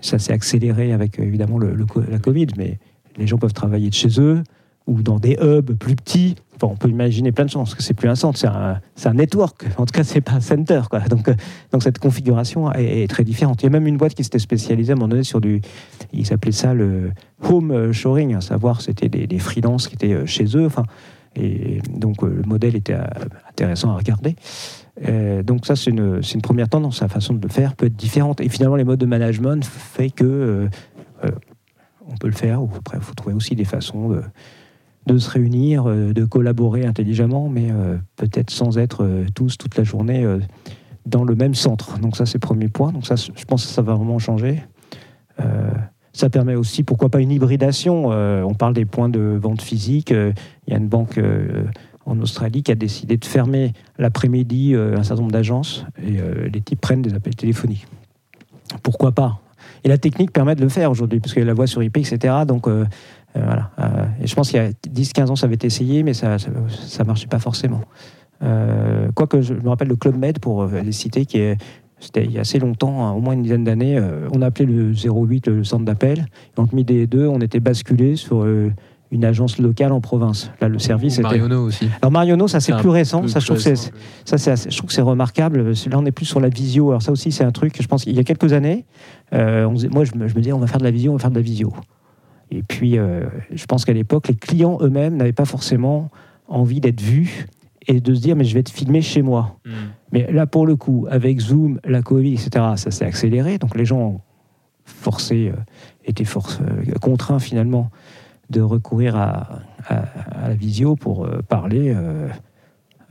ça 0.00 0.18
s'est 0.18 0.32
accéléré 0.32 0.92
avec 0.92 1.18
euh, 1.18 1.24
évidemment 1.24 1.58
la 1.58 2.18
Covid, 2.18 2.48
mais 2.56 2.78
les 3.16 3.26
gens 3.26 3.38
peuvent 3.38 3.52
travailler 3.52 3.88
de 3.88 3.94
chez 3.94 4.20
eux 4.20 4.42
ou 4.86 5.02
dans 5.02 5.18
des 5.18 5.36
hubs 5.40 5.74
plus 5.74 5.94
petits. 5.94 6.36
Enfin, 6.56 6.72
on 6.72 6.76
peut 6.76 6.88
imaginer 6.88 7.32
plein 7.32 7.44
de 7.44 7.50
choses, 7.50 7.62
parce 7.62 7.74
que 7.74 7.82
c'est 7.82 7.94
plus 7.94 8.08
un 8.08 8.14
centre, 8.14 8.38
c'est 8.38 9.08
un, 9.08 9.14
network. 9.14 9.66
En 9.78 9.86
tout 9.86 9.92
cas, 9.92 10.04
c'est 10.04 10.20
pas 10.20 10.32
un 10.32 10.40
center. 10.40 10.82
Quoi. 10.90 11.00
Donc, 11.00 11.28
euh, 11.28 11.34
donc 11.72 11.82
cette 11.82 11.98
configuration 11.98 12.72
est, 12.72 13.08
très 13.08 13.24
différente. 13.24 13.62
Il 13.62 13.64
y 13.64 13.68
a 13.68 13.70
même 13.70 13.86
une 13.86 13.96
boîte 13.96 14.14
qui 14.14 14.24
s'était 14.24 14.38
spécialisée 14.38 14.92
à 14.92 14.94
un 14.94 14.96
moment 14.96 15.08
donné 15.08 15.24
sur 15.24 15.40
du. 15.40 15.60
Ils 16.12 16.32
appelaient 16.32 16.52
ça 16.52 16.74
le 16.74 17.12
home 17.42 17.92
shoring, 17.92 18.34
à 18.34 18.40
savoir 18.40 18.80
c'était 18.80 19.08
des, 19.08 19.26
des 19.26 19.38
freelances 19.38 19.88
qui 19.88 19.94
étaient 19.94 20.14
euh, 20.14 20.26
chez 20.26 20.56
eux. 20.56 20.66
Enfin, 20.66 20.84
et 21.36 21.80
donc 21.88 22.22
euh, 22.22 22.28
le 22.28 22.42
modèle 22.42 22.76
était 22.76 22.94
euh, 22.94 23.04
intéressant 23.48 23.90
à 23.90 23.96
regarder. 23.96 24.36
Euh, 25.08 25.42
donc 25.42 25.66
ça, 25.66 25.76
c'est 25.76 25.90
une, 25.90 26.20
première 26.42 26.68
tendance. 26.68 27.00
La 27.00 27.08
façon 27.08 27.34
de 27.34 27.42
le 27.42 27.48
faire 27.48 27.74
peut 27.74 27.86
être 27.86 27.96
différente. 27.96 28.40
Et 28.40 28.48
finalement, 28.48 28.76
les 28.76 28.84
modes 28.84 29.00
de 29.00 29.06
management 29.06 29.64
fait 29.64 30.10
que 30.10 30.24
euh, 30.24 30.68
euh, 31.24 31.30
on 32.08 32.16
peut 32.16 32.28
le 32.28 32.34
faire. 32.34 32.62
Ou 32.62 32.70
après, 32.76 32.98
il 32.98 33.02
faut 33.02 33.14
trouver 33.14 33.34
aussi 33.34 33.54
des 33.54 33.64
façons 33.64 34.20
de, 35.06 35.18
se 35.18 35.30
réunir, 35.30 35.84
de 35.84 36.24
collaborer 36.24 36.84
intelligemment, 36.84 37.48
mais 37.48 37.70
peut-être 38.16 38.50
sans 38.50 38.78
être 38.78 39.08
tous 39.34 39.56
toute 39.58 39.76
la 39.76 39.84
journée 39.84 40.26
dans 41.06 41.24
le 41.24 41.34
même 41.34 41.54
centre. 41.54 41.98
Donc 41.98 42.16
ça, 42.16 42.26
c'est 42.26 42.34
le 42.34 42.46
premier 42.46 42.68
point. 42.68 42.92
Donc 42.92 43.06
ça, 43.06 43.16
je 43.16 43.44
pense 43.44 43.66
que 43.66 43.72
ça 43.72 43.82
va 43.82 43.94
vraiment 43.94 44.18
changer. 44.18 44.62
Ça 46.12 46.28
permet 46.28 46.54
aussi, 46.54 46.82
pourquoi 46.82 47.08
pas, 47.08 47.20
une 47.20 47.30
hybridation. 47.30 48.06
On 48.08 48.54
parle 48.54 48.74
des 48.74 48.84
points 48.84 49.08
de 49.08 49.38
vente 49.40 49.62
physique. 49.62 50.10
Il 50.10 50.72
y 50.72 50.74
a 50.74 50.78
une 50.78 50.88
banque 50.88 51.20
en 52.06 52.18
Australie 52.20 52.62
qui 52.62 52.72
a 52.72 52.74
décidé 52.74 53.16
de 53.16 53.24
fermer 53.24 53.72
l'après-midi 53.98 54.74
euh, 54.74 54.96
un 54.96 55.02
certain 55.02 55.22
nombre 55.22 55.32
d'agences 55.32 55.84
et 56.02 56.18
euh, 56.18 56.48
les 56.52 56.60
types 56.60 56.80
prennent 56.80 57.02
des 57.02 57.14
appels 57.14 57.36
téléphoniques. 57.36 57.86
Pourquoi 58.82 59.12
pas? 59.12 59.40
Et 59.84 59.88
la 59.88 59.98
technique 59.98 60.32
permet 60.32 60.54
de 60.54 60.62
le 60.62 60.68
faire 60.68 60.90
aujourd'hui, 60.90 61.20
parce 61.20 61.32
qu'il 61.32 61.42
y 61.42 61.44
a 61.44 61.46
la 61.46 61.54
voix 61.54 61.66
sur 61.66 61.82
IP, 61.82 61.98
etc. 61.98 62.34
Donc 62.46 62.68
euh, 62.68 62.84
voilà. 63.34 63.70
Et 64.20 64.26
je 64.26 64.34
pense 64.34 64.50
qu'il 64.50 64.62
y 64.62 64.64
a 64.64 64.70
10-15 64.70 65.30
ans, 65.30 65.36
ça 65.36 65.46
avait 65.46 65.54
été 65.54 65.66
essayé, 65.66 66.02
mais 66.02 66.14
ça 66.14 66.36
ne 66.36 67.04
marchait 67.04 67.26
pas 67.26 67.38
forcément. 67.38 67.80
Quoique, 69.14 69.40
je 69.40 69.54
me 69.54 69.68
rappelle 69.68 69.88
le 69.88 69.96
Club 69.96 70.16
Med, 70.16 70.38
pour 70.38 70.66
les 70.66 70.92
citer, 70.92 71.24
qui 71.24 71.38
est 71.38 71.56
c'était 71.98 72.24
il 72.24 72.32
y 72.32 72.38
a 72.38 72.40
assez 72.40 72.58
longtemps, 72.58 73.06
hein, 73.06 73.12
au 73.12 73.20
moins 73.20 73.34
une 73.34 73.42
dizaine 73.42 73.64
d'années, 73.64 73.98
on 74.32 74.42
appelait 74.42 74.66
le 74.66 74.92
08 74.92 75.46
le 75.46 75.64
centre 75.64 75.84
d'appel. 75.84 76.26
Et 76.56 76.60
entre 76.60 76.74
midi 76.74 76.94
et 76.94 77.06
deux, 77.06 77.26
on 77.26 77.40
était 77.40 77.60
basculé 77.60 78.16
sur 78.16 78.44
une 79.12 79.24
agence 79.24 79.58
locale 79.58 79.92
en 79.92 80.00
province. 80.00 80.50
Là, 80.60 80.68
le 80.68 80.78
service 80.80 81.18
Ou 81.18 81.20
était. 81.20 81.28
Marionneau 81.28 81.66
aussi. 81.66 81.88
Alors 82.00 82.10
Marionneau, 82.10 82.48
ça 82.48 82.58
c'est 82.60 82.74
plus 82.78 82.88
récent. 82.88 83.28
Ça, 83.28 83.38
je 83.38 83.44
trouve 83.46 83.58
que 83.58 83.62
c'est 83.62 83.70
récent. 83.70 83.90
ça, 84.24 84.38
c'est 84.38 84.50
assez- 84.50 84.70
je 84.70 84.76
trouve 84.76 84.88
que 84.88 84.94
c'est 84.94 85.02
remarquable. 85.02 85.62
Là, 85.70 85.98
on 85.98 86.04
est 86.06 86.12
plus 86.12 86.24
sur 86.26 86.40
la 86.40 86.48
visio. 86.48 86.88
Alors 86.90 87.02
ça 87.02 87.12
aussi, 87.12 87.30
c'est 87.30 87.44
un 87.44 87.52
truc. 87.52 87.80
Je 87.80 87.86
pense 87.86 88.02
qu'il 88.04 88.16
y 88.16 88.18
a 88.18 88.24
quelques 88.24 88.52
années, 88.52 88.86
euh, 89.34 89.64
on 89.66 89.74
moi, 89.92 90.04
je 90.04 90.16
me, 90.16 90.26
je 90.28 90.34
me 90.34 90.40
disais, 90.40 90.52
on 90.52 90.58
va 90.58 90.66
faire 90.66 90.78
de 90.78 90.84
la 90.84 90.90
visio, 90.90 91.12
on 91.12 91.16
va 91.16 91.20
faire 91.20 91.30
de 91.30 91.36
la 91.36 91.42
visio. 91.42 91.72
Et 92.50 92.62
puis, 92.62 92.98
euh, 92.98 93.24
je 93.54 93.64
pense 93.66 93.84
qu'à 93.84 93.92
l'époque, 93.92 94.28
les 94.28 94.34
clients 94.34 94.78
eux-mêmes 94.80 95.16
n'avaient 95.16 95.32
pas 95.32 95.44
forcément 95.46 96.10
envie 96.48 96.80
d'être 96.80 97.00
vus 97.00 97.46
et 97.88 98.00
de 98.00 98.14
se 98.14 98.20
dire, 98.20 98.36
mais 98.36 98.44
je 98.44 98.54
vais 98.54 98.60
être 98.60 98.70
filmé 98.70 99.00
chez 99.02 99.22
moi. 99.22 99.56
Hmm. 99.66 99.70
Mais 100.12 100.30
là, 100.32 100.46
pour 100.46 100.66
le 100.66 100.76
coup, 100.76 101.06
avec 101.10 101.40
Zoom, 101.40 101.80
la 101.84 102.00
Covid, 102.02 102.32
etc., 102.34 102.50
ça 102.76 102.90
s'est 102.90 103.04
accéléré. 103.04 103.58
Donc 103.58 103.76
les 103.76 103.84
gens 103.84 103.98
ont 103.98 104.20
forcé, 104.84 105.48
euh, 105.48 105.60
étaient 106.04 106.24
force- 106.24 106.60
euh, 106.60 106.92
contraints 107.00 107.38
finalement 107.38 107.90
de 108.52 108.60
recourir 108.60 109.16
à, 109.16 109.60
à- 109.88 110.04
à 110.44 110.48
la 110.48 110.54
visio 110.54 110.94
pour 110.96 111.24
euh, 111.24 111.40
parler 111.48 111.92
euh, 111.96 112.28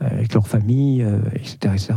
avec 0.00 0.32
leur 0.34 0.46
famille, 0.46 1.02
euh, 1.02 1.18
etc., 1.34 1.56
etc. 1.74 1.94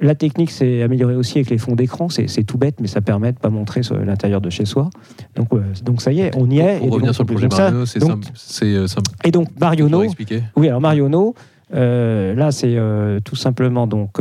La 0.00 0.14
technique 0.14 0.50
s'est 0.50 0.82
améliorée 0.82 1.14
aussi 1.14 1.38
avec 1.38 1.50
les 1.50 1.58
fonds 1.58 1.74
d'écran. 1.76 2.08
C'est 2.08 2.42
tout 2.44 2.58
bête, 2.58 2.80
mais 2.80 2.88
ça 2.88 3.00
permet 3.00 3.30
de 3.32 3.36
ne 3.36 3.40
pas 3.40 3.50
montrer 3.50 3.82
l'intérieur 4.04 4.40
de 4.40 4.50
chez 4.50 4.64
soi. 4.64 4.90
Donc, 5.36 5.48
euh, 5.52 5.62
donc 5.84 6.00
ça 6.02 6.12
y 6.12 6.20
est, 6.20 6.30
on 6.36 6.48
y 6.50 6.58
est. 6.60 6.78
Pour 6.78 6.86
Et 6.86 6.90
revenir 6.90 7.06
donc, 7.08 7.14
sur 7.14 7.24
le 7.24 7.32
projet 7.32 7.48
Marionneau, 7.48 7.86
c'est 7.86 8.00
simple. 8.00 8.26
Et 9.24 9.30
donc 9.30 9.48
expliquer 10.06 10.42
oui, 10.56 10.68
alors 10.68 10.80
Marionneau, 10.80 11.34
euh, 11.74 12.34
là 12.34 12.50
c'est 12.52 12.76
euh, 12.76 13.20
tout 13.20 13.36
simplement 13.36 13.86
donc 13.86 14.18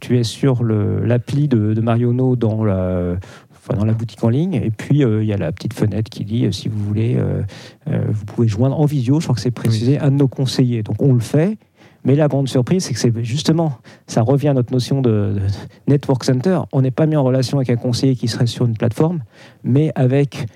tu 0.00 0.18
es 0.18 0.22
sur 0.22 0.62
l'appli 0.64 1.48
de, 1.48 1.74
de 1.74 1.80
Marionneau 1.80 2.36
dans 2.36 2.62
la, 2.64 3.16
enfin, 3.64 3.78
dans 3.78 3.84
la 3.84 3.94
boutique 3.94 4.22
en 4.22 4.28
ligne 4.28 4.54
et 4.54 4.70
puis 4.70 5.04
euh, 5.04 5.22
il 5.22 5.28
y 5.28 5.32
a 5.32 5.36
la 5.36 5.50
petite 5.52 5.74
fenêtre 5.74 6.10
qui 6.10 6.24
dit 6.24 6.44
euh, 6.44 6.52
si 6.52 6.68
vous 6.68 6.78
voulez, 6.78 7.16
euh, 7.16 7.42
vous 7.86 8.24
pouvez 8.24 8.48
joindre 8.48 8.78
en 8.78 8.84
visio, 8.84 9.20
je 9.20 9.26
crois 9.26 9.34
que 9.34 9.40
c'est 9.40 9.50
précisé, 9.50 9.98
un 9.98 10.10
de 10.10 10.16
nos 10.16 10.28
conseillers. 10.28 10.82
Donc 10.82 11.02
on 11.02 11.12
le 11.12 11.20
fait. 11.20 11.58
Mais 12.06 12.16
la 12.16 12.28
grande 12.28 12.48
surprise, 12.48 12.84
c'est 12.84 12.92
que 12.92 13.00
c'est 13.00 13.24
justement, 13.24 13.78
ça 14.06 14.20
revient 14.20 14.48
à 14.48 14.52
notre 14.52 14.70
notion 14.74 15.00
de, 15.00 15.36
de 15.36 15.40
network 15.88 16.22
center. 16.22 16.60
On 16.72 16.82
n'est 16.82 16.90
pas 16.90 17.06
mis 17.06 17.16
en 17.16 17.24
relation 17.24 17.56
avec 17.56 17.70
un 17.70 17.76
conseiller 17.76 18.14
qui 18.14 18.28
serait 18.28 18.46
sur 18.46 18.66
une 18.66 18.76
plateforme, 18.76 19.20
mais 19.62 19.90
avec 19.94 20.46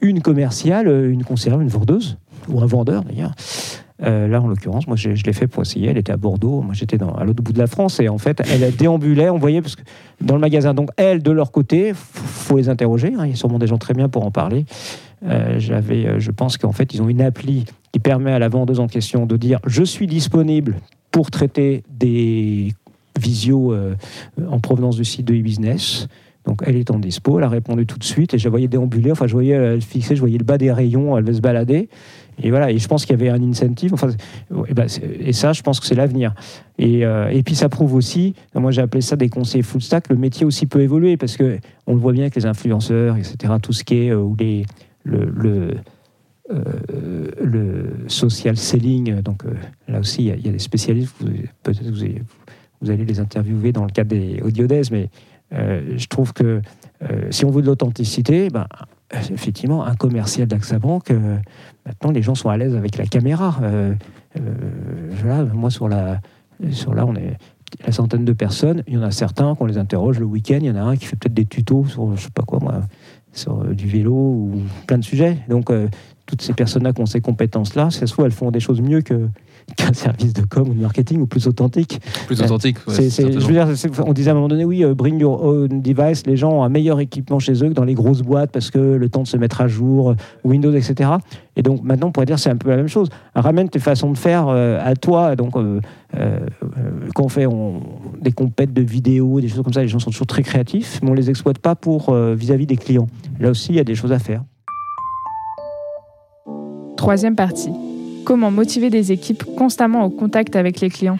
une 0.00 0.22
commerciale, 0.22 0.88
une 0.88 1.22
conseillère, 1.22 1.60
une 1.60 1.68
vendeuse, 1.68 2.16
ou 2.48 2.62
un 2.62 2.66
vendeur 2.66 3.04
d'ailleurs. 3.04 3.34
Euh, 4.02 4.28
là, 4.28 4.42
en 4.42 4.48
l'occurrence, 4.48 4.86
moi, 4.86 4.96
je, 4.96 5.08
l'ai 5.10 5.32
fait 5.32 5.46
pour 5.46 5.62
essayer. 5.62 5.88
Elle 5.88 5.96
était 5.96 6.12
à 6.12 6.16
Bordeaux. 6.16 6.60
Moi, 6.60 6.74
j'étais 6.74 7.02
à 7.02 7.24
l'autre 7.24 7.42
bout 7.42 7.52
de 7.52 7.58
la 7.58 7.66
France. 7.66 7.98
Et 8.00 8.08
en 8.08 8.18
fait, 8.18 8.42
elle 8.52 8.64
a 8.64 8.70
déambulé. 8.70 9.30
On 9.30 9.38
voyait 9.38 9.62
parce 9.62 9.76
que 9.76 9.82
dans 10.20 10.34
le 10.34 10.40
magasin. 10.40 10.74
Donc, 10.74 10.90
elles, 10.96 11.22
de 11.22 11.30
leur 11.30 11.50
côté, 11.50 11.92
faut 11.94 12.58
les 12.58 12.68
interroger. 12.68 13.14
hein. 13.18 13.24
Il 13.24 13.30
y 13.30 13.32
a 13.32 13.36
sûrement 13.36 13.58
des 13.58 13.66
gens 13.66 13.78
très 13.78 13.94
bien 13.94 14.08
pour 14.08 14.24
en 14.24 14.30
parler. 14.30 14.66
Euh, 15.24 15.58
J'avais, 15.58 16.06
euh, 16.06 16.20
je 16.20 16.30
pense 16.30 16.58
qu'en 16.58 16.72
fait, 16.72 16.94
ils 16.94 17.02
ont 17.02 17.08
une 17.08 17.22
appli 17.22 17.64
qui 17.92 17.98
permet 17.98 18.32
à 18.32 18.38
la 18.38 18.48
vendeuse 18.48 18.80
en 18.80 18.86
question 18.86 19.26
de 19.26 19.36
dire 19.36 19.60
je 19.66 19.82
suis 19.82 20.06
disponible 20.06 20.76
pour 21.10 21.30
traiter 21.30 21.82
des 21.90 22.74
visios 23.18 23.72
euh, 23.72 23.94
en 24.50 24.60
provenance 24.60 24.96
du 24.96 25.04
site 25.04 25.26
de 25.26 25.34
e-business. 25.34 26.08
Donc 26.44 26.62
elle 26.64 26.76
est 26.76 26.92
en 26.92 26.98
dispo, 26.98 27.38
elle 27.38 27.44
a 27.44 27.48
répondu 27.48 27.86
tout 27.86 27.98
de 27.98 28.04
suite 28.04 28.34
et 28.34 28.38
je 28.38 28.44
la 28.44 28.50
voyais 28.50 28.68
déambuler, 28.68 29.10
enfin 29.10 29.26
je 29.26 29.32
voyais 29.32 29.80
fixer, 29.80 30.14
je 30.14 30.20
voyais 30.20 30.38
le 30.38 30.44
bas 30.44 30.58
des 30.58 30.70
rayons, 30.70 31.16
elle 31.16 31.24
devait 31.24 31.38
se 31.38 31.40
balader. 31.40 31.88
Et 32.42 32.50
voilà, 32.50 32.70
et 32.70 32.78
je 32.78 32.86
pense 32.86 33.06
qu'il 33.06 33.18
y 33.18 33.20
avait 33.22 33.30
un 33.30 33.42
incentive. 33.42 33.94
Enfin, 33.94 34.08
et, 34.10 34.88
c'est- 34.88 35.02
et 35.20 35.32
ça, 35.32 35.52
je 35.54 35.62
pense 35.62 35.80
que 35.80 35.86
c'est 35.86 35.94
l'avenir. 35.94 36.34
Et, 36.78 37.04
euh, 37.06 37.28
et 37.28 37.42
puis 37.42 37.54
ça 37.54 37.68
prouve 37.70 37.94
aussi, 37.94 38.34
moi 38.54 38.70
j'ai 38.70 38.82
appelé 38.82 39.00
ça 39.00 39.16
des 39.16 39.28
conseillers 39.30 39.62
full 39.62 39.80
stack, 39.80 40.08
le 40.10 40.16
métier 40.16 40.44
aussi 40.44 40.66
peut 40.66 40.80
évoluer 40.82 41.16
parce 41.16 41.36
que 41.38 41.58
on 41.86 41.94
le 41.94 42.00
voit 42.00 42.12
bien 42.12 42.22
avec 42.24 42.36
les 42.36 42.44
influenceurs, 42.44 43.16
etc. 43.16 43.54
Tout 43.62 43.72
ce 43.72 43.84
qui 43.84 43.94
est 44.02 44.10
euh, 44.10 44.18
ou 44.20 44.36
les 44.38 44.66
le, 45.04 45.24
le, 45.34 45.70
euh, 46.52 47.86
social 48.08 48.56
selling. 48.56 49.20
Donc 49.22 49.42
là 49.88 50.00
aussi, 50.00 50.26
il 50.26 50.44
y 50.44 50.48
a- 50.48 50.52
des 50.52 50.58
spécialistes. 50.58 51.14
Peut-être 51.62 51.90
vous, 51.90 52.06
vous 52.80 52.90
allez 52.90 53.04
les 53.04 53.20
interviewer 53.20 53.72
dans 53.72 53.84
le 53.84 53.90
cadre 53.90 54.10
des 54.10 54.40
audiodèses, 54.42 54.90
mais 54.90 55.08
je 55.52 56.06
trouve 56.06 56.32
que 56.32 56.60
si 57.30 57.44
on 57.44 57.50
veut 57.50 57.62
de 57.62 57.66
l'authenticité, 57.66 58.48
ben, 58.50 58.66
effectivement, 59.12 59.84
un 59.84 59.94
commercial 59.94 60.46
d'AXA 60.46 60.78
Bank, 60.78 61.10
euh, 61.10 61.38
maintenant 61.84 62.10
les 62.10 62.22
gens 62.22 62.34
sont 62.34 62.48
à 62.48 62.56
l'aise 62.56 62.74
avec 62.74 62.96
la 62.96 63.06
caméra. 63.06 63.56
Euh, 63.62 63.94
euh, 64.36 64.40
voilà, 65.22 65.44
moi, 65.44 65.70
sur 65.70 65.88
la, 65.88 66.20
sur 66.70 66.94
là, 66.94 67.06
on 67.06 67.14
est 67.14 67.36
la 67.84 67.92
centaine 67.92 68.24
de 68.24 68.32
personnes. 68.32 68.82
Il 68.86 68.94
y 68.94 68.98
en 68.98 69.02
a 69.02 69.10
certains 69.10 69.54
qu'on 69.54 69.66
les 69.66 69.78
interroge 69.78 70.18
le 70.18 70.26
week-end. 70.26 70.58
Il 70.60 70.66
y 70.66 70.70
en 70.70 70.76
a 70.76 70.82
un 70.82 70.96
qui 70.96 71.06
fait 71.06 71.16
peut-être 71.16 71.34
des 71.34 71.46
tutos 71.46 71.86
sur, 71.86 72.16
je 72.16 72.22
sais 72.22 72.30
pas 72.30 72.42
quoi, 72.42 72.58
moi, 72.60 72.80
sur 73.32 73.62
euh, 73.62 73.74
du 73.74 73.86
vélo 73.86 74.14
ou 74.14 74.62
plein 74.86 74.98
de 74.98 75.04
sujets. 75.04 75.38
Donc, 75.48 75.70
euh, 75.70 75.88
toutes 76.26 76.42
ces 76.42 76.52
personnes-là 76.52 76.92
qui 76.92 77.00
ont 77.00 77.06
ces 77.06 77.20
compétences-là, 77.20 77.90
ça 77.90 78.06
se 78.06 78.12
trouve, 78.12 78.24
elles 78.24 78.32
font 78.32 78.50
des 78.50 78.60
choses 78.60 78.80
mieux 78.80 79.00
que 79.00 79.28
qu'un 79.76 79.92
service 79.92 80.32
de 80.32 80.42
com 80.42 80.68
ou 80.68 80.74
de 80.74 80.80
marketing 80.80 81.20
ou 81.20 81.26
plus 81.26 81.48
authentique. 81.48 82.00
Plus 82.28 82.38
Ouais. 82.38 82.44
authentique. 82.44 82.76
ouais, 82.86 82.94
je 83.10 83.46
veux 83.46 83.52
dire, 83.52 83.66
on 84.06 84.12
disait 84.12 84.28
à 84.30 84.32
un 84.32 84.34
moment 84.36 84.46
donné, 84.46 84.64
oui, 84.64 84.84
euh, 84.84 84.94
bring 84.94 85.18
your 85.20 85.42
own 85.44 85.82
device. 85.82 86.24
Les 86.26 86.36
gens 86.36 86.52
ont 86.52 86.62
un 86.62 86.68
meilleur 86.68 87.00
équipement 87.00 87.40
chez 87.40 87.52
eux 87.64 87.68
que 87.68 87.74
dans 87.74 87.82
les 87.84 87.94
grosses 87.94 88.22
boîtes 88.22 88.52
parce 88.52 88.70
que 88.70 88.78
le 88.78 89.08
temps 89.08 89.22
de 89.22 89.26
se 89.26 89.36
mettre 89.36 89.60
à 89.60 89.66
jour, 89.66 90.10
euh, 90.10 90.14
Windows, 90.44 90.72
etc. 90.72 91.10
Et 91.56 91.62
donc 91.62 91.82
maintenant, 91.82 92.08
on 92.08 92.12
pourrait 92.12 92.26
dire 92.26 92.38
c'est 92.38 92.50
un 92.50 92.56
peu 92.56 92.70
la 92.70 92.76
même 92.76 92.86
chose. 92.86 93.08
Ramène 93.34 93.68
tes 93.68 93.80
façons 93.80 94.12
de 94.12 94.18
faire 94.18 94.46
euh, 94.48 94.78
à 94.84 94.94
toi. 94.94 95.34
Donc 95.34 95.56
euh, 95.56 95.80
euh, 96.16 96.38
euh, 96.62 96.68
quand 97.14 97.24
on 97.24 97.28
fait 97.28 97.46
on- 97.46 97.80
des 98.22 98.30
compètes 98.32 98.72
de 98.72 98.82
vidéos, 98.82 99.40
des 99.40 99.48
choses 99.48 99.62
comme 99.64 99.72
ça, 99.72 99.82
les 99.82 99.88
gens 99.88 99.98
sont 99.98 100.10
toujours 100.12 100.28
très 100.28 100.42
créatifs, 100.44 101.00
mais 101.02 101.10
on 101.10 101.14
les 101.14 101.28
exploite 101.28 101.58
pas 101.58 101.74
pour 101.74 102.10
euh, 102.10 102.34
vis-à-vis 102.36 102.66
des 102.66 102.76
clients. 102.76 103.08
Là 103.40 103.50
aussi, 103.50 103.70
il 103.72 103.76
y 103.76 103.80
a 103.80 103.84
des 103.84 103.96
choses 103.96 104.12
à 104.12 104.20
faire. 104.20 104.44
Troisième 106.96 107.36
partie. 107.36 107.70
Comment 108.24 108.50
motiver 108.50 108.90
des 108.90 109.12
équipes 109.12 109.44
constamment 109.56 110.04
au 110.04 110.10
contact 110.10 110.56
avec 110.56 110.80
les 110.80 110.90
clients? 110.90 111.18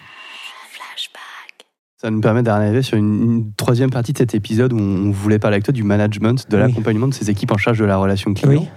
Ça 1.98 2.10
nous 2.10 2.20
permet 2.20 2.42
d'arriver 2.42 2.82
sur 2.82 2.96
une, 2.98 3.22
une 3.22 3.52
troisième 3.54 3.90
partie 3.90 4.12
de 4.12 4.18
cet 4.18 4.34
épisode 4.34 4.72
où 4.72 4.78
on 4.78 5.10
voulait 5.10 5.38
parler 5.38 5.54
avec 5.56 5.64
toi 5.64 5.72
du 5.72 5.82
management, 5.82 6.48
de 6.50 6.56
Oui. 6.56 6.62
l'accompagnement 6.62 7.08
de 7.08 7.14
ces 7.14 7.30
équipes 7.30 7.52
en 7.52 7.56
charge 7.56 7.78
de 7.78 7.84
la 7.84 7.96
relation 7.96 8.34
client. 8.34 8.62
Oui. 8.62 8.68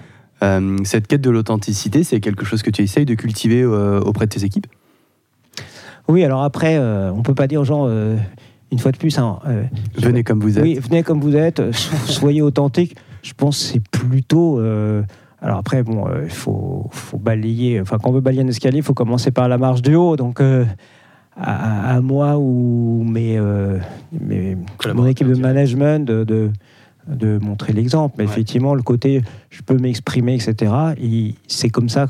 Euh, 0.41 0.77
cette 0.85 1.07
quête 1.07 1.21
de 1.21 1.29
l'authenticité, 1.29 2.03
c'est 2.03 2.21
quelque 2.21 2.45
chose 2.45 2.61
que 2.61 2.69
tu 2.69 2.81
essayes 2.81 3.05
de 3.05 3.13
cultiver 3.15 3.61
euh, 3.61 3.99
auprès 3.99 4.25
de 4.25 4.31
tes 4.31 4.45
équipes? 4.45 4.67
Oui, 6.07 6.23
alors 6.23 6.43
après, 6.43 6.77
euh, 6.77 7.11
on 7.11 7.21
peut 7.23 7.35
pas 7.35 7.47
dire 7.47 7.61
aux 7.61 7.65
gens, 7.65 7.85
euh, 7.87 8.15
une 8.71 8.79
fois 8.79 8.91
de 8.91 8.97
plus, 8.97 9.17
hein, 9.19 9.39
euh, 9.47 9.63
Venez 9.97 10.23
comme 10.23 10.39
vous 10.39 10.57
êtes. 10.57 10.63
Oui, 10.63 10.79
venez 10.79 11.03
comme 11.03 11.19
vous 11.19 11.35
êtes, 11.35 11.71
so- 11.73 11.95
soyez 12.07 12.41
authentique. 12.41 12.95
Je 13.21 13.33
pense 13.33 13.57
que 13.59 13.63
c'est 13.73 13.89
plutôt. 13.89 14.61
Alors 15.41 15.57
après, 15.59 15.83
bon, 15.83 16.07
euh, 16.07 16.23
il 16.25 16.29
faut, 16.29 16.87
faut 16.91 17.17
balayer. 17.17 17.79
Enfin, 17.81 17.97
quand 17.97 18.09
on 18.09 18.13
veut 18.13 18.19
balayer 18.21 18.43
un 18.43 18.47
escalier, 18.47 18.77
il 18.79 18.83
faut 18.83 18.93
commencer 18.93 19.31
par 19.31 19.47
la 19.47 19.57
marche 19.57 19.81
du 19.81 19.95
haut. 19.95 20.15
Donc, 20.17 20.41
euh, 20.41 20.65
à, 21.37 21.95
à 21.95 22.01
moi 22.01 22.37
ou 22.37 23.03
mes, 23.07 23.37
euh, 23.37 23.77
mes- 24.11 24.57
mon 24.93 25.05
équipe 25.05 25.27
de 25.27 25.35
management 25.35 26.05
de, 26.05 26.23
de, 26.25 26.51
de 27.07 27.37
montrer 27.37 27.71
l'exemple. 27.71 28.15
Mais 28.17 28.25
Ouais. 28.25 28.29
effectivement, 28.31 28.75
le 28.75 28.81
côté 28.81 29.21
je 29.49 29.61
peux 29.61 29.77
m'exprimer, 29.77 30.35
etc., 30.35 30.73
c'est 31.47 31.69
comme 31.69 31.87
ça. 31.89 32.07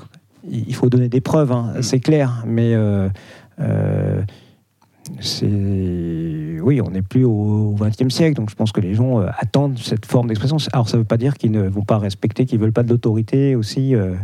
Il 0.49 0.73
faut 0.73 0.89
donner 0.89 1.09
des 1.09 1.21
preuves, 1.21 1.51
hein, 1.51 1.73
c'est 1.81 1.99
clair. 1.99 2.43
Mais. 2.47 2.73
euh, 2.73 3.09
oui, 6.61 6.81
on 6.81 6.91
n'est 6.91 7.01
plus 7.01 7.23
au 7.25 7.75
XXe 7.79 8.13
siècle, 8.13 8.35
donc 8.35 8.49
je 8.49 8.55
pense 8.55 8.71
que 8.71 8.81
les 8.81 8.93
gens 8.93 9.19
euh, 9.19 9.27
attendent 9.37 9.77
cette 9.77 10.05
forme 10.05 10.27
d'expression. 10.27 10.57
Alors 10.73 10.89
ça 10.89 10.97
ne 10.97 11.01
veut 11.01 11.07
pas 11.07 11.17
dire 11.17 11.35
qu'ils 11.35 11.51
ne 11.51 11.67
vont 11.67 11.83
pas 11.83 11.97
respecter, 11.97 12.45
qu'ils 12.45 12.59
veulent 12.59 12.73
pas 12.73 12.83
de 12.83 12.89
l'autorité 12.89 13.55
aussi, 13.55 13.95
euh, 13.95 14.15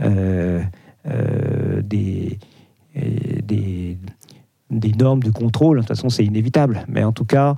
euh, 0.00 0.62
des, 1.82 2.38
normes 4.98 5.22
de 5.22 5.30
contrôle. 5.30 5.78
De 5.78 5.82
toute 5.82 5.88
façon, 5.88 6.08
c'est 6.08 6.24
inévitable, 6.24 6.84
mais 6.88 7.04
en 7.04 7.12
tout 7.12 7.24
cas. 7.24 7.54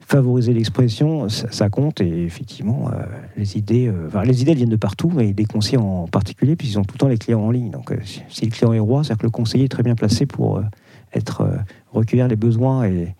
favoriser 0.00 0.52
l'expression, 0.52 1.28
ça, 1.30 1.68
compte 1.70 2.02
et 2.02 2.24
effectivement, 2.24 2.90
les 3.36 3.56
idées, 3.56 3.90
enfin, 4.06 4.22
les 4.24 4.42
idées 4.42 4.54
viennent 4.54 4.68
de 4.68 4.76
partout, 4.76 5.10
mais 5.14 5.32
des 5.32 5.46
conseillers 5.46 5.78
en 5.78 6.06
particulier, 6.06 6.54
puis 6.54 6.68
ils 6.68 6.78
ont 6.78 6.84
tout 6.84 6.94
le 6.94 6.98
temps 6.98 7.08
les 7.08 7.16
clients 7.16 7.40
en 7.40 7.50
ligne. 7.50 7.70
Donc, 7.70 7.94
si, 8.04 8.44
le 8.44 8.50
client 8.50 8.74
est 8.74 8.78
roi, 8.78 9.02
c'est-à-dire 9.02 9.20
que 9.22 9.26
le 9.26 9.30
conseiller 9.30 9.64
est 9.64 9.68
très 9.68 9.82
bien 9.82 9.94
placé 9.94 10.26
pour 10.26 10.60
être 11.12 11.40
euh, 11.42 11.56
recueillir 11.92 12.28
les 12.28 12.36
besoins 12.36 12.84
et, 12.84 13.14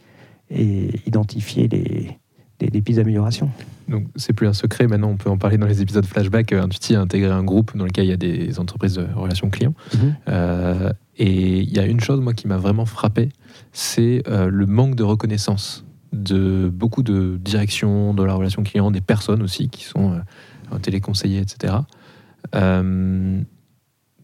et 0.51 1.01
identifier 1.07 1.68
les, 1.68 2.18
des, 2.59 2.68
des 2.68 2.83
pistes 2.83 2.99
d'amélioration. 2.99 3.51
Donc, 3.89 4.07
c'est 4.16 4.32
plus 4.32 4.47
un 4.49 4.53
secret. 4.53 4.87
Maintenant, 4.89 5.11
on 5.11 5.16
peut 5.16 5.30
en 5.30 5.39
parler 5.39 5.59
dans 5.59 5.66
les 5.66 5.80
épisodes 5.82 6.05
flashback. 6.05 6.53
Euh, 6.53 6.62
Intuiti 6.62 6.95
a 6.97 7.01
intégré 7.01 7.30
un 7.30 7.45
groupe 7.45 7.76
dans 7.76 7.84
lequel 7.84 8.05
il 8.07 8.09
y 8.09 8.12
a 8.12 8.16
des 8.16 8.59
entreprises 8.59 8.95
de 8.95 9.07
relations 9.14 9.49
clients. 9.51 9.74
Euh, 10.28 10.93
et 11.18 11.61
il 11.61 11.72
y 11.72 11.78
a 11.78 11.87
une 11.87 12.01
chose, 12.01 12.20
moi, 12.20 12.34
qui 12.34 12.49
m'a 12.49 12.59
vraiment 12.59 12.84
frappé, 12.87 13.28
c'est 13.72 14.22
euh, 14.28 14.49
le 14.51 14.66
manque 14.66 14.97
de 14.97 15.03
reconnaissance 15.05 15.84
de 16.12 16.68
beaucoup 16.72 17.03
de 17.03 17.39
directions 17.41 18.12
de 18.14 18.22
la 18.24 18.34
relation 18.34 18.62
client, 18.62 18.91
des 18.91 19.01
personnes 19.01 19.43
aussi 19.43 19.68
qui 19.68 19.84
sont 19.84 20.12
euh, 20.72 20.78
téléconseillers, 20.78 21.41
etc. 21.41 21.74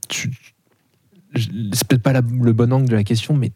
Tu- 0.09 0.31
c'est 1.35 1.87
peut-être 1.89 2.03
pas 2.03 2.13
la- 2.13 2.21
le 2.23 2.53
bon 2.53 2.73
angle 2.73 2.89
de 2.89 2.97
la 2.97 3.05
question, 3.05 3.35
mais 3.35 3.53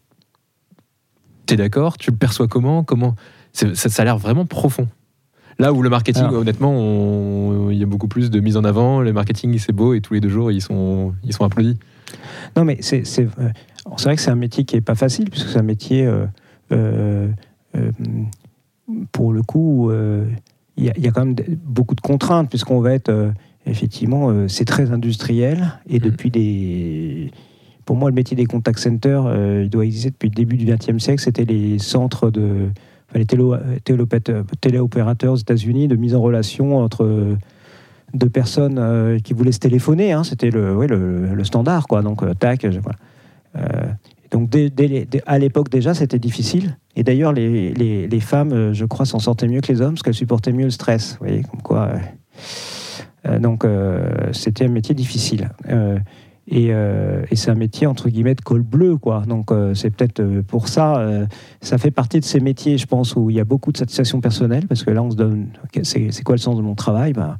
T'es 1.45 1.55
d'accord 1.55 1.97
Tu 1.97 2.11
le 2.11 2.17
perçois 2.17 2.47
comment 2.49 2.83
Comment 2.83 3.15
ça, 3.53 3.73
ça 3.73 4.01
a 4.01 4.05
l'air 4.05 4.17
vraiment 4.17 4.45
profond. 4.45 4.87
Là 5.59 5.71
où 5.73 5.81
le 5.81 5.89
marketing, 5.89 6.25
Alors. 6.25 6.41
honnêtement, 6.41 6.71
on- 6.71 7.71
il 7.71 7.77
y 7.77 7.83
a 7.83 7.85
beaucoup 7.85 8.09
plus 8.09 8.29
de 8.29 8.39
mise 8.41 8.57
en 8.57 8.63
avant. 8.65 8.99
Le 9.01 9.13
marketing, 9.13 9.57
c'est 9.57 9.71
beau 9.71 9.93
et 9.93 10.01
tous 10.01 10.13
les 10.13 10.19
deux 10.19 10.27
jours, 10.29 10.51
ils 10.51 10.61
sont, 10.61 11.13
ils 11.23 11.33
sont 11.33 11.45
applaudis. 11.45 11.77
Non, 12.57 12.65
mais 12.65 12.77
c'est 12.81 13.05
c'est 13.05 13.23
euh, 13.39 13.49
c'est 13.97 14.03
vrai 14.03 14.15
que 14.17 14.21
c'est 14.21 14.29
un 14.31 14.35
métier 14.35 14.65
qui 14.65 14.75
est 14.75 14.81
pas 14.81 14.95
facile, 14.95 15.29
puisque 15.29 15.47
c'est 15.47 15.57
un 15.57 15.63
métier, 15.63 16.05
euh, 16.05 16.25
euh, 16.73 17.29
euh, 17.77 17.91
pour 19.13 19.31
le 19.33 19.41
coup, 19.41 19.89
il 20.77 20.83
y, 20.83 20.89
a- 20.89 20.93
il 20.97 21.03
y 21.03 21.07
a 21.07 21.11
quand 21.11 21.25
même 21.25 21.35
beaucoup 21.65 21.95
de 21.95 22.01
contraintes, 22.01 22.49
puisqu'on 22.49 22.81
va 22.81 22.93
être, 22.93 23.31
effectivement, 23.65 24.47
c'est 24.49 24.65
très 24.65 24.91
industriel, 24.91 25.79
et 25.89 25.95
Mhm. 25.99 26.05
depuis 26.05 26.29
des... 26.29 27.31
Pour 27.87 27.95
moi, 27.95 28.09
le 28.09 28.15
métier 28.15 28.35
des 28.35 28.45
contact 28.45 28.79
centers, 28.79 29.25
euh, 29.25 29.61
il 29.63 29.69
doit 29.69 29.85
exister 29.85 30.09
depuis 30.09 30.27
le 30.27 30.35
début 30.35 30.57
du 30.57 30.65
XXe 30.65 31.01
siècle. 31.01 31.21
C'était 31.23 31.45
les 31.45 31.79
centres 31.79 32.29
de... 32.29 32.67
les 33.15 33.25
téléopérateurs 34.59 35.31
aux 35.31 35.37
États-Unis 35.37 35.87
de 35.87 35.95
mise 35.95 36.13
en 36.13 36.21
relation 36.21 36.79
entre 36.79 37.37
deux 38.13 38.29
personnes 38.29 38.77
euh, 38.77 39.19
qui 39.19 39.31
voulaient 39.31 39.53
se 39.53 39.59
téléphoner. 39.59 40.11
hein. 40.11 40.25
C'était 40.25 40.49
le, 40.49 40.75
ouais, 40.75 40.87
le, 40.87 41.41
standard, 41.45 41.87
quoi. 41.87 42.01
Donc, 42.01 42.23
euh, 42.23 42.33
tac, 42.33 42.67
donc, 44.31 44.49
dès- 44.49 45.07
à 45.25 45.39
l'époque, 45.39 45.69
déjà, 45.69 45.93
c'était 45.93 46.19
difficile. 46.19 46.77
Et 46.97 47.03
d'ailleurs, 47.03 47.31
les, 47.31 48.19
femmes, 48.19 48.73
je 48.73 48.83
crois, 48.83 49.05
s'en 49.05 49.19
sortaient 49.19 49.47
mieux 49.47 49.61
que 49.61 49.71
les 49.71 49.79
hommes 49.79 49.93
parce 49.93 50.03
qu'elles 50.03 50.13
supportaient 50.13 50.51
mieux 50.51 50.65
le 50.65 50.71
stress. 50.71 51.13
Vous 51.21 51.25
voyez, 51.25 51.43
comme 51.43 51.61
quoi. 51.61 51.93
donc, 53.39 53.65
c'était 54.33 54.65
un 54.65 54.69
métier 54.71 54.93
difficile. 54.93 55.51
Et, 56.49 56.69
euh, 56.71 57.23
et 57.29 57.35
c'est 57.35 57.51
un 57.51 57.55
métier, 57.55 57.87
entre 57.87 58.09
guillemets, 58.09 58.35
de 58.35 58.41
col 58.41 58.61
bleu, 58.61 58.97
quoi. 58.97 59.23
Donc, 59.27 59.51
euh, 59.51 59.73
c'est 59.73 59.89
peut-être 59.89 60.21
euh, 60.21 60.41
pour 60.43 60.69
ça, 60.69 61.05
ça 61.61 61.77
fait 61.77 61.91
partie 61.91 62.19
de 62.19 62.25
ces 62.25 62.39
métiers, 62.39 62.77
je 62.77 62.85
pense, 62.85 63.15
où 63.15 63.29
il 63.29 63.35
y 63.35 63.39
a 63.39 63.43
beaucoup 63.43 63.71
de 63.71 63.77
satisfaction 63.77 64.21
personnelle, 64.21 64.65
parce 64.67 64.83
que 64.83 64.91
là, 64.91 65.03
on 65.03 65.11
se 65.11 65.17
donne, 65.17 65.47
c'est 65.83 66.23
quoi 66.23 66.35
le 66.35 66.41
sens 66.41 66.55
de 66.55 66.61
mon 66.61 66.75
travail? 66.75 67.13
Ben, 67.13 67.37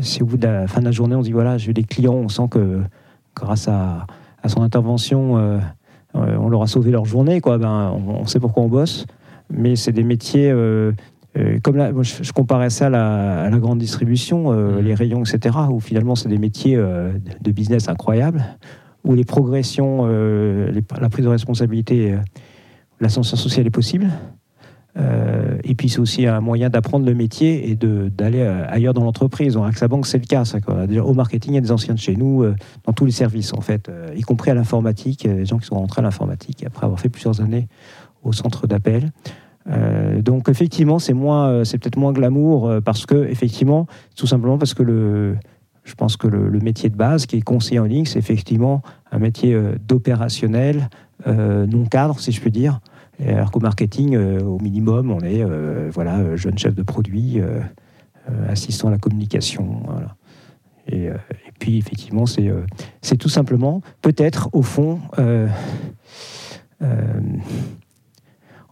Si 0.00 0.22
au 0.22 0.26
bout 0.26 0.38
de 0.38 0.46
la 0.46 0.66
fin 0.66 0.80
de 0.80 0.86
la 0.86 0.92
journée, 0.92 1.14
on 1.14 1.20
se 1.20 1.26
dit, 1.26 1.32
voilà, 1.32 1.58
j'ai 1.58 1.74
des 1.74 1.84
clients, 1.84 2.14
on 2.14 2.28
sent 2.28 2.48
que 2.50 2.80
grâce 3.36 3.68
à, 3.68 4.06
son 4.46 4.62
intervention, 4.62 5.60
on 6.14 6.48
leur 6.48 6.62
a 6.62 6.66
sauvé 6.66 6.90
leur 6.90 7.04
journée, 7.04 7.42
quoi. 7.42 7.58
Ben, 7.58 7.92
on 7.92 8.24
sait 8.26 8.40
pourquoi 8.40 8.62
on 8.62 8.68
bosse. 8.68 9.04
Mais 9.50 9.76
c'est 9.76 9.92
des 9.92 10.04
métiers, 10.04 10.54
euh, 11.38 11.58
comme 11.62 11.76
là, 11.76 11.92
moi, 11.92 12.02
je, 12.02 12.22
je 12.22 12.32
comparais 12.32 12.70
ça 12.70 12.86
à 12.86 12.90
la, 12.90 13.42
à 13.42 13.50
la 13.50 13.58
grande 13.58 13.78
distribution, 13.78 14.52
euh, 14.52 14.78
Mhm. 14.78 14.84
les 14.84 14.94
rayons, 14.94 15.22
etc., 15.24 15.56
où 15.70 15.80
finalement, 15.80 16.14
c'est 16.14 16.28
des 16.28 16.38
métiers 16.38 16.76
euh, 16.76 17.12
de, 17.40 17.50
business 17.52 17.88
incroyables, 17.88 18.44
où 19.04 19.14
les 19.14 19.24
progressions, 19.24 20.06
les- 20.06 20.84
la 21.00 21.08
prise 21.08 21.24
de 21.24 21.30
responsabilité, 21.30 22.12
euh, 22.12 22.18
l'ascenseur 23.00 23.38
social 23.38 23.66
est 23.66 23.70
possible. 23.70 24.06
Et 25.62 25.76
puis 25.76 25.88
c'est 25.88 26.00
aussi 26.00 26.26
un 26.26 26.40
moyen 26.40 26.70
d'apprendre 26.70 27.06
le 27.06 27.14
métier 27.14 27.70
et 27.70 27.76
d'aller 27.76 28.42
ailleurs 28.42 28.94
dans 28.94 29.04
l'entreprise. 29.04 29.54
Dans 29.54 29.62
AXA 29.62 29.86
Bank, 29.86 30.06
c'est 30.06 30.18
le 30.18 30.24
cas. 30.24 30.44
ça, 30.44 30.60
quoi. 30.60 30.88
Déjà, 30.88 31.04
au 31.04 31.14
marketing, 31.14 31.52
il 31.52 31.54
y 31.54 31.58
a 31.58 31.60
des 31.60 31.70
anciens 31.70 31.94
de 31.94 32.00
chez 32.00 32.16
nous, 32.16 32.44
dans 32.84 32.92
tous 32.92 33.04
les 33.04 33.12
services, 33.12 33.52
en 33.54 33.60
fait, 33.60 33.88
y 34.16 34.22
compris 34.22 34.50
à 34.50 34.54
l'informatique, 34.54 35.28
des 35.28 35.44
gens 35.44 35.58
qui 35.58 35.66
sont 35.66 35.76
rentrés 35.76 36.00
à 36.00 36.02
l'informatique 36.02 36.64
après 36.66 36.84
avoir 36.84 36.98
fait 36.98 37.10
plusieurs 37.10 37.40
années 37.40 37.68
au 38.24 38.32
centre 38.32 38.66
d'appel. 38.66 39.12
Euh, 39.70 40.22
donc 40.22 40.48
effectivement, 40.48 40.98
c'est 40.98 41.12
moins, 41.12 41.48
euh, 41.48 41.64
c'est 41.64 41.78
peut-être 41.78 41.98
moins 41.98 42.12
glamour 42.12 42.68
euh, 42.68 42.80
parce 42.80 43.06
que 43.06 43.26
effectivement, 43.28 43.86
tout 44.16 44.26
simplement 44.26 44.58
parce 44.58 44.74
que 44.74 44.82
le, 44.82 45.36
je 45.84 45.94
pense 45.94 46.16
que 46.16 46.26
le, 46.26 46.58
métier 46.60 46.88
de 46.90 46.96
base, 46.96 47.26
qui 47.26 47.36
est 47.36 47.42
conseiller 47.42 47.80
en 47.80 47.84
ligne, 47.84 48.04
c'est 48.04 48.18
effectivement 48.18 48.82
un 49.10 49.18
métier 49.18 49.58
d'opérationnel, 49.86 50.90
non 51.26 51.86
cadre, 51.86 52.20
si 52.20 52.30
je 52.30 52.40
puis 52.42 52.50
dire. 52.50 52.80
Alors 53.26 53.50
qu'au 53.50 53.60
marketing, 53.60 54.18
au 54.18 54.58
minimum, 54.58 55.10
on 55.10 55.20
est 55.20 55.42
voilà, 55.88 56.36
jeune 56.36 56.58
chef 56.58 56.74
de 56.74 56.82
produit, 56.82 57.40
assistant 58.50 58.88
à 58.88 58.90
la 58.90 58.98
communication. 58.98 59.82
Et, 60.92 61.08
puis, 61.58 61.78
effectivement, 61.78 62.26
c'est 62.26 62.52
c'est 63.00 63.16
tout 63.16 63.30
simplement, 63.30 63.80
peut-être, 64.02 64.50
au 64.52 64.62
fond, 64.62 65.00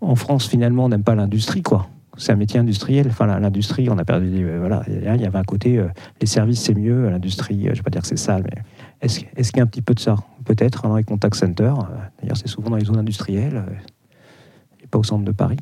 en 0.01 0.15
France, 0.15 0.49
finalement, 0.49 0.85
on 0.85 0.89
n'aime 0.89 1.05
pas 1.05 1.15
l'industrie, 1.15 1.63
quoi. 1.63 1.89
C'est 2.19 2.33
un 2.33 2.37
métier 2.37 2.59
industriel. 2.59 3.09
Enfin, 3.09 3.27
l'industrie, 3.39 3.91
on 3.91 3.99
a 3.99 4.05
perdu. 4.05 4.45
euh, 4.45 4.59
voilà, 4.59 4.83
il 4.89 5.21
y 5.21 5.27
avait 5.27 5.39
un 5.39 5.45
côté, 5.45 5.79
euh, 5.79 5.89
les 6.21 6.27
services, 6.27 6.63
c'est 6.63 6.75
mieux. 6.75 7.11
L'industrie, 7.11 7.57
euh, 7.57 7.65
je 7.67 7.71
ne 7.71 7.77
vais 7.77 7.83
pas 7.83 7.91
dire 7.91 8.03
que 8.03 8.09
c'est 8.09 8.17
sale, 8.17 8.45
mais 8.45 8.63
est-ce 9.03 9.21
qu'il 9.21 9.59
y 9.59 9.61
a 9.61 9.65
un 9.65 9.67
petit 9.67 9.83
peu 9.83 9.95
de 9.95 10.01
ça? 10.01 10.17
Peut-être 10.45 10.87
hein, 10.87 10.91
dans 10.91 10.97
les 10.97 11.05
contact 11.05 11.35
centers. 11.35 11.77
D'ailleurs, 12.21 12.37
c'est 12.37 12.49
souvent 12.49 12.71
dans 12.71 12.77
les 12.77 12.85
zones 12.85 12.99
industrielles 12.99 13.65
et 14.83 14.87
pas 14.87 14.99
au 14.99 15.03
centre 15.03 15.25
de 15.25 15.33
Paris. 15.33 15.59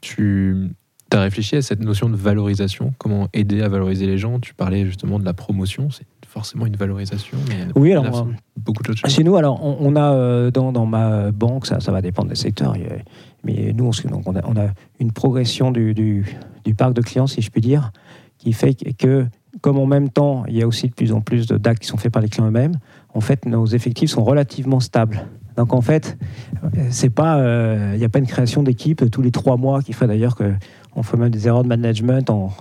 Tu 0.00 0.70
as 1.10 1.20
réfléchi 1.20 1.56
à 1.56 1.62
cette 1.62 1.80
notion 1.80 2.08
de 2.08 2.16
valorisation? 2.16 2.94
Comment 2.98 3.28
aider 3.32 3.60
à 3.62 3.68
valoriser 3.68 4.06
les 4.06 4.16
gens? 4.16 4.38
Tu 4.38 4.54
parlais 4.54 4.86
justement 4.86 5.18
de 5.18 5.24
la 5.24 5.34
promotion, 5.34 5.90
c'est 5.90 6.06
forcément 6.38 6.66
une 6.66 6.76
valorisation. 6.76 7.36
Mais 7.48 7.66
Oui, 7.74 7.90
alors, 7.92 8.04
là, 8.04 8.10
euh, 8.18 8.22
beaucoup 8.56 8.82
d'autres 8.84 8.98
choses. 9.00 9.10
Chez 9.10 9.24
nous, 9.24 9.36
alors, 9.36 9.64
on, 9.64 9.76
on 9.80 9.96
a 9.96 10.12
euh, 10.12 10.50
dans, 10.52 10.70
dans 10.72 10.86
ma 10.86 11.32
banque, 11.32 11.66
ça, 11.66 11.80
ça 11.80 11.90
va 11.90 12.00
dépendre 12.00 12.28
des 12.28 12.36
secteurs, 12.36 12.76
il 12.76 12.82
y 12.82 12.86
a- 12.86 13.02
mais 13.44 13.72
nous, 13.72 13.86
on, 13.86 13.92
se- 13.92 14.06
donc, 14.06 14.22
on, 14.26 14.36
a, 14.36 14.40
on 14.46 14.56
a 14.56 14.68
une 15.00 15.10
progression 15.12 15.70
du, 15.72 15.94
du- 15.94 16.36
du 16.64 16.74
parc 16.74 16.92
de 16.92 17.02
clients, 17.02 17.26
si 17.26 17.40
je 17.42 17.50
puis 17.50 17.60
dire, 17.60 17.90
qui 18.38 18.52
fait 18.52 18.74
que, 18.74 19.26
comme 19.60 19.78
en 19.78 19.86
même 19.86 20.10
temps, 20.10 20.44
il 20.46 20.56
y 20.56 20.62
a 20.62 20.66
aussi 20.68 20.86
de 20.88 20.94
plus 20.94 21.12
en 21.12 21.20
plus 21.20 21.46
de 21.48 21.56
d'actes 21.56 21.82
qui 21.82 21.88
sont 21.88 21.96
faits 21.96 22.12
par 22.12 22.22
les 22.22 22.28
clients 22.28 22.46
eux-mêmes, 22.46 22.76
en 23.14 23.20
fait, 23.20 23.44
nos 23.46 23.66
effectifs 23.66 24.10
sont 24.10 24.22
relativement 24.22 24.78
stables. 24.80 25.26
Donc, 25.56 25.74
en 25.74 25.80
fait, 25.80 26.16
euh, 26.62 26.68
c'est 26.90 27.10
pas, 27.10 27.38
euh, 27.38 27.90
il 27.94 27.98
n'y 27.98 28.04
a 28.04 28.08
pas 28.08 28.20
une 28.20 28.28
création 28.28 28.62
d'équipe 28.62 29.10
tous 29.10 29.22
les 29.22 29.32
trois 29.32 29.56
mois 29.56 29.82
qui 29.82 29.92
fait 29.92 30.06
d'ailleurs 30.06 30.36
qu'on 30.36 31.02
fait 31.02 31.16
même 31.16 31.30
des 31.30 31.48
erreurs 31.48 31.64
de 31.64 31.68
management 31.68 32.30
en, 32.30 32.52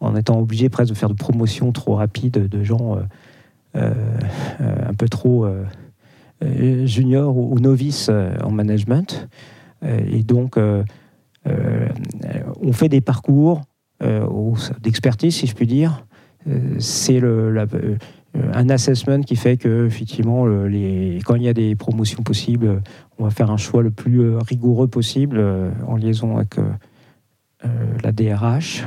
en 0.00 0.14
étant 0.16 0.38
obligé 0.38 0.68
presque 0.68 0.92
de 0.92 0.96
faire 0.98 1.08
de 1.10 1.14
promotion 1.14 1.72
trop 1.72 1.94
rapide 1.96 2.48
de 2.48 2.62
gens. 2.62 2.96
euh, 2.96 3.00
euh, 3.74 3.92
un 4.88 4.94
peu 4.94 5.06
trop 5.06 5.44
euh, 5.44 5.62
euh, 6.42 6.86
junior 6.86 7.36
ou, 7.36 7.52
ou 7.54 7.58
novice 7.58 8.08
euh, 8.10 8.34
en 8.42 8.50
management. 8.50 9.28
Et 9.82 10.22
donc, 10.22 10.58
on 12.62 12.72
fait 12.72 12.88
des 12.88 13.02
parcours 13.02 13.60
d'expertise, 14.80 15.34
si 15.36 15.46
je 15.46 15.54
puis 15.54 15.66
dire. 15.66 16.06
C'est 16.78 17.20
un 17.22 18.68
assessment 18.70 19.20
qui 19.20 19.36
fait 19.36 19.58
que, 19.58 19.86
effectivement, 19.86 20.46
le- 20.46 20.66
les, 20.68 21.18
quand 21.26 21.34
il 21.34 21.42
y 21.42 21.48
a 21.48 21.52
des 21.52 21.76
promotions 21.76 22.22
possibles, 22.22 22.82
on 23.18 23.24
va 23.24 23.30
faire 23.30 23.50
un 23.50 23.58
choix 23.58 23.82
le 23.82 23.90
plus 23.90 24.36
rigoureux 24.38 24.88
possible 24.88 25.38
en 25.86 25.96
liaison 25.96 26.36
avec 26.38 26.56
la 28.02 28.12
DRH. 28.12 28.84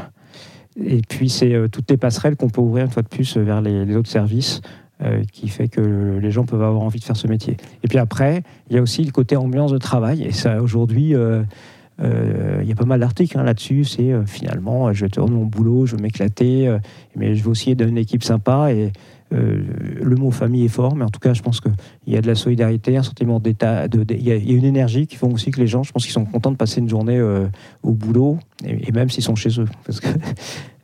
Et 0.84 1.02
puis, 1.08 1.30
c'est 1.30 1.54
euh, 1.54 1.68
toutes 1.68 1.90
les 1.90 1.98
passerelles 1.98 2.36
qu'on 2.36 2.50
peut 2.50 2.62
ouvrir 2.62 2.86
une 2.86 2.92
fois 2.92 3.04
de 3.04 3.08
plus 3.08 3.38
euh, 3.38 3.42
vers 3.42 3.62
les, 3.62 3.96
autres 3.96 4.10
services 4.10 4.62
euh, 5.02 5.24
qui 5.32 5.48
fait 5.48 5.68
que 5.68 6.20
les 6.22 6.32
gens 6.32 6.46
peuvent 6.46 6.62
avoir 6.62 6.82
envie 6.82 7.00
de 7.00 7.04
faire 7.04 7.18
ce 7.18 7.28
métier. 7.28 7.58
Et 7.84 7.88
puis 7.88 7.98
après, 7.98 8.44
il 8.70 8.76
y 8.76 8.80
a 8.80 8.82
aussi 8.82 9.04
le 9.04 9.12
côté 9.12 9.36
ambiance 9.36 9.72
de 9.72 9.78
travail. 9.78 10.24
Et 10.24 10.32
ça, 10.32 10.62
aujourd'hui, 10.62 11.14
il 11.14 12.68
y 12.68 12.72
a 12.72 12.76
pas 12.76 12.86
mal 12.86 13.00
d'articles 13.00 13.38
hein, 13.38 13.44
là-dessus. 13.44 13.86
C'est 13.86 14.14
finalement, 14.26 14.92
je 14.94 15.06
vais 15.06 15.10
tourner 15.10 15.36
mon 15.36 15.46
boulot, 15.46 15.86
je 15.86 15.96
vais 15.96 16.02
m'éclater, 16.02 16.78
mais 17.16 17.36
je 17.36 17.44
veux 17.44 17.50
aussi 17.50 17.72
être 17.72 17.80
dans 17.80 17.88
une 17.88 17.98
équipe 17.98 18.24
sympa. 18.24 18.74
Et 18.74 18.92
euh, 19.32 19.62
le 20.02 20.16
mot 20.16 20.32
famille 20.32 20.66
est 20.66 20.70
fort, 20.70 20.96
mais 20.96 21.06
en 21.06 21.10
tout 21.10 21.20
cas, 21.20 21.34
je 21.34 21.42
pense 21.42 21.62
qu'il 21.62 21.74
y 22.08 22.18
a 22.18 22.22
de 22.22 22.28
la 22.28 22.36
solidarité, 22.36 22.98
un 22.98 23.04
sentiment 23.04 23.40
d'état. 23.40 23.86
Il 23.86 24.24
y, 24.24 24.32
a- 24.32 24.36
une 24.36 24.66
énergie 24.66 25.08
qui 25.08 25.16
font 25.16 25.32
aussi 25.32 25.52
que 25.52 25.60
les 25.60 25.68
gens, 25.68 25.84
je 25.84 25.92
pense 25.92 26.04
qu'ils 26.04 26.14
sont 26.14 26.26
contents 26.26 26.52
de 26.52 26.58
passer 26.58 26.80
une 26.80 26.90
journée 26.90 27.18
euh, 27.18 27.48
au 27.84 27.92
boulot, 27.92 28.40
et, 28.66 28.92
même 28.92 29.10
s'ils 29.10 29.24
sont 29.24 29.36
chez 29.36 29.60
eux. 29.60 29.68
Parce 29.86 30.00
que, 30.00 30.08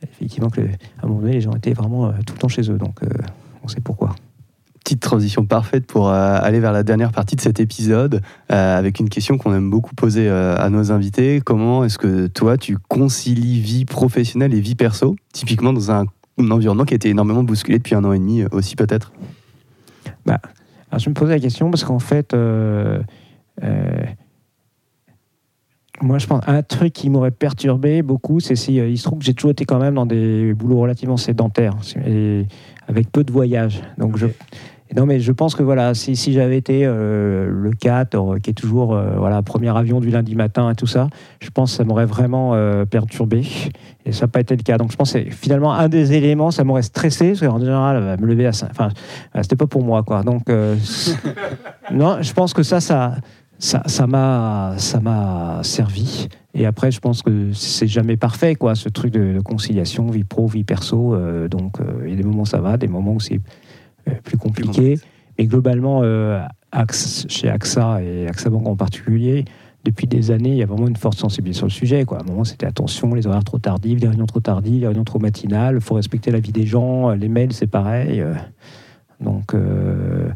effectivement, 0.02 0.50
que, 0.50 0.60
à 0.60 1.04
un 1.04 1.08
moment 1.08 1.20
donné, 1.20 1.32
les 1.32 1.40
gens 1.40 1.54
étaient 1.54 1.72
vraiment 1.72 2.06
euh, 2.06 2.12
tout 2.24 2.34
le 2.34 2.38
temps 2.38 2.48
chez 2.48 2.70
eux. 2.70 2.78
Donc, 2.78 3.00
on 3.64 3.68
sait 3.68 3.80
pourquoi. 3.80 4.14
Petite 4.84 5.00
transition 5.00 5.44
parfaite 5.44 5.84
pour 5.84 6.10
aller 6.10 6.60
vers 6.60 6.70
la 6.70 6.84
dernière 6.84 7.10
partie 7.10 7.34
de 7.34 7.40
cet 7.40 7.58
épisode, 7.58 8.22
avec 8.48 9.00
une 9.00 9.08
question 9.08 9.36
qu'on 9.36 9.52
aime 9.52 9.68
beaucoup 9.68 9.96
poser 9.96 10.28
à 10.28 10.70
nos 10.70 10.92
invités. 10.92 11.40
Comment 11.44 11.82
est-ce 11.82 11.98
que 11.98 12.28
toi, 12.28 12.56
tu 12.56 12.78
concilies 12.88 13.58
vie 13.58 13.84
professionnelle 13.84 14.54
et 14.54 14.60
vie 14.60 14.76
perso, 14.76 15.16
typiquement 15.32 15.72
dans 15.72 15.90
un, 15.90 16.04
un 16.38 16.50
environnement 16.50 16.84
qui 16.84 16.94
a 16.94 16.96
été 16.96 17.08
énormément 17.08 17.42
bousculé 17.42 17.78
depuis 17.78 17.94
un 17.94 18.04
an 18.04 18.12
et 18.12 18.18
demi 18.18 18.42
euh, 18.42 18.48
aussi 18.52 18.76
peut-être 18.76 19.12
Alors, 20.90 20.98
je 20.98 21.08
me 21.08 21.14
posais 21.14 21.34
la 21.34 21.40
question 21.40 21.70
parce 21.70 21.84
qu'en 21.84 21.98
fait, 21.98 22.34
euh, 22.34 23.00
euh, 23.62 24.04
moi, 26.02 26.18
je 26.18 26.26
pense 26.26 26.42
un 26.46 26.62
truc 26.62 26.92
qui 26.92 27.10
m'aurait 27.10 27.30
perturbé 27.30 28.02
beaucoup, 28.02 28.40
c'est 28.40 28.56
si 28.56 28.78
euh, 28.78 28.88
il 28.88 28.98
se 28.98 29.04
trouve 29.04 29.18
que 29.18 29.24
j'ai 29.24 29.34
toujours 29.34 29.50
été 29.50 29.64
quand 29.64 29.78
même 29.78 29.94
dans 29.94 30.06
des 30.06 30.52
boulots 30.54 30.80
relativement 30.80 31.16
sédentaires 31.16 31.76
et 32.06 32.44
avec 32.86 33.10
peu 33.10 33.24
de 33.24 33.32
voyages. 33.32 33.82
Donc, 33.98 34.16
je, 34.16 34.26
non, 34.94 35.04
mais 35.04 35.18
je 35.18 35.32
pense 35.32 35.54
que 35.54 35.64
voilà, 35.64 35.94
si, 35.94 36.14
j'avais 36.32 36.56
été 36.56 36.82
euh, 36.84 37.48
le 37.50 37.70
4, 37.70 38.14
euh, 38.14 38.38
qui 38.38 38.50
est 38.50 38.54
toujours 38.54 38.94
euh, 38.94 39.16
voilà 39.16 39.42
premier 39.42 39.76
avion 39.76 40.00
du 40.00 40.10
lundi 40.10 40.36
matin 40.36 40.70
et 40.70 40.74
tout 40.76 40.86
ça, 40.86 41.08
je 41.40 41.50
pense 41.50 41.72
que 41.72 41.78
ça 41.78 41.84
m'aurait 41.84 42.06
vraiment 42.06 42.54
euh, 42.54 42.84
perturbé. 42.84 43.42
Et 44.04 44.12
ça 44.12 44.26
n'a 44.26 44.28
pas 44.28 44.40
été 44.40 44.54
le 44.56 44.62
cas. 44.62 44.78
Donc, 44.78 44.92
je 44.92 44.96
pense 44.96 45.12
que 45.12 45.30
finalement 45.30 45.72
un 45.72 45.88
des 45.88 46.12
éléments, 46.12 46.52
ça 46.52 46.62
m'aurait 46.62 46.82
stressé, 46.82 47.30
parce 47.30 47.40
qu'en 47.40 47.58
général, 47.58 47.96
euh, 47.96 48.16
me 48.18 48.26
lever 48.26 48.46
à 48.46 48.52
5. 48.52 48.70
Enfin, 48.70 48.90
euh, 49.34 49.42
c'était 49.42 49.56
pas 49.56 49.66
pour 49.66 49.82
moi, 49.82 50.04
quoi. 50.04 50.22
Donc, 50.22 50.44
non, 51.92 52.18
je 52.20 52.32
pense 52.32 52.54
que 52.54 52.62
ça, 52.62 52.80
ça, 52.80 53.16
ça 53.58 54.06
m'a 54.06 54.74
ça 54.76 55.00
m'a 55.00 55.60
servi. 55.62 56.28
Et 56.54 56.64
après, 56.64 56.90
je 56.90 57.00
pense 57.00 57.22
que 57.22 57.52
c'est 57.52 57.88
jamais 57.88 58.16
parfait, 58.16 58.54
quoi, 58.54 58.74
ce 58.74 58.88
truc 58.88 59.12
de, 59.12 59.40
conciliation, 59.40 60.06
vie 60.06 60.24
pro, 60.24 60.46
vie 60.46 60.64
perso. 60.64 61.16
donc, 61.48 61.74
il 62.04 62.10
y 62.10 62.12
a 62.14 62.16
des 62.16 62.22
moments 62.22 62.42
où 62.42 62.46
ça 62.46 62.60
va, 62.60 62.78
des 62.78 62.88
moments 62.88 63.12
où 63.12 63.20
c'est 63.20 63.40
plus 64.24 64.36
compliqué. 64.38 64.98
Mais 65.38 65.46
globalement, 65.46 66.00
euh, 66.02 66.40
Axe- 66.72 67.26
chez 67.28 67.48
AXA 67.48 68.02
et 68.02 68.26
AXA 68.26 68.50
Bank 68.50 68.66
en 68.66 68.76
particulier, 68.76 69.44
depuis 69.84 70.06
des 70.06 70.30
années, 70.30 70.50
il 70.50 70.56
y 70.56 70.62
a 70.62 70.66
vraiment 70.66 70.88
une 70.88 70.96
forte 70.96 71.16
sensibilité 71.18 71.58
sur 71.58 71.66
le 71.66 71.70
sujet. 71.72 72.04
Quoi. 72.04 72.18
À 72.18 72.22
un 72.22 72.24
moment, 72.26 72.44
c'était 72.44 72.66
attention, 72.66 73.14
les 73.14 73.26
horaires 73.26 73.44
trop 73.44 73.58
tardifs, 73.58 74.00
les 74.00 74.08
réunions 74.08 74.26
trop 74.26 74.40
tardives, 74.40 74.80
les 74.80 74.86
réunions 74.88 75.04
trop 75.04 75.18
matinales, 75.20 75.76
il 75.76 75.80
faut 75.80 75.94
respecter 75.94 76.30
la 76.30 76.40
vie 76.40 76.52
des 76.52 76.66
gens, 76.66 77.10
les 77.10 77.28
mails, 77.28 77.52
c'est 77.52 77.66
pareil. 77.68 78.20
euh. 78.20 78.34
donc, 79.20 79.54
euh, 79.54 80.28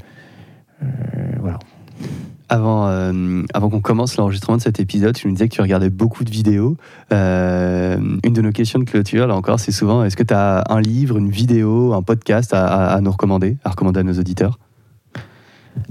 euh, 0.83 0.87
voilà. 1.41 1.59
Avant, 2.53 2.89
euh, 2.89 3.45
avant 3.55 3.71
qu'on 3.71 3.81
commence 3.81 4.17
l'enregistrement 4.17 4.57
de 4.57 4.63
cet 4.63 4.81
épisode, 4.81 5.15
tu 5.15 5.29
nous 5.29 5.35
disais 5.35 5.49
que 5.49 5.55
tu 5.55 5.61
regardais 5.61 5.89
beaucoup 5.89 6.25
de 6.25 6.31
vidéos. 6.31 6.77
Euh, 7.13 7.97
une 8.25 8.33
de 8.33 8.43
nos 8.43 8.51
questions 8.51 8.81
de 8.81 8.85
clôture, 8.85 9.29
là 9.29 9.37
encore, 9.37 9.61
c'est 9.61 9.71
souvent 9.71 10.03
est-ce 10.03 10.17
que 10.17 10.25
tu 10.25 10.35
as 10.35 10.65
un 10.69 10.81
livre, 10.81 11.17
une 11.17 11.31
vidéo, 11.31 11.93
un 11.93 12.03
podcast 12.03 12.53
à, 12.53 13.01
nous 13.01 13.13
recommander, 13.13 13.57
à 13.63 13.71
recommander 13.71 14.01
à 14.01 14.03
nos 14.03 14.15
auditeurs? 14.15 14.59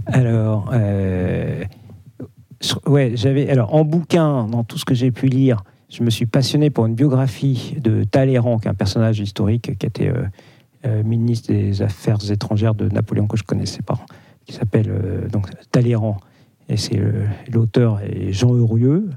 Alors, 0.08 0.70
euh, 0.74 1.64
ouais, 2.86 3.14
j'avais. 3.16 3.50
Alors, 3.50 3.74
en 3.74 3.86
bouquin, 3.86 4.46
dans 4.48 4.66
tout 4.66 4.78
ce 4.78 4.84
que 4.84 4.94
j'ai 4.94 5.12
pu 5.12 5.28
lire, 5.28 5.64
je 5.90 6.04
me 6.04 6.10
suis 6.10 6.26
passionné 6.26 6.70
pour 6.70 6.86
une 6.88 6.96
biographie 6.96 7.78
de 7.82 8.04
Talleyrand, 8.04 8.60
qui 8.60 8.68
est 8.68 8.72
un 8.72 8.74
personnage 8.74 9.22
historique 9.22 9.78
qui 9.80 9.86
était 9.86 10.12
ministre 11.06 11.54
des 11.54 11.82
Affaires 11.82 12.30
étrangères 12.30 12.76
de 12.76 12.90
Napoléon 12.90 13.28
que 13.28 13.38
je 13.38 13.44
connaissais 13.46 13.82
pas, 13.82 13.98
qui 14.46 14.52
s'appelle 14.52 15.30
donc 15.32 15.48
Talleyrand. 15.72 16.18
Et 16.70 16.78
c'est 16.78 17.00
euh, 17.00 17.26
l'auteur 17.52 18.00
est 18.02 18.32
Jean 18.32 18.54
Heurieux. 18.54 19.10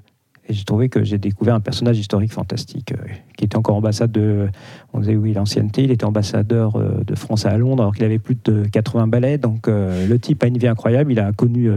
Et 0.48 0.54
j'ai 0.54 0.64
trouvé 0.64 0.88
que 0.88 1.04
j'ai 1.04 1.18
découvert 1.18 1.54
un 1.54 1.60
personnage 1.60 1.98
historique 1.98 2.32
fantastique, 2.32 2.92
euh, 2.92 3.06
qui 3.36 3.44
était 3.44 3.56
encore 3.56 3.76
ambassadeur 3.76 4.22
de. 4.22 4.48
On 4.92 5.00
disait 5.00 5.14
oui, 5.14 5.34
l'ancienneté. 5.34 5.84
Il 5.84 5.92
était 5.92 6.04
ambassadeur 6.04 6.76
euh, 6.76 7.04
de 7.06 7.14
France 7.14 7.46
à 7.46 7.56
Londres, 7.56 7.82
alors 7.82 7.94
qu'il 7.94 8.04
avait 8.04 8.18
plus 8.18 8.36
de 8.42 8.64
80 8.64 9.06
balais. 9.06 9.38
Donc 9.38 9.68
le 9.68 10.16
type 10.16 10.42
a 10.42 10.46
une 10.46 10.58
vie 10.58 10.66
incroyable. 10.66 11.12
Il 11.12 11.20
a 11.20 11.32
connu 11.32 11.70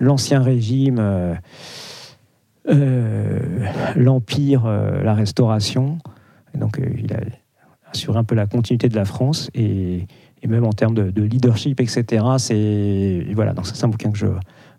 l'ancien 0.00 0.40
régime, 0.42 1.00
l'Empire, 3.96 4.66
la 4.66 5.14
Restauration. 5.14 5.98
Donc 6.54 6.80
il 6.80 7.12
a 7.12 7.20
assuré 7.92 8.18
un 8.18 8.24
peu 8.24 8.34
la 8.34 8.46
continuité 8.46 8.88
de 8.88 8.96
la 8.96 9.04
France. 9.04 9.50
Et, 9.54 10.06
et 10.42 10.46
même 10.46 10.64
en 10.64 10.72
termes 10.72 10.94
de, 10.94 11.10
de 11.10 11.22
leadership, 11.22 11.80
etc. 11.80 12.24
C'est. 12.38 13.26
Voilà, 13.34 13.52
donc 13.52 13.66
c'est 13.66 13.84
un 13.84 13.88
bouquin 13.88 14.10
que 14.10 14.18
je 14.18 14.26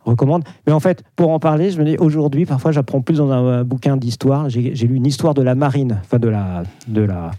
recommande. 0.04 0.44
Mais 0.66 0.74
en 0.74 0.80
fait, 0.80 1.04
pour 1.16 1.30
en 1.32 1.40
parler, 1.40 1.72
je 1.72 1.80
me 1.80 1.86
dis 1.86 1.98
aujourd'hui, 1.98 2.46
parfois, 2.46 2.72
j'apprends 2.72 3.02
plus 3.02 3.18
dans 3.18 3.32
un, 3.32 3.64
bouquin 3.64 3.98
d'histoire. 3.98 4.50
J'ai 4.50 4.88
lu 4.88 4.96
une 4.96 5.06
histoire 5.06 5.34
de 5.34 5.42
la 5.42 5.56
marine, 5.56 6.00
enfin 6.02 6.20
de 6.20 6.30
la, 6.30 6.64
de 6.88 7.02
la, 7.02 7.32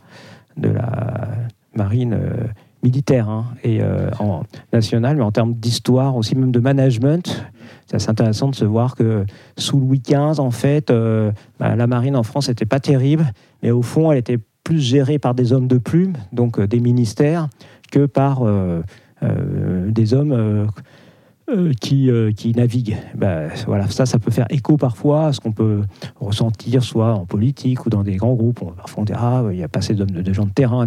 de 0.57 0.69
la 0.69 1.29
marine 1.75 2.15
euh, 2.15 2.47
militaire 2.83 3.29
hein, 3.29 3.47
et 3.63 3.81
euh, 3.81 4.11
en 4.19 4.43
nationale, 4.73 5.17
mais 5.17 5.23
en 5.23 5.33
termes 5.33 5.55
d'histoire 5.55 6.17
aussi, 6.17 6.35
même 6.35 6.53
de 6.53 6.61
management. 6.61 7.45
C'est 7.87 7.97
assez 7.97 8.11
intéressant 8.11 8.49
de 8.49 8.55
se 8.55 8.65
voir 8.65 8.97
que 8.97 9.25
sous 9.57 9.79
Louis 9.79 10.01
XV, 10.01 10.41
en 10.41 10.51
fait, 10.51 10.91
euh, 10.91 11.31
bah, 11.59 11.77
la 11.77 11.87
marine 11.87 12.17
en 12.17 12.23
France 12.23 12.49
n'était 12.49 12.67
pas 12.67 12.81
terrible, 12.81 13.33
mais 13.63 13.71
au 13.71 13.83
fond, 13.83 14.11
elle 14.11 14.19
était 14.19 14.39
plus 14.65 14.81
gérée 14.81 15.19
par 15.19 15.35
des 15.35 15.53
hommes 15.53 15.69
de 15.69 15.79
plume, 15.79 16.15
donc 16.33 16.59
euh, 16.59 16.67
des 16.67 16.81
ministères, 16.81 17.49
que 17.93 18.07
par 18.07 18.43
euh, 18.43 18.83
euh, 19.23 19.91
des 19.91 20.15
hommes 20.15 20.33
euh, 20.33 21.73
qui, 21.81 22.11
qui 22.35 22.53
naviguent. 22.53 22.97
Ben, 23.15 23.51
voilà, 23.67 23.87
ça, 23.89 24.07
ça 24.07 24.19
peut 24.19 24.31
faire 24.31 24.47
écho 24.49 24.79
parfois 24.79 25.27
à 25.27 25.33
ce 25.33 25.41
qu'on 25.41 25.53
peut 25.53 25.83
ressentir, 26.19 26.83
soit 26.83 27.13
en 27.13 27.27
politique 27.27 27.85
ou 27.85 27.91
dans 27.91 28.03
des 28.03 28.17
grands 28.17 28.35
groupes. 28.35 28.61
Parfois, 28.75 29.03
on 29.03 29.05
dit 29.05 29.13
Ah, 29.15 29.45
il 29.51 29.59
y 29.59 29.63
a 29.63 29.69
pas 29.69 29.81
assez 29.81 29.95
de, 29.95 30.05
de 30.05 30.33
gens 30.33 30.47
de 30.47 30.53
terrain. 30.53 30.87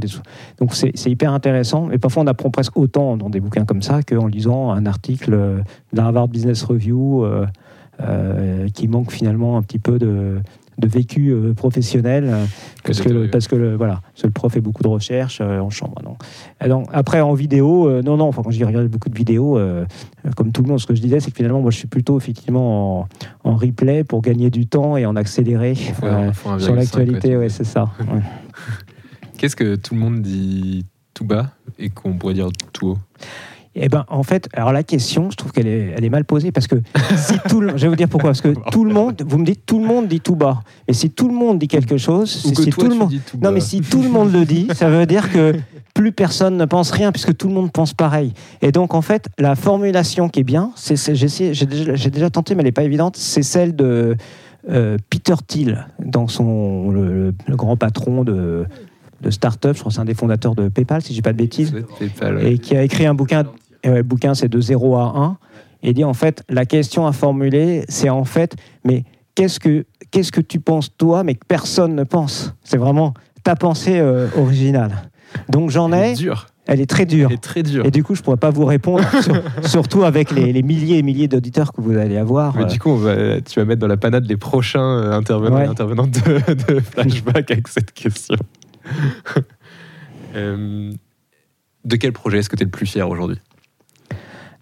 Donc, 0.57 0.73
c'est 0.73 1.05
hyper 1.05 1.31
intéressant. 1.31 1.91
Et 1.91 1.99
parfois, 1.99 2.23
on 2.23 2.27
apprend 2.27 2.49
presque 2.49 2.75
autant 2.77 3.15
dans 3.15 3.29
des 3.29 3.39
bouquins 3.39 3.65
comme 3.65 3.83
ça 3.83 4.01
qu'en 4.01 4.27
lisant 4.27 4.71
un 4.71 4.87
article 4.87 5.31
de 5.31 5.63
la 5.93 6.05
Harvard 6.05 6.29
Business 6.29 6.63
Review 6.63 7.25
qui 8.73 8.87
manque 8.87 9.11
finalement 9.11 9.57
un 9.57 9.61
petit 9.61 9.79
peu 9.79 9.99
de 9.99 10.39
de 10.77 10.87
vécu 10.87 11.29
euh, 11.29 11.53
professionnel 11.53 12.25
euh, 12.27 12.45
parce 12.83 13.01
que, 13.01 13.09
d'état 13.09 13.31
parce 13.31 13.47
que 13.47 13.55
le, 13.55 13.75
voilà 13.75 14.01
parce 14.01 14.21
que 14.23 14.27
le 14.27 14.33
prof 14.33 14.53
fait 14.53 14.61
beaucoup 14.61 14.83
de 14.83 14.87
recherches 14.87 15.39
euh, 15.41 15.59
en 15.59 15.69
chambre 15.69 16.01
non. 16.03 16.17
Donc, 16.67 16.87
après 16.91 17.21
en 17.21 17.33
vidéo 17.33 18.01
non 18.01 18.17
non 18.17 18.27
enfin 18.27 18.41
quand 18.43 18.51
j'ai 18.51 18.65
regardé 18.65 18.87
beaucoup 18.87 19.09
de 19.09 19.17
vidéos 19.17 19.59
comme 20.35 20.51
tout 20.51 20.61
le 20.61 20.69
monde 20.69 20.79
ce 20.79 20.87
que 20.87 20.95
je 20.95 21.01
disais 21.01 21.19
c'est 21.19 21.31
que 21.31 21.37
finalement 21.37 21.61
moi 21.61 21.71
je 21.71 21.77
suis 21.77 21.87
plutôt 21.87 22.17
effectivement 22.17 23.01
en, 23.01 23.07
en 23.43 23.55
replay 23.55 24.03
pour 24.03 24.21
gagner 24.21 24.49
du 24.49 24.67
temps 24.67 24.97
et 24.97 25.05
en 25.05 25.15
faut 26.33 26.49
un 26.49 26.59
sur 26.59 26.73
1,5, 26.73 26.75
l'actualité 26.75 27.29
ouais, 27.29 27.35
ouais 27.37 27.49
c'est 27.49 27.63
ça 27.63 27.89
Ouais. 27.99 28.21
Qu'est-ce 29.37 29.55
que 29.55 29.75
tout 29.75 29.95
le 29.95 29.99
monde 29.99 30.21
dit 30.21 30.85
tout 31.13 31.25
bas 31.25 31.51
et 31.77 31.89
qu'on 31.89 32.13
pourrait 32.13 32.33
dire 32.35 32.49
tout 32.71 32.89
haut? 32.89 32.97
Eh 33.77 33.89
ben, 33.89 34.05
en 34.07 34.23
fait, 34.23 34.47
alors 34.53 34.71
la 34.71 34.83
question, 34.83 35.29
je 35.31 35.35
trouve 35.35 35.51
qu'elle 35.51 35.67
est, 35.67 35.93
elle 35.97 36.05
est 36.05 36.09
mal 36.09 36.23
posée 36.23 36.51
parce 36.53 36.65
que 36.67 36.77
si 37.17 37.33
tout 37.49 37.59
le, 37.59 37.75
je 37.75 37.81
vais 37.83 37.89
vous 37.89 37.95
dire 37.97 38.07
pourquoi, 38.07 38.29
parce 38.29 38.39
que 38.41 38.53
tout 38.71 38.85
le 38.85 38.93
monde, 38.93 39.21
vous 39.27 39.37
me 39.37 39.45
dites 39.45 39.65
tout 39.65 39.79
le 39.79 39.85
monde 39.85 40.07
dit 40.07 40.21
tout 40.21 40.35
bas, 40.35 40.61
et 40.87 40.93
si 40.93 41.09
tout 41.09 41.27
le 41.27 41.33
monde 41.33 41.59
dit 41.59 41.67
quelque 41.67 41.97
chose, 41.97 42.31
si, 42.31 42.55
si 42.55 42.69
tout 42.69 42.81
le 42.87 42.95
monde, 42.95 43.09
tout 43.29 43.37
non 43.41 43.51
mais 43.51 43.59
si 43.59 43.81
tout 43.81 44.01
le 44.01 44.09
monde 44.09 44.31
le 44.31 44.45
dit, 44.45 44.67
ça 44.73 44.89
veut 44.89 45.05
dire 45.05 45.29
que 45.29 45.53
plus 45.93 46.13
personne 46.13 46.55
ne 46.57 46.63
pense 46.65 46.91
rien 46.91 47.11
puisque 47.11 47.35
tout 47.35 47.47
le 47.49 47.53
monde 47.53 47.71
pense 47.71 47.93
pareil. 47.93 48.33
Et 48.61 48.71
donc 48.71 48.93
en 48.93 49.01
fait, 49.01 49.27
la 49.37 49.55
formulation 49.55 50.29
qui 50.29 50.39
est 50.39 50.43
bien, 50.43 50.71
c'est, 50.75 50.95
c'est- 50.95 51.15
j'ai, 51.15 51.65
déjà, 51.65 51.95
j'ai 51.95 52.09
déjà 52.09 52.29
tenté, 52.29 52.55
mais 52.55 52.61
elle 52.61 52.67
n'est 52.67 52.71
pas 52.71 52.83
évidente, 52.83 53.17
c'est 53.17 53.43
celle 53.43 53.75
de 53.75 54.15
euh, 54.69 54.97
Peter 55.09 55.35
Thiel 55.45 55.87
dans 56.03 56.27
son 56.29 56.91
le, 56.91 57.33
le 57.45 57.55
grand 57.57 57.75
patron 57.75 58.23
de 58.23 58.65
de 59.21 59.29
start-up, 59.31 59.75
je 59.75 59.79
crois 59.79 59.89
que 59.89 59.95
c'est 59.95 60.01
un 60.01 60.05
des 60.05 60.13
fondateurs 60.13 60.55
de 60.55 60.67
PayPal, 60.67 61.01
si 61.01 61.09
je 61.09 61.13
dis 61.15 61.21
pas 61.21 61.31
de 61.31 61.37
bêtises. 61.37 61.71
Et 62.45 62.59
qui 62.59 62.75
a 62.75 62.83
écrit 62.83 63.05
un 63.05 63.13
bouquin. 63.15 63.45
Et 63.85 63.89
le 63.95 64.03
bouquin, 64.03 64.33
c'est 64.33 64.49
de 64.49 64.59
0 64.59 64.95
à 64.97 65.13
1. 65.15 65.37
Et 65.83 65.89
il 65.89 65.93
dit 65.93 66.03
en 66.03 66.13
fait, 66.13 66.43
la 66.49 66.65
question 66.65 67.05
à 67.07 67.11
formuler, 67.11 67.85
c'est 67.87 68.09
en 68.09 68.25
fait, 68.25 68.55
mais 68.83 69.03
qu'est-ce 69.35 69.59
que, 69.59 69.85
qu'est-ce 70.11 70.31
que 70.31 70.41
tu 70.41 70.59
penses 70.59 70.89
toi, 70.97 71.23
mais 71.23 71.35
que 71.35 71.45
personne 71.47 71.95
ne 71.95 72.03
pense? 72.03 72.53
C'est 72.63 72.77
vraiment 72.77 73.13
ta 73.43 73.55
pensée 73.55 73.99
euh, 73.99 74.27
originale. 74.37 75.09
Donc 75.49 75.69
j'en 75.69 75.91
ai, 75.91 76.13
dur. 76.13 76.47
elle 76.65 76.79
est 76.81 76.85
très 76.89 77.05
dure. 77.05 77.27
Elle 77.29 77.35
est 77.35 77.43
très 77.43 77.61
dure. 77.61 77.85
Et 77.85 77.91
du 77.91 78.03
coup, 78.03 78.15
je 78.15 78.21
pourrais 78.23 78.37
pas 78.37 78.49
vous 78.49 78.65
répondre, 78.65 79.03
sur- 79.21 79.41
surtout 79.69 80.03
avec 80.03 80.31
les, 80.31 80.51
les 80.53 80.63
milliers 80.63 80.97
et 80.97 81.03
milliers 81.03 81.27
d'auditeurs 81.27 81.71
que 81.73 81.81
vous 81.81 81.95
allez 81.97 82.17
avoir. 82.17 82.55
Mais 82.55 82.63
Euh, 82.63 82.67
du 82.67 82.79
coup, 82.79 82.89
on 82.89 82.95
va, 82.95 83.41
tu 83.41 83.59
vas 83.59 83.65
mettre 83.65 83.81
dans 83.81 83.87
la 83.87 83.97
panade 83.97 84.25
les 84.25 84.37
prochains 84.37 84.79
euh, 84.81 85.11
intervenants 85.11 85.57
Ouais. 85.57 85.65
et 85.65 85.69
intervenantes 85.69 86.09
de, 86.11 86.73
de 86.73 86.79
flashback 86.79 87.51
avec 87.51 87.67
cette 87.67 87.91
question. 87.91 88.37
Euh, 90.35 90.91
de 91.85 91.95
quel 91.95 92.11
projet 92.11 92.39
est-ce 92.39 92.49
que 92.49 92.55
tu 92.55 92.63
es 92.63 92.65
le 92.65 92.71
plus 92.71 92.85
fier 92.85 93.07
aujourd'hui? 93.09 93.37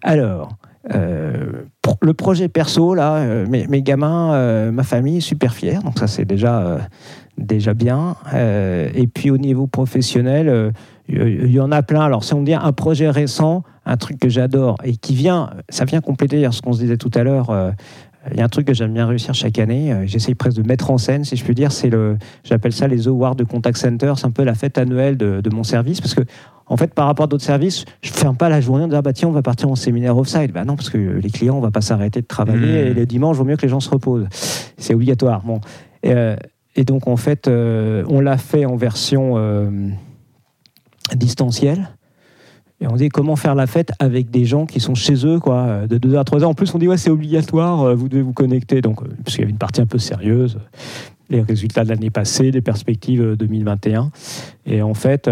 Alors, 0.04 0.58
euh, 0.94 1.64
le 2.02 2.14
projet 2.14 2.48
perso, 2.48 2.94
là, 2.94 3.16
euh, 3.16 3.46
mes, 3.48 3.82
gamins, 3.82 4.34
euh, 4.34 4.70
ma 4.70 4.82
famille, 4.82 5.22
super 5.22 5.54
fiers. 5.54 5.78
Donc 5.82 5.98
ça, 5.98 6.06
c'est 6.06 6.26
déjà, 6.26 6.78
déjà 7.38 7.72
bien. 7.72 8.16
Et 8.34 9.06
puis 9.06 9.30
au 9.30 9.38
niveau 9.38 9.66
professionnel, 9.66 10.72
il 11.08 11.50
y 11.50 11.60
en 11.60 11.72
a 11.72 11.82
plein. 11.82 12.02
Alors 12.02 12.22
si 12.22 12.34
on 12.34 12.40
me 12.40 12.46
dit 12.46 12.54
un 12.54 12.72
projet 12.72 13.08
récent, 13.08 13.62
un 13.86 13.96
truc 13.96 14.18
que 14.18 14.28
j'adore 14.28 14.76
et 14.84 14.96
qui 14.96 15.14
vient, 15.14 15.50
ça 15.70 15.84
vient 15.84 16.00
compléter 16.00 16.46
ce 16.50 16.60
qu'on 16.60 16.74
se 16.74 16.80
disait 16.80 16.96
tout 16.98 17.10
à 17.14 17.22
l'heure. 17.22 17.72
il 18.30 18.38
y 18.38 18.40
a 18.40 18.44
un 18.44 18.48
truc 18.48 18.66
que 18.66 18.74
j'aime 18.74 18.92
bien 18.92 19.06
réussir 19.06 19.32
chaque 19.32 19.58
année. 19.58 19.94
J'essaye 20.04 20.34
presque 20.34 20.60
de 20.60 20.66
mettre 20.66 20.90
en 20.90 20.98
scène, 20.98 21.24
si 21.24 21.36
je 21.36 21.44
puis 21.44 21.54
dire. 21.54 21.72
C'est 21.72 21.88
le, 21.88 22.18
j'appelle 22.44 22.72
ça 22.72 22.88
les 22.88 23.08
awards 23.08 23.36
de 23.36 23.44
contact 23.44 23.78
center. 23.78 24.12
C'est 24.16 24.26
un 24.26 24.30
peu 24.30 24.44
la 24.44 24.54
fête 24.54 24.76
annuelle 24.76 25.16
de, 25.16 25.40
de 25.40 25.50
mon 25.50 25.62
service 25.62 26.02
parce 26.02 26.14
que 26.14 26.22
en 26.66 26.76
fait, 26.76 26.94
par 26.94 27.06
rapport 27.06 27.24
à 27.24 27.26
d'autres 27.26 27.44
services, 27.44 27.84
je 28.02 28.10
ne 28.10 28.14
ferme 28.14 28.36
pas 28.36 28.48
la 28.48 28.60
journée 28.60 28.84
en 28.84 28.86
disant 28.86 28.98
ah 28.98 29.02
bah 29.02 29.12
tiens, 29.12 29.28
on 29.28 29.32
va 29.32 29.42
partir 29.42 29.70
en 29.70 29.76
séminaire 29.76 30.16
off-site. 30.16 30.52
Bah 30.52 30.64
non, 30.64 30.76
parce 30.76 30.90
que 30.90 30.98
les 30.98 31.30
clients, 31.30 31.56
on 31.56 31.60
va 31.60 31.70
pas 31.70 31.82
s'arrêter 31.82 32.22
de 32.22 32.26
travailler 32.26 32.54
Mmh. 32.54 32.86
et 32.86 32.94
le 32.94 33.06
dimanche, 33.06 33.36
il 33.36 33.38
vaut 33.38 33.44
mieux 33.44 33.56
que 33.56 33.62
les 33.62 33.68
gens 33.68 33.80
se 33.80 33.90
reposent. 33.90 34.26
C'est 34.78 34.94
obligatoire. 34.94 35.42
Bon. 35.44 35.60
Et, 36.02 36.12
euh, 36.12 36.36
et 36.76 36.84
donc, 36.84 37.06
en 37.06 37.16
fait, 37.16 37.48
euh, 37.48 38.04
on 38.08 38.20
l'a 38.20 38.38
fait 38.38 38.64
en 38.64 38.76
version 38.76 39.34
euh, 39.36 39.70
distancielle. 41.14 41.90
Et 42.80 42.86
on 42.86 42.96
dit 42.96 43.08
comment 43.08 43.36
faire 43.36 43.54
la 43.54 43.66
fête 43.66 43.92
avec 43.98 44.30
des 44.30 44.44
gens 44.44 44.66
qui 44.66 44.80
sont 44.80 44.94
chez 44.94 45.26
eux, 45.26 45.38
quoi, 45.38 45.86
de 45.86 45.96
2 45.96 46.16
à 46.16 46.24
3 46.24 46.42
heures? 46.42 46.50
En 46.50 46.54
plus, 46.54 46.74
on 46.74 46.78
dit 46.78 46.88
ouais, 46.88 46.96
c'est 46.96 47.10
obligatoire, 47.10 47.94
vous 47.94 48.08
devez 48.08 48.22
vous 48.22 48.32
connecter. 48.32 48.80
Donc, 48.80 49.00
parce 49.22 49.36
qu'il 49.36 49.40
y 49.40 49.42
avait 49.44 49.52
une 49.52 49.58
partie 49.58 49.80
un 49.80 49.86
peu 49.86 49.98
sérieuse, 49.98 50.58
les 51.30 51.42
résultats 51.42 51.84
de 51.84 51.88
l'année 51.88 52.10
passée, 52.10 52.50
les 52.50 52.60
perspectives 52.60 53.22
euh, 53.22 53.36
2021. 53.36 54.10
Et 54.66 54.82
en 54.82 54.94
fait, 54.94 55.30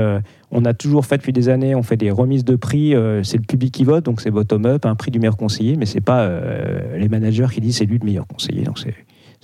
on 0.52 0.64
a 0.64 0.74
toujours 0.74 1.06
fait 1.06 1.16
depuis 1.16 1.32
des 1.32 1.48
années, 1.48 1.74
on 1.74 1.82
fait 1.82 1.96
des 1.96 2.10
remises 2.10 2.44
de 2.44 2.56
prix, 2.56 2.94
euh, 2.94 3.22
c'est 3.22 3.38
le 3.38 3.42
public 3.42 3.72
qui 3.72 3.84
vote, 3.84 4.04
donc 4.04 4.20
c'est 4.20 4.30
bottom-up, 4.30 4.86
un 4.86 4.94
prix 4.94 5.10
du 5.10 5.18
meilleur 5.18 5.36
conseiller, 5.36 5.76
mais 5.76 5.86
c'est 5.86 6.00
pas 6.00 6.22
euh, 6.22 6.96
les 6.96 7.08
managers 7.08 7.48
qui 7.52 7.60
disent 7.60 7.78
c'est 7.78 7.86
lui 7.86 7.98
le 7.98 8.04
meilleur 8.04 8.26
conseiller. 8.26 8.62
Donc 8.62 8.78
c'est 8.78 8.94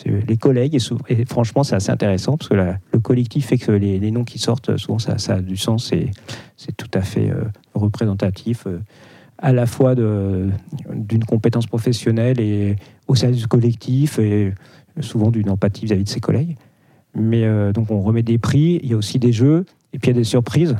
les 0.06 0.36
collègues, 0.36 0.76
et, 1.08 1.24
franchement, 1.24 1.64
c'est 1.64 1.74
assez 1.74 1.90
intéressant 1.90 2.36
parce 2.36 2.48
que 2.48 2.54
le 2.54 3.00
collectif 3.00 3.46
fait 3.46 3.58
que 3.58 3.72
les, 3.72 4.10
noms 4.12 4.24
qui 4.24 4.38
sortent, 4.38 4.76
souvent, 4.76 5.00
ça, 5.00 5.16
a 5.28 5.40
du 5.40 5.56
sens 5.56 5.92
c'est 6.56 6.76
tout 6.76 6.90
à 6.94 7.00
fait 7.00 7.30
euh, 7.30 7.44
représentatif. 7.74 8.66
euh, 8.66 8.78
à 9.40 9.52
la 9.52 9.66
fois 9.66 9.94
d'une 9.94 11.24
compétence 11.24 11.66
professionnelle 11.66 12.40
et 12.40 12.74
au 13.06 13.14
service 13.14 13.46
collectif 13.46 14.18
et 14.18 14.52
souvent 15.00 15.30
d'une 15.30 15.48
empathie 15.48 15.84
vis-à-vis 15.84 16.02
de 16.04 16.08
ses 16.08 16.18
collègues. 16.18 16.56
Mais 17.14 17.44
euh, 17.44 17.72
donc 17.72 17.90
on 17.90 18.02
remet 18.02 18.22
des 18.24 18.38
prix, 18.38 18.80
il 18.82 18.90
y 18.90 18.94
a 18.94 18.96
aussi 18.96 19.20
des 19.20 19.32
jeux 19.32 19.64
et 19.92 19.98
puis 19.98 20.10
il 20.10 20.14
y 20.14 20.16
a 20.16 20.18
des 20.18 20.24
surprises 20.24 20.76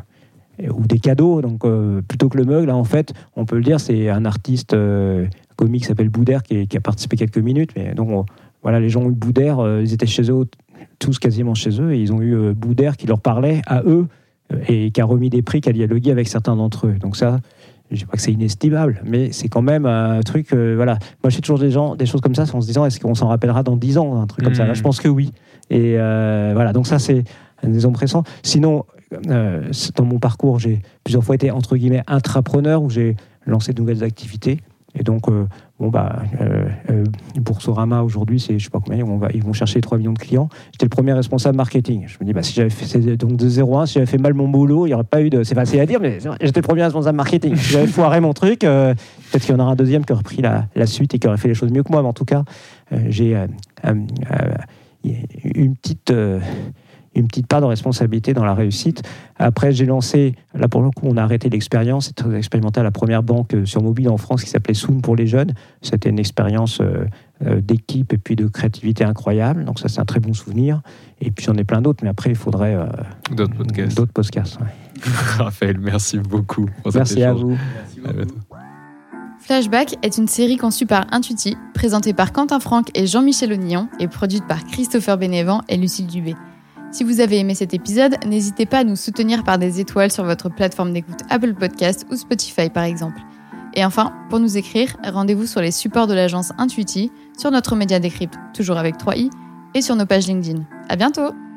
ou 0.71 0.87
des 0.87 0.99
cadeaux. 0.99 1.41
Donc 1.43 1.63
plutôt 2.09 2.29
que 2.29 2.37
le 2.37 2.45
mug, 2.45 2.67
là 2.67 2.77
en 2.77 2.85
fait, 2.85 3.13
on 3.37 3.45
peut 3.45 3.57
le 3.57 3.63
dire, 3.63 3.81
c'est 3.81 4.09
un 4.09 4.25
artiste 4.25 4.77
comique 5.57 5.83
qui 5.83 5.89
s'appelle 5.89 6.09
Boudère 6.09 6.43
qui, 6.43 6.77
a 6.77 6.81
participé 6.81 7.17
quelques 7.17 7.39
minutes. 7.39 7.71
Mais 7.77 7.95
donc 7.95 8.27
voilà, 8.63 8.81
les 8.81 8.89
gens 8.89 9.03
ont 9.03 9.11
eu 9.11 9.15
Boudère, 9.15 9.59
ils 9.81 9.93
étaient 9.93 10.07
chez 10.07 10.31
eux 10.31 10.47
tous 10.99 11.19
quasiment 11.19 11.55
chez 11.55 11.81
eux 11.81 11.93
et 11.93 12.01
ils 12.01 12.13
ont 12.13 12.21
eu 12.21 12.53
Boudère 12.55 12.97
qui 12.97 13.07
leur 13.07 13.21
parlait 13.21 13.63
à 13.67 13.83
eux 13.83 14.07
et 14.69 14.91
qui 14.91 15.01
a 15.01 15.05
remis 15.05 15.31
des 15.31 15.43
prix, 15.43 15.61
qui 15.61 15.69
a 15.69 15.73
dialogué 15.73 16.11
avec 16.11 16.29
certains 16.29 16.57
d'entre 16.57 16.87
eux. 16.87 16.95
Donc 17.01 17.17
ça, 17.17 17.41
je 17.91 17.95
ne 17.95 17.99
dis 18.01 18.05
pas 18.05 18.17
que 18.17 18.23
c'est 18.23 18.33
inestimable, 18.33 19.01
mais 19.05 19.33
c'est 19.33 19.49
quand 19.49 19.63
même 19.63 19.87
un 19.87 20.21
truc. 20.21 20.53
Euh, 20.53 20.75
voilà, 20.77 20.99
moi 21.23 21.31
j'ai 21.31 21.41
toujours 21.41 21.59
des 21.59 21.71
gens, 21.71 21.97
des 21.97 22.07
choses 22.07 22.21
comme 22.21 22.35
ça, 22.35 22.45
en 22.53 22.61
se 22.61 22.67
disant 22.67 22.85
est-ce 22.85 23.01
qu'on 23.01 23.15
s'en 23.15 23.29
rappellera 23.29 23.63
dans 23.63 23.77
10 23.77 23.99
ans, 23.99 24.21
un 24.21 24.27
truc 24.27 24.45
comme 24.45 24.55
ça? 24.55 24.67
Là, 24.67 24.75
je 24.75 24.81
mmh. 24.81 24.83
pense 24.83 25.01
que 25.01 25.09
oui. 25.09 25.33
Et 25.71 25.95
euh, 25.97 26.53
voilà, 26.55 26.73
donc 26.73 26.87
ça 26.87 26.99
c'est 26.99 27.25
un 27.63 27.73
exemple 27.73 27.95
pressant. 27.95 28.25
Sinon, 28.43 28.85
euh, 29.31 29.71
dans 29.97 30.05
mon 30.05 30.19
parcours, 30.19 30.59
j'ai 30.59 30.81
plusieurs 31.05 31.25
fois 31.25 31.35
été 31.35 31.51
entre 31.51 31.77
guillemets 31.77 32.03
intrapreneur 32.07 32.83
où 32.83 32.91
j'ai 32.91 33.17
lancé 33.47 33.73
de 33.73 33.81
nouvelles 33.81 34.05
activités. 34.05 34.61
Et 34.99 35.03
donc, 35.03 35.29
euh, 35.29 35.47
bon, 35.79 35.89
bah, 35.89 36.23
euh, 36.41 36.67
euh, 36.91 37.05
Boursorama 37.37 38.03
aujourd'hui, 38.03 38.41
c'est 38.41 38.59
je 38.59 38.65
sais 38.65 38.71
pas 38.71 38.81
combien, 38.81 39.05
ils 39.35 39.43
vont 39.43 39.53
chercher 39.53 39.81
3 39.81 39.99
millions 39.99 40.13
de 40.13 40.19
clients. 40.19 40.49
J'étais 40.73 40.87
le 40.87 40.91
premier 40.91 41.13
responsable 41.13 41.57
marketing. 41.57 42.05
Je 42.07 42.17
me 42.21 42.25
dis, 42.25 42.33
bah, 42.33 42.43
si 42.43 42.55
j'avais 42.55 42.71
fait 42.71 43.17
donc 43.17 43.37
de 43.37 43.49
0 43.49 43.79
1, 43.79 43.87
si 43.87 43.95
j'avais 43.95 44.07
fait 44.07 44.19
mal 44.19 44.35
mon 44.35 44.49
boulot, 44.49 44.87
il 44.87 44.91
n'y 44.91 44.95
aurait 44.95 45.05
pas 45.05 45.21
eu 45.21 45.31
de. 45.31 45.45
C'est 45.45 45.55
facile 45.55 45.81
à 45.81 45.87
dire, 45.87 46.01
mais 46.01 46.19
j'étais 46.41 46.61
le 46.61 46.67
premier 46.67 46.85
responsable 46.85 47.17
marketing. 47.17 47.55
Si 47.57 47.73
j'avais 47.73 47.87
foiré 47.87 48.21
mon 48.21 48.33
truc, 48.33 48.61
peut-être 48.61 49.43
qu'il 49.43 49.55
y 49.55 49.57
en 49.57 49.61
aura 49.61 49.73
un 49.73 49.77
deuxième 49.77 50.05
qui 50.05 50.13
aurait 50.13 50.23
pris 50.23 50.43
la, 50.43 50.67
la, 50.75 50.87
suite 50.87 51.15
et 51.15 51.19
qui 51.19 51.29
aurait 51.29 51.37
fait 51.37 51.49
les 51.49 51.55
choses 51.55 51.71
mieux 51.71 51.83
que 51.83 51.93
moi. 51.93 52.03
Mais 52.03 52.09
en 52.09 52.15
tout 52.15 52.25
cas, 52.25 52.45
j'ai 53.09 53.37
une 55.05 55.77
petite 55.77 56.13
une 57.19 57.29
petite 57.29 57.47
part 57.47 57.61
de 57.61 57.67
responsabilité 57.67 58.33
dans 58.33 58.45
la 58.45 58.55
réussite. 58.55 59.03
Après, 59.39 59.73
j'ai 59.73 59.87
lancé, 59.87 60.35
là 60.55 60.69
pour 60.69 60.83
le 60.83 60.91
coup, 60.91 61.07
on 61.07 61.17
a 61.17 61.23
arrêté 61.23 61.49
l'expérience, 61.49 62.07
c'était 62.07 62.37
expérimenté 62.37 62.81
à 62.81 62.83
la 62.83 62.91
première 62.91 63.23
banque 63.23 63.55
euh, 63.55 63.65
sur 63.65 63.83
mobile 63.83 64.09
en 64.09 64.17
France 64.17 64.45
qui 64.45 64.51
s'appelait 64.51 64.75
Soon 64.75 65.01
pour 65.01 65.17
les 65.17 65.27
jeunes. 65.27 65.53
C'était 65.83 66.09
une 66.09 66.19
expérience 66.19 66.81
euh, 66.81 67.05
euh, 67.45 67.61
d'équipe 67.61 68.13
et 68.13 68.19
puis 68.19 68.37
de 68.37 68.47
créativité 68.47 69.05
incroyable. 69.05 69.65
Donc 69.65 69.79
ça, 69.79 69.89
c'est 69.89 70.01
un 70.01 70.05
très 70.05 70.21
bon 70.21 70.33
souvenir. 70.33 70.81
Et 71.21 71.31
puis 71.31 71.45
j'en 71.45 71.55
ai 71.55 71.65
plein 71.65 71.83
d'autres, 71.83 72.03
mais 72.03 72.11
après, 72.11 72.31
il 72.31 72.37
faudrait 72.37 72.77
d'autres 73.33 73.55
podcasts. 73.55 73.97
D'autres 73.97 74.13
podcasts. 74.13 74.59
Raphaël, 75.39 75.79
merci 75.79 76.19
beaucoup. 76.19 76.69
merci 76.95 77.23
à 77.23 77.33
vous. 77.33 77.57
Flashback 79.41 79.97
est 80.03 80.19
une 80.19 80.29
série 80.29 80.57
conçue 80.57 80.85
par 80.85 81.07
Intuiti, 81.11 81.57
présentée 81.75 82.13
par 82.13 82.33
Quentin 82.33 82.61
Franck 82.61 82.91
et 82.95 83.07
Jean-Michel 83.07 83.53
Onillon 83.53 83.89
et 83.99 84.07
produite 84.07 84.47
par 84.47 84.65
Christopher 84.67 85.17
Bénévent 85.17 85.63
et 85.69 85.77
Lucille 85.77 86.07
Dubé. 86.07 86.35
Si 86.91 87.05
vous 87.05 87.21
avez 87.21 87.39
aimé 87.39 87.55
cet 87.55 87.75
épisode, 87.75 88.17
n'hésitez 88.27 88.65
pas 88.65 88.79
à 88.79 88.85
nous 88.85 88.97
soutenir 88.97 89.45
par 89.45 89.59
des 89.59 89.79
étoiles 89.79 90.11
sur 90.11 90.25
votre 90.25 90.49
plateforme 90.49 90.93
d'écoute 90.93 91.21
Apple 91.29 91.55
Podcast 91.55 92.07
ou 92.11 92.17
Spotify 92.17 92.71
par 92.71 92.85
exemple. 92.85 93.21
Et 93.75 93.85
enfin, 93.85 94.13
pour 94.31 94.41
nous 94.41 94.57
écrire, 94.57 94.97
rendez-vous 95.05 95.47
sur 95.47 95.61
les 95.61 95.71
supports 95.71 96.07
de 96.07 96.15
l'agence 96.15 96.53
Intuiti, 96.59 97.13
sur 97.39 97.51
notre 97.51 97.77
média 97.77 98.01
Décrypte, 98.01 98.39
toujours 98.55 98.79
avec 98.79 98.97
3i, 98.97 99.31
et 99.75 99.83
sur 99.83 99.97
nos 99.97 100.07
pages 100.07 100.27
LinkedIn. 100.27 100.63
À 100.89 100.97
bientôt! 100.97 101.48